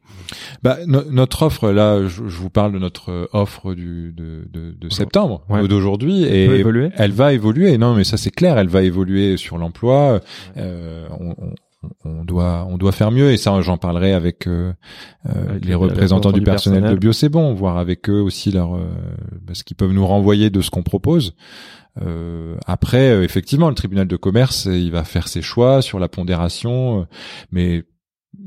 Bah, 0.63 0.79
no- 0.87 1.05
notre 1.11 1.43
offre, 1.43 1.71
là, 1.71 2.03
je, 2.07 2.29
je 2.29 2.37
vous 2.39 2.51
parle 2.51 2.73
de 2.73 2.79
notre 2.79 3.11
euh, 3.11 3.27
offre 3.33 3.75
du, 3.75 4.13
de, 4.17 4.47
de, 4.53 4.73
de 4.73 4.89
septembre, 4.93 5.43
Ouais. 5.49 5.67
d'aujourd'hui, 5.69 6.25
Elle 6.25 6.33
et 6.53 6.91
elle 6.97 7.13
va 7.13 7.33
évoluer. 7.33 7.79
Non, 7.79 7.95
mais 7.95 8.05
ça 8.05 8.17
c'est 8.17 8.31
clair, 8.31 8.59
elle 8.59 8.69
va 8.69 8.83
évoluer 8.83 9.37
sur 9.37 9.59
l'emploi. 9.59 10.21
Euh, 10.57 11.07
on, 11.19 11.31
on- 11.31 11.55
on 12.05 12.25
doit, 12.25 12.67
on 12.69 12.77
doit 12.77 12.93
faire 12.93 13.11
mieux, 13.11 13.31
et 13.33 13.39
ça, 13.39 13.59
j'en 13.63 13.79
parlerai 13.79 14.13
avec, 14.13 14.47
euh, 14.47 14.71
euh, 15.31 15.49
Avec 15.49 15.65
les 15.65 15.75
représentants 15.75 16.31
du 16.31 16.43
personnel, 16.43 16.81
personnel. 16.81 16.95
de 16.95 17.01
Bio, 17.01 17.13
c'est 17.15 17.31
bon, 17.31 17.55
voir 17.55 17.79
avec 17.79 18.11
eux 18.11 18.21
aussi 18.21 18.51
leur, 18.53 18.75
euh, 18.77 18.81
bah, 19.41 19.55
ce 19.55 19.65
qu'ils 19.65 19.79
peuvent 19.79 19.93
nous 19.93 20.07
renvoyer 20.07 20.51
de 20.51 20.61
ce 20.61 20.69
qu'on 20.69 20.83
propose. 20.83 21.35
Euh, 22.03 22.57
après, 22.67 23.11
euh, 23.13 23.23
effectivement, 23.25 23.71
le 23.71 23.75
tribunal 23.75 24.07
de 24.07 24.17
commerce, 24.17 24.67
il 24.71 24.91
va 24.93 25.05
faire 25.05 25.27
ses 25.27 25.41
choix 25.41 25.81
sur 25.81 25.99
la 25.99 26.09
pondération, 26.09 27.01
euh, 27.01 27.05
mais 27.51 27.85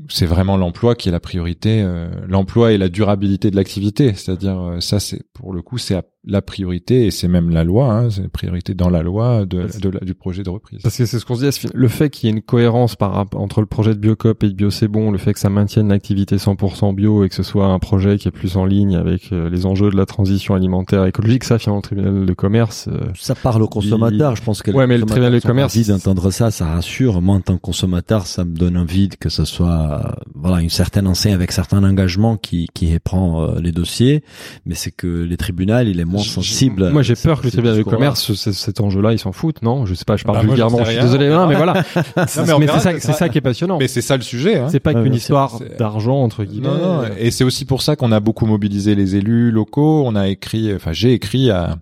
c'est 0.08 0.26
vraiment 0.26 0.56
l'emploi 0.56 0.94
qui 0.94 1.08
est 1.08 1.12
la 1.12 1.20
priorité, 1.20 1.82
euh, 1.82 2.08
l'emploi 2.26 2.72
et 2.72 2.78
la 2.78 2.88
durabilité 2.88 3.50
de 3.50 3.56
l'activité. 3.56 4.14
C'est-à-dire, 4.14 4.60
euh, 4.60 4.80
ça, 4.80 5.00
c'est 5.00 5.22
pour 5.32 5.52
le 5.52 5.62
coup, 5.62 5.78
c'est 5.78 5.94
la 6.26 6.40
priorité 6.42 7.06
et 7.06 7.10
c'est 7.10 7.28
même 7.28 7.50
la 7.50 7.64
loi, 7.64 7.92
hein, 7.92 8.10
c'est 8.10 8.22
la 8.22 8.28
priorité 8.28 8.74
dans 8.74 8.88
la 8.88 9.02
loi 9.02 9.44
de, 9.46 9.66
de 9.80 9.88
la- 9.90 10.00
du 10.00 10.14
projet 10.14 10.42
de 10.42 10.50
reprise. 10.50 10.80
Parce 10.82 10.96
que 10.96 11.06
c'est 11.06 11.18
ce 11.18 11.24
qu'on 11.26 11.34
se 11.34 11.44
dit, 11.44 11.68
le 11.74 11.88
fait 11.88 12.08
qu'il 12.10 12.28
y 12.28 12.32
ait 12.32 12.36
une 12.36 12.42
cohérence 12.42 12.96
par 12.96 13.12
rapport 13.12 13.40
entre 13.40 13.60
le 13.60 13.66
projet 13.66 13.94
de 13.94 13.98
Biocop 14.00 14.42
et 14.42 14.48
de 14.48 14.52
Bio 14.54 14.70
c'est 14.70 14.88
bon, 14.88 15.10
le 15.10 15.18
fait 15.18 15.32
que 15.34 15.38
ça 15.38 15.50
maintienne 15.50 15.88
l'activité 15.88 16.36
100% 16.36 16.94
bio 16.94 17.24
et 17.24 17.28
que 17.28 17.34
ce 17.34 17.42
soit 17.42 17.66
un 17.66 17.78
projet 17.78 18.16
qui 18.18 18.28
est 18.28 18.30
plus 18.30 18.56
en 18.56 18.64
ligne 18.64 18.96
avec 18.96 19.32
euh, 19.32 19.48
les 19.50 19.66
enjeux 19.66 19.90
de 19.90 19.96
la 19.96 20.06
transition 20.06 20.54
alimentaire 20.54 21.04
écologique, 21.04 21.44
ça 21.44 21.58
finalement 21.58 21.78
le 21.78 21.82
tribunal 21.82 22.26
de 22.26 22.32
commerce. 22.32 22.88
euh, 22.88 23.00
Ça 23.14 23.34
parle 23.34 23.62
au 23.62 23.68
consommateur, 23.68 24.34
je 24.36 24.42
pense 24.42 24.62
que 24.62 24.70
Ouais, 24.70 24.86
mais 24.86 24.96
le 24.98 25.04
tribunal 25.04 25.32
de 25.32 25.40
commerce- 25.40 25.76
envie 25.76 25.86
d'entendre 25.88 26.30
ça, 26.30 26.50
ça 26.50 26.66
rassure. 26.66 27.20
Moi, 27.20 27.36
en 27.36 27.40
tant 27.40 27.56
que 27.56 27.60
consommateur, 27.62 28.26
ça 28.26 28.44
me 28.44 28.54
donne 28.56 28.76
envie 28.76 29.08
que 29.10 29.28
ce 29.28 29.44
soit, 29.44 30.02
euh, 30.06 30.22
voilà, 30.34 30.60
une 30.62 30.70
certaine 30.70 31.06
enseigne 31.06 31.34
avec 31.34 31.52
certains 31.52 31.84
engagements 31.84 32.36
qui 32.36 32.66
qui 32.74 32.98
prend 32.98 33.54
les 33.56 33.72
dossiers, 33.72 34.22
mais 34.66 34.74
c'est 34.74 34.90
que 34.90 35.06
les 35.06 35.36
tribunaux, 35.36 35.80
il 35.80 36.00
est 36.00 36.04
moins 36.14 36.22
je- 36.22 36.28
sensible. 36.30 36.90
Moi, 36.90 37.02
j'ai 37.02 37.14
peur 37.14 37.40
que 37.40 37.46
le 37.46 37.50
tribunal 37.52 37.76
de 37.76 37.82
commerce, 37.82 38.32
ce- 38.32 38.52
cet 38.52 38.80
enjeu-là, 38.80 39.12
ils 39.12 39.18
s'en 39.18 39.32
foutent, 39.32 39.62
non? 39.62 39.86
Je 39.86 39.94
sais 39.94 40.04
pas, 40.04 40.16
je 40.16 40.24
parle 40.24 40.38
Bah, 40.38 40.42
vulgairement. 40.44 40.78
Je 40.78 40.84
sais 40.84 40.92
suis 40.92 41.00
désolé, 41.02 41.28
non, 41.28 41.46
mais 41.46 41.54
voilà. 41.56 41.74
Non, 42.46 42.58
mais 42.58 42.66
c'est 42.66 42.72
ça, 42.72 42.80
ça 42.80 42.92
c'est 42.92 43.00
sera- 43.00 43.12
ça 43.14 43.28
qui 43.28 43.38
est 43.38 43.42
passionnant. 43.42 43.78
Mais 43.78 43.88
c'est 43.88 44.00
ça 44.02 44.16
le 44.16 44.22
sujet. 44.22 44.58
Hein. 44.58 44.68
C'est 44.70 44.80
pas 44.80 44.94
qu'une 44.94 45.14
histoire 45.14 45.58
d'argent 45.78 46.22
entre 46.22 46.44
guillemets. 46.44 46.68
Non, 46.68 47.02
non, 47.02 47.02
et 47.18 47.30
c'est 47.30 47.44
aussi 47.44 47.64
pour 47.64 47.82
ça 47.82 47.96
qu'on 47.96 48.12
a 48.12 48.20
beaucoup 48.20 48.46
mobilisé 48.46 48.94
les 48.94 49.16
élus 49.16 49.50
locaux. 49.50 50.04
On 50.06 50.14
a 50.16 50.28
écrit, 50.28 50.74
enfin 50.74 50.92
j'ai 50.92 51.12
écrit 51.12 51.50
à, 51.50 51.76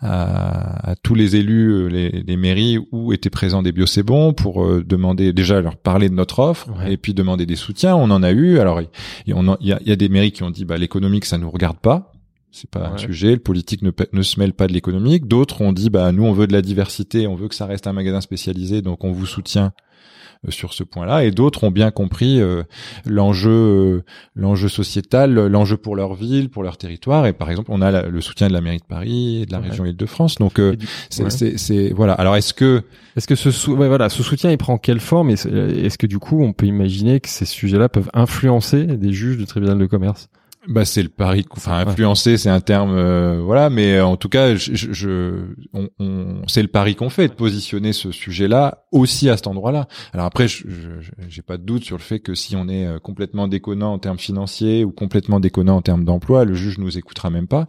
à, 0.00 0.90
à 0.90 0.94
tous 0.96 1.14
les 1.14 1.36
élus, 1.36 1.70
euh, 1.70 1.86
les, 1.88 2.10
les 2.26 2.36
mairies 2.36 2.78
où 2.92 3.12
étaient 3.12 3.30
présents 3.30 3.62
des 3.62 3.72
bio 3.72 3.86
c'est 3.86 4.02
bon 4.02 4.32
pour 4.32 4.64
euh, 4.64 4.84
demander 4.86 5.32
déjà 5.32 5.60
leur 5.60 5.76
parler 5.76 6.08
de 6.08 6.14
notre 6.14 6.38
offre 6.40 6.68
Ouais. 6.78 6.92
et 6.94 6.96
puis 6.96 7.14
demander 7.14 7.46
des 7.46 7.56
soutiens. 7.56 7.96
On 7.96 8.10
en 8.10 8.22
a 8.22 8.30
eu. 8.32 8.58
Alors 8.58 8.80
il 8.80 8.88
il 9.26 9.66
y 9.68 9.72
a, 9.72 9.78
il 9.80 9.88
y 9.88 9.92
a 9.92 9.96
des 9.96 10.08
mairies 10.08 10.32
qui 10.32 10.42
ont 10.42 10.50
dit 10.50 10.64
bah 10.64 10.76
l'économique 10.76 11.24
ça 11.24 11.38
nous 11.38 11.50
regarde 11.50 11.76
pas. 11.78 12.12
C'est 12.58 12.70
pas 12.70 12.88
un 12.88 12.96
sujet, 12.96 13.32
le 13.32 13.38
politique 13.38 13.82
ne, 13.82 14.22
se 14.22 14.40
mêle 14.40 14.54
pas 14.54 14.66
de 14.66 14.72
l'économique. 14.72 15.26
D'autres 15.28 15.60
ont 15.60 15.72
dit 15.74 15.90
bah 15.90 16.10
nous 16.12 16.24
on 16.24 16.32
veut 16.32 16.46
de 16.46 16.52
la 16.54 16.62
diversité, 16.62 17.26
on 17.26 17.34
veut 17.34 17.48
que 17.48 17.54
ça 17.54 17.66
reste 17.66 17.86
un 17.86 17.92
magasin 17.92 18.22
spécialisé, 18.22 18.80
donc 18.80 19.04
on 19.04 19.12
vous 19.12 19.26
soutient 19.26 19.72
euh, 20.46 20.50
sur 20.50 20.72
ce 20.72 20.82
point-là. 20.82 21.24
Et 21.24 21.30
d'autres 21.32 21.64
ont 21.64 21.70
bien 21.70 21.90
compris 21.90 22.40
euh, 22.40 22.62
l'enjeu, 23.04 23.50
euh, 23.50 24.04
l'enjeu 24.34 24.68
sociétal, 24.68 25.34
l'enjeu 25.34 25.76
pour 25.76 25.96
leur 25.96 26.14
ville, 26.14 26.48
pour 26.48 26.62
leur 26.62 26.78
territoire. 26.78 27.26
Et 27.26 27.32
par 27.34 27.50
exemple, 27.50 27.70
on 27.72 27.82
a 27.82 27.90
la- 27.90 28.06
le 28.08 28.20
soutien 28.22 28.48
de 28.48 28.52
la 28.54 28.60
mairie 28.62 28.78
de 28.78 28.84
Paris 28.88 29.42
et 29.42 29.46
de 29.46 29.52
la 29.52 29.60
Ouais. 29.60 29.68
région 29.68 29.84
Île-de-France. 29.84 30.36
Donc 30.36 30.58
euh, 30.58 30.76
c'est, 31.10 31.24
ouais. 31.24 31.30
c'est, 31.30 31.58
c'est- 31.58 31.92
voilà. 31.94 32.14
Alors 32.14 32.36
est-ce 32.36 32.54
que 32.54 32.84
Est-ce 33.16 33.26
que 33.26 33.34
ce, 33.34 33.50
sou- 33.50 33.74
ouais, 33.76 33.88
voilà, 33.88 34.08
ce 34.08 34.22
soutien, 34.22 34.50
il 34.50 34.56
prend 34.58 34.78
quelle 34.78 35.00
forme? 35.00 35.28
Est-ce 35.30 35.98
que 35.98 36.06
du 36.06 36.18
coup, 36.18 36.42
on 36.42 36.52
peut 36.54 36.66
imaginer 36.66 37.20
que 37.20 37.28
ces 37.28 37.44
sujets-là 37.46 37.88
peuvent 37.90 38.10
influencer 38.14 38.84
des 38.86 39.12
juges 39.12 39.36
du 39.36 39.44
tribunal 39.46 39.78
de 39.78 39.86
commerce? 39.86 40.28
Bah 40.68 40.84
c'est 40.84 41.02
le 41.04 41.08
pari, 41.08 41.46
enfin 41.52 41.78
influencer, 41.86 42.36
c'est 42.36 42.48
un 42.50 42.58
terme, 42.60 42.90
euh, 42.92 43.40
voilà, 43.40 43.70
mais 43.70 43.94
euh, 43.98 44.04
en 44.04 44.16
tout 44.16 44.28
cas, 44.28 44.56
je, 44.56 44.74
je, 44.74 45.44
on, 45.72 45.88
on- 46.00 46.42
c'est 46.48 46.62
le 46.62 46.66
pari 46.68 46.96
qu'on 46.96 47.08
fait 47.08 47.28
de 47.28 47.34
positionner 47.34 47.92
ce 47.92 48.10
sujet-là 48.10 48.84
aussi 48.90 49.30
à 49.30 49.36
cet 49.36 49.46
endroit-là. 49.46 49.86
Alors 50.12 50.26
après, 50.26 50.48
je 50.48 50.64
j'ai 51.28 51.42
pas 51.42 51.56
de 51.56 51.62
doute 51.62 51.84
sur 51.84 51.96
le 51.96 52.02
fait 52.02 52.18
que 52.18 52.34
si 52.34 52.56
on 52.56 52.68
est 52.68 52.84
euh, 52.84 52.98
complètement 52.98 53.46
déconnant 53.46 53.92
en 53.92 53.98
termes 54.00 54.18
financiers 54.18 54.82
ou 54.84 54.90
complètement 54.90 55.38
déconnant 55.38 55.76
en 55.76 55.82
termes 55.82 56.04
d'emploi, 56.04 56.44
le 56.44 56.54
juge 56.54 56.78
nous 56.78 56.98
écoutera 56.98 57.30
même 57.30 57.46
pas. 57.46 57.66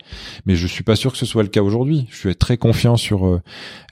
Mais 0.47 0.55
je 0.55 0.65
suis 0.65 0.83
pas 0.83 0.95
sûr 0.95 1.11
que 1.11 1.17
ce 1.19 1.25
soit 1.27 1.43
le 1.43 1.49
cas 1.49 1.61
aujourd'hui. 1.61 2.07
Je 2.09 2.17
suis 2.17 2.35
très 2.35 2.57
confiant 2.57 2.97
sur 2.97 3.27
euh, 3.27 3.41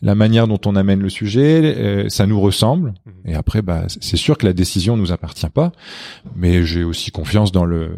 la 0.02 0.16
manière 0.16 0.48
dont 0.48 0.60
on 0.66 0.76
amène 0.76 1.02
le 1.02 1.10
sujet. 1.10 1.76
euh, 1.78 2.10
ça 2.10 2.26
nous 2.26 2.40
ressemble. 2.42 2.96
Et 3.26 3.36
après, 3.36 3.62
bah, 3.62 3.84
c'est 3.88 4.18
sûr 4.18 4.38
que 4.38 4.46
la 4.48 4.54
décision 4.54 4.98
nous 4.98 5.12
appartient 5.12 5.50
pas, 5.50 5.72
mais 6.36 6.64
j'ai 6.64 6.84
aussi 6.84 7.12
confiance 7.12 7.52
dans 7.52 7.66
le, 7.66 7.92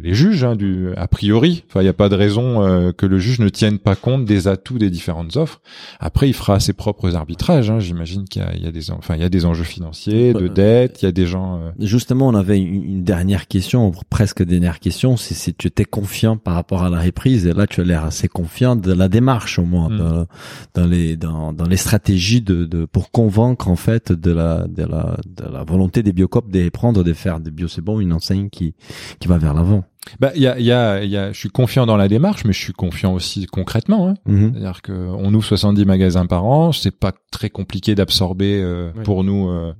les 0.00 0.14
juges, 0.14 0.44
hein, 0.44 0.53
du, 0.56 0.88
a 0.96 1.06
priori. 1.08 1.64
Enfin, 1.68 1.80
il 1.80 1.84
n'y 1.84 1.88
a 1.88 1.92
pas 1.94 2.08
de 2.08 2.14
raison 2.16 2.62
euh, 2.62 2.92
que 2.92 3.06
le 3.06 3.18
juge 3.18 3.38
ne 3.40 3.48
tienne 3.48 3.78
pas 3.78 3.96
compte 3.96 4.24
des 4.24 4.48
atouts 4.48 4.78
des 4.78 4.90
différentes 4.90 5.36
offres. 5.36 5.60
Après, 6.00 6.28
il 6.28 6.34
fera 6.34 6.60
ses 6.60 6.72
propres 6.72 7.14
arbitrages. 7.16 7.70
Hein. 7.70 7.78
J'imagine 7.80 8.24
qu'il 8.24 8.42
y 8.56 8.64
y 8.64 8.66
a 8.66 8.72
des, 8.72 8.90
en- 8.90 8.96
enfin, 8.98 9.14
il 9.16 9.20
y 9.22 9.24
a 9.24 9.28
des 9.28 9.44
enjeux 9.46 9.64
financiers, 9.64 10.32
de 10.34 10.48
dette, 10.48 11.02
il 11.02 11.06
y 11.06 11.08
a 11.08 11.12
des 11.12 11.26
gens. 11.26 11.56
euh, 11.60 11.70
Justement, 11.80 12.28
on 12.28 12.34
avait 12.34 12.60
une, 12.60 13.02
dernière 13.04 13.46
question, 13.48 13.92
presque 14.10 14.42
dernière 14.42 14.80
question, 14.80 15.16
c'est 15.16 15.34
si 15.34 15.52
tu 15.54 15.66
étais 15.68 15.84
confiant 15.84 16.36
par 16.36 16.54
rapport 16.54 16.82
à 16.82 16.90
la 16.90 17.00
reprise, 17.00 17.46
et 17.46 17.52
là 17.52 17.66
tu 17.66 17.80
as 17.80 17.84
l'air 17.84 18.04
assez 18.04 18.28
confiant 18.28 18.76
de 18.76 18.92
la 18.92 19.08
démarche 19.08 19.58
au 19.58 19.64
moins, 19.64 19.88
Mm. 19.90 19.98
dans, 19.98 20.26
dans 20.74 20.86
les 20.86 21.16
dans, 21.16 21.52
dans 21.52 21.66
les 21.66 21.76
stratégies 21.76 22.40
de, 22.40 22.64
de 22.64 22.84
pour 22.86 23.10
convaincre 23.10 23.68
en 23.68 23.76
fait 23.76 24.12
de 24.12 24.30
la 24.30 24.66
de 24.66 24.82
la 24.84 25.16
de 25.26 25.44
la 25.50 25.64
volonté 25.64 26.02
des 26.02 26.12
biocop 26.12 26.50
de 26.50 26.68
prendre 26.70 27.04
de 27.04 27.12
faire 27.12 27.40
des 27.40 27.50
bio 27.50 27.68
c'est 27.68 27.82
bon 27.82 28.00
une 28.00 28.12
enseigne 28.12 28.48
qui 28.50 28.74
qui 29.20 29.28
va 29.28 29.38
vers 29.38 29.54
l'avant. 29.54 29.84
Bah, 30.20 30.32
il 30.34 30.42
y 30.42 30.46
a, 30.46 30.58
il 30.58 30.64
y 30.64 30.72
a, 30.72 31.04
y 31.04 31.16
a, 31.16 31.32
je 31.32 31.38
suis 31.38 31.48
confiant 31.48 31.86
dans 31.86 31.96
la 31.96 32.08
démarche, 32.08 32.44
mais 32.44 32.52
je 32.52 32.60
suis 32.60 32.72
confiant 32.72 33.14
aussi 33.14 33.46
concrètement. 33.46 34.08
Hein. 34.08 34.14
Mhm. 34.26 34.52
C'est-à-dire 34.52 34.82
que 34.82 34.92
on 34.92 35.32
ouvre 35.34 35.44
70 35.44 35.84
magasins 35.84 36.26
par 36.26 36.44
an, 36.44 36.72
c'est 36.72 36.96
pas 36.96 37.12
très 37.30 37.50
compliqué 37.50 37.94
d'absorber 37.94 38.60
euh, 38.62 38.90
pour 39.04 39.24
nous 39.24 39.48
euh, 39.48 39.72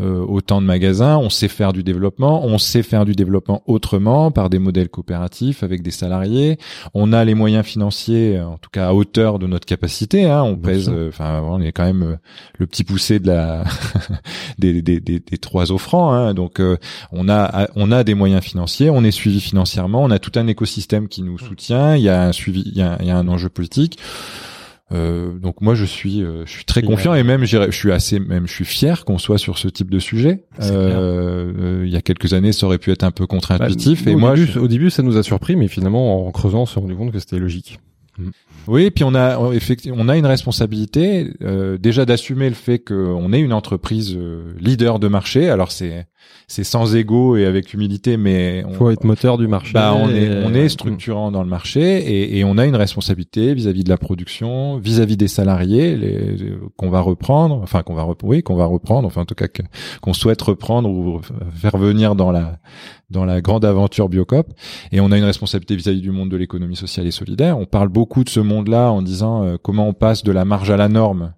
euh, 0.00 0.24
autant 0.24 0.60
de 0.60 0.66
magasins. 0.66 1.16
On 1.18 1.30
sait 1.30 1.48
faire 1.48 1.72
du 1.72 1.82
développement, 1.82 2.44
on 2.44 2.58
sait 2.58 2.82
faire 2.82 3.04
du 3.04 3.12
développement 3.12 3.62
autrement 3.66 4.30
par 4.30 4.50
des 4.50 4.58
modèles 4.58 4.88
coopératifs 4.88 5.62
avec 5.62 5.82
des 5.82 5.90
salariés. 5.90 6.58
On 6.94 7.12
a 7.12 7.24
les 7.24 7.34
moyens 7.34 7.64
financiers, 7.64 8.40
en 8.40 8.58
tout 8.58 8.70
cas 8.70 8.88
à 8.88 8.94
hauteur 8.94 9.38
de 9.38 9.46
notre 9.46 9.66
capacité. 9.66 10.24
Hein. 10.24 10.42
On 10.42 10.54
Bien 10.54 10.72
pèse, 10.72 10.90
euh, 10.92 11.08
enfin 11.08 11.42
on 11.44 11.60
est 11.60 11.72
quand 11.72 11.84
même 11.84 12.02
euh, 12.02 12.16
le 12.58 12.66
petit 12.66 12.84
poussé 12.84 13.18
de 13.18 13.26
la 13.28 13.64
des, 14.58 14.82
des, 14.82 15.00
des, 15.00 15.20
des 15.20 15.38
trois 15.38 15.72
offrants. 15.72 16.12
Hein. 16.12 16.34
Donc 16.34 16.60
euh, 16.60 16.76
on 17.10 17.28
a 17.28 17.68
on 17.76 17.92
a 17.92 18.04
des 18.04 18.14
moyens 18.14 18.42
financiers, 18.42 18.90
on 18.90 19.04
est 19.04 19.10
suivi 19.10 19.40
financièrement, 19.40 19.61
on 20.04 20.10
a 20.10 20.18
tout 20.18 20.32
un 20.38 20.46
écosystème 20.46 21.08
qui 21.08 21.22
nous 21.22 21.38
soutient. 21.38 21.96
Il 21.96 22.02
y 22.02 22.08
a 22.08 22.22
un 22.24 22.32
suivi, 22.32 22.62
il 22.66 22.76
y 22.76 22.82
a, 22.82 22.96
il 23.00 23.06
y 23.06 23.10
a 23.10 23.16
un 23.16 23.28
enjeu 23.28 23.48
politique. 23.48 23.98
Euh, 24.92 25.38
donc 25.38 25.62
moi 25.62 25.74
je 25.74 25.86
suis 25.86 26.22
euh, 26.22 26.44
je 26.44 26.50
suis 26.50 26.64
très 26.66 26.80
Et, 26.80 26.84
confiant 26.84 27.14
et 27.14 27.22
même 27.22 27.46
je 27.46 27.70
suis 27.70 27.90
assez 27.92 28.20
même 28.20 28.46
je 28.46 28.52
suis 28.52 28.66
fier 28.66 29.06
qu'on 29.06 29.16
soit 29.16 29.38
sur 29.38 29.56
ce 29.56 29.68
type 29.68 29.90
de 29.90 29.98
sujet. 29.98 30.44
Euh, 30.60 31.50
euh, 31.58 31.82
il 31.86 31.90
y 31.90 31.96
a 31.96 32.02
quelques 32.02 32.34
années 32.34 32.52
ça 32.52 32.66
aurait 32.66 32.76
pu 32.76 32.90
être 32.90 33.02
un 33.02 33.10
peu 33.10 33.26
contre-intuitif 33.26 34.04
Bah, 34.04 34.10
et 34.10 34.14
au 34.14 34.18
moi 34.18 34.34
début, 34.34 34.52
je- 34.52 34.58
au 34.58 34.68
début, 34.68 34.90
ça 34.90 35.02
nous 35.02 35.16
a 35.16 35.22
surpris, 35.22 35.56
mais 35.56 35.66
finalement, 35.68 36.26
en 36.26 36.30
creusant, 36.30 36.62
on 36.62 36.66
s'est 36.66 36.78
rendu 36.78 36.94
compte 36.94 37.10
que 37.10 37.18
c'était 37.18 37.38
logique. 37.38 37.78
Oui, 38.66 38.90
puis 38.90 39.02
on 39.04 39.14
a 39.14 39.40
effectivement 39.54 39.96
on 39.98 40.08
a 40.10 40.16
une 40.18 40.26
responsabilité 40.26 41.32
euh, 41.42 41.78
déjà 41.78 42.04
d'assumer 42.04 42.50
le 42.50 42.54
fait 42.54 42.78
qu'on 42.78 43.32
est 43.32 43.40
une 43.40 43.54
entreprise 43.54 44.14
euh, 44.14 44.52
leader 44.60 44.98
de 44.98 45.08
marché. 45.08 45.48
Alors 45.48 45.72
c'est 45.72 46.06
c'est 46.48 46.64
sans 46.64 46.94
ego 46.96 47.36
et 47.36 47.46
avec 47.46 47.72
humilité, 47.72 48.16
mais 48.18 48.62
on, 48.66 48.70
Il 48.70 48.74
faut 48.76 48.90
être 48.90 49.04
moteur 49.04 49.38
du 49.38 49.46
marché. 49.48 49.72
bah, 49.72 49.94
on 49.96 50.10
est 50.10 50.44
on 50.44 50.52
est 50.52 50.68
structurant 50.68 51.30
dans 51.30 51.42
le 51.42 51.48
marché 51.48 51.80
et, 51.80 52.38
et 52.38 52.44
on 52.44 52.58
a 52.58 52.66
une 52.66 52.76
responsabilité 52.76 53.54
vis-à-vis 53.54 53.84
de 53.84 53.88
la 53.88 53.96
production, 53.96 54.76
vis-à-vis 54.78 55.16
des 55.16 55.28
salariés 55.28 55.96
les- 55.96 56.52
qu'on 56.76 56.90
va 56.90 57.00
reprendre, 57.00 57.60
enfin 57.62 57.82
qu'on 57.82 57.94
va 57.94 58.06
oui 58.24 58.42
qu'on 58.42 58.56
va 58.56 58.66
reprendre, 58.66 59.06
enfin 59.06 59.22
en 59.22 59.24
tout 59.24 59.34
cas 59.34 59.46
qu'on 60.02 60.12
souhaite 60.12 60.42
reprendre 60.42 60.90
ou 60.90 61.20
faire 61.54 61.76
venir 61.78 62.14
dans 62.16 62.30
la 62.32 62.58
dans 63.08 63.24
la 63.24 63.40
grande 63.40 63.64
aventure 63.64 64.08
Biocop. 64.08 64.48
Et 64.90 65.00
on 65.00 65.10
a 65.12 65.16
une 65.18 65.24
responsabilité 65.24 65.76
vis-à-vis 65.76 66.00
du 66.00 66.10
monde 66.10 66.28
de 66.30 66.36
l'économie 66.36 66.76
sociale 66.76 67.06
et 67.06 67.10
solidaire. 67.10 67.58
On 67.58 67.66
parle 67.66 67.88
beaucoup 67.88 68.24
de 68.24 68.28
ce 68.30 68.40
monde-là 68.40 68.90
en 68.90 69.00
disant 69.02 69.44
euh, 69.44 69.56
comment 69.62 69.86
on 69.88 69.92
passe 69.94 70.22
de 70.22 70.32
la 70.32 70.44
marge 70.44 70.70
à 70.70 70.76
la 70.76 70.88
norme, 70.88 71.32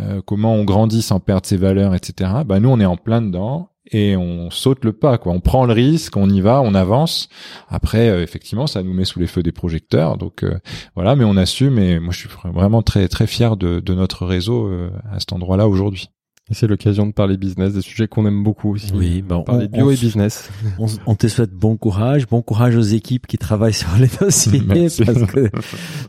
euh, 0.00 0.20
comment 0.24 0.54
on 0.54 0.64
grandit 0.64 1.02
sans 1.02 1.18
perdre 1.20 1.46
ses 1.46 1.56
valeurs, 1.56 1.94
etc. 1.94 2.30
Bah 2.46 2.60
nous 2.60 2.68
on 2.68 2.78
est 2.80 2.84
en 2.86 2.96
plein 2.96 3.22
dedans 3.22 3.68
et 3.90 4.16
on 4.16 4.50
saute 4.50 4.84
le 4.84 4.92
pas 4.92 5.18
quoi. 5.18 5.32
On 5.32 5.40
prend 5.40 5.66
le 5.66 5.72
risque 5.72 6.16
on 6.16 6.28
y 6.28 6.40
va 6.40 6.60
on 6.62 6.74
avance. 6.74 7.28
Après 7.68 8.08
euh, 8.08 8.22
effectivement 8.22 8.66
ça 8.66 8.82
nous 8.82 8.94
met 8.94 9.04
sous 9.04 9.20
les 9.20 9.26
feux 9.26 9.42
des 9.42 9.52
projecteurs. 9.52 10.16
Donc 10.16 10.42
euh, 10.42 10.58
voilà 10.94 11.16
mais 11.16 11.24
on 11.24 11.36
assume 11.36 11.78
et 11.78 11.98
moi 11.98 12.12
je 12.12 12.20
suis 12.20 12.28
vraiment 12.44 12.82
très 12.82 13.08
très 13.08 13.26
fier 13.26 13.56
de, 13.56 13.94
notre 13.94 14.26
réseau 14.26 14.66
euh, 14.66 14.90
à 15.10 15.20
cet 15.20 15.32
endroit 15.32 15.56
là 15.56 15.68
aujourd'hui 15.68 16.10
c'est 16.50 16.66
l'occasion 16.66 17.06
de 17.06 17.12
parler 17.12 17.38
business, 17.38 17.72
des 17.72 17.80
sujets 17.80 18.06
qu'on 18.06 18.26
aime 18.26 18.42
beaucoup 18.42 18.74
aussi. 18.74 18.92
Oui, 18.94 19.22
bon, 19.22 19.44
parler 19.44 19.66
bio 19.66 19.90
et 19.90 19.96
business. 19.96 20.50
On, 20.78 20.86
on, 21.06 21.14
te 21.14 21.26
souhaite 21.26 21.52
bon 21.52 21.78
courage, 21.78 22.26
bon 22.26 22.42
courage 22.42 22.76
aux 22.76 22.82
équipes 22.82 23.26
qui 23.26 23.38
travaillent 23.38 23.72
sur 23.72 23.96
les 23.98 24.08
dossiers 24.20 24.60
parce 25.04 25.24
que 25.24 25.50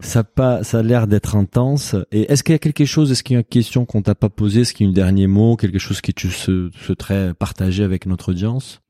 ça 0.01 0.25
pas, 0.25 0.63
ça 0.63 0.79
a 0.79 0.83
l'air 0.83 1.07
d'être 1.07 1.37
intense. 1.37 1.95
Et 2.11 2.31
est-ce 2.31 2.43
qu'il 2.43 2.51
y 2.51 2.55
a 2.55 2.59
quelque 2.59 2.83
chose, 2.83 3.11
est-ce 3.11 3.23
qu'il 3.23 3.35
y 3.35 3.37
a 3.37 3.39
une 3.39 3.45
question 3.45 3.85
qu'on 3.85 4.01
t'a 4.01 4.15
pas 4.15 4.29
posée, 4.29 4.61
est-ce 4.61 4.73
qu'il 4.73 4.87
y 4.87 4.89
a 4.89 4.91
un 4.91 4.93
dernier 4.93 5.27
mot, 5.27 5.55
quelque 5.55 5.79
chose 5.79 6.01
que 6.01 6.11
tu 6.11 6.29
souhaiterais 6.29 7.33
partager 7.33 7.83
avec 7.83 8.05
notre 8.05 8.31
audience? 8.31 8.81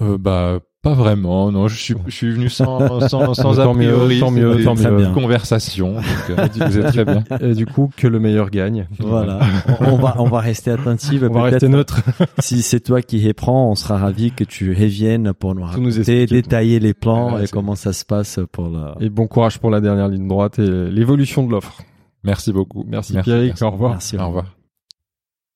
Euh, 0.00 0.18
Bah 0.18 0.60
pas 0.82 0.94
vraiment, 0.94 1.52
non. 1.52 1.68
Je 1.68 1.78
suis, 1.78 1.94
je 2.06 2.14
suis 2.14 2.30
venu 2.30 2.48
sans, 2.48 3.00
sans, 3.08 3.34
sans 3.34 3.60
a 3.60 3.72
priori. 3.72 4.20
Tant 4.20 4.30
mieux, 4.30 4.64
tant 4.64 4.74
mieux. 4.74 5.12
Conversation. 5.12 5.94
Donc, 5.94 6.04
euh, 6.30 6.46
vous 6.66 6.78
êtes 6.78 6.86
très 6.86 7.04
bien. 7.04 7.22
Et 7.40 7.54
du 7.54 7.66
coup, 7.66 7.90
que 7.94 8.06
le 8.06 8.18
meilleur 8.18 8.50
gagne. 8.50 8.88
Voilà. 8.98 9.40
on 9.80 9.96
va, 9.96 10.16
on 10.18 10.28
va 10.28 10.40
rester 10.40 10.70
attentif. 10.70 11.22
On 11.22 11.32
va 11.32 11.42
rester 11.44 11.68
neutre. 11.68 12.00
si 12.38 12.62
c'est 12.62 12.80
toi 12.80 13.02
qui 13.02 13.26
reprends, 13.26 13.70
on 13.70 13.74
sera 13.74 13.98
ravi 13.98 14.32
que 14.32 14.44
tu 14.44 14.70
reviennes 14.70 15.34
pour 15.34 15.54
nous 15.54 15.64
raconter, 15.64 16.26
détailler 16.26 16.80
les 16.80 16.94
plans 16.94 17.38
et 17.38 17.46
comment 17.46 17.74
ça 17.74 17.92
se 17.92 18.04
passe 18.06 18.40
pour 18.50 18.68
la. 18.68 18.94
Et 19.00 19.10
bon 19.10 19.26
courage 19.26 19.58
pour 19.58 19.70
la 19.70 19.80
dernière 19.80 20.08
ligne 20.08 20.28
droite 20.28 20.58
et 20.58 20.90
l'évolution 20.90 21.46
de 21.46 21.52
l'offre. 21.52 21.82
Merci 22.24 22.52
beaucoup. 22.52 22.84
Merci, 22.86 23.14
merci 23.14 23.30
Pierrick. 23.30 23.62
Au 23.62 23.70
revoir. 23.70 23.92
Merci. 23.92 24.16
Au 24.16 24.26
revoir. 24.26 24.59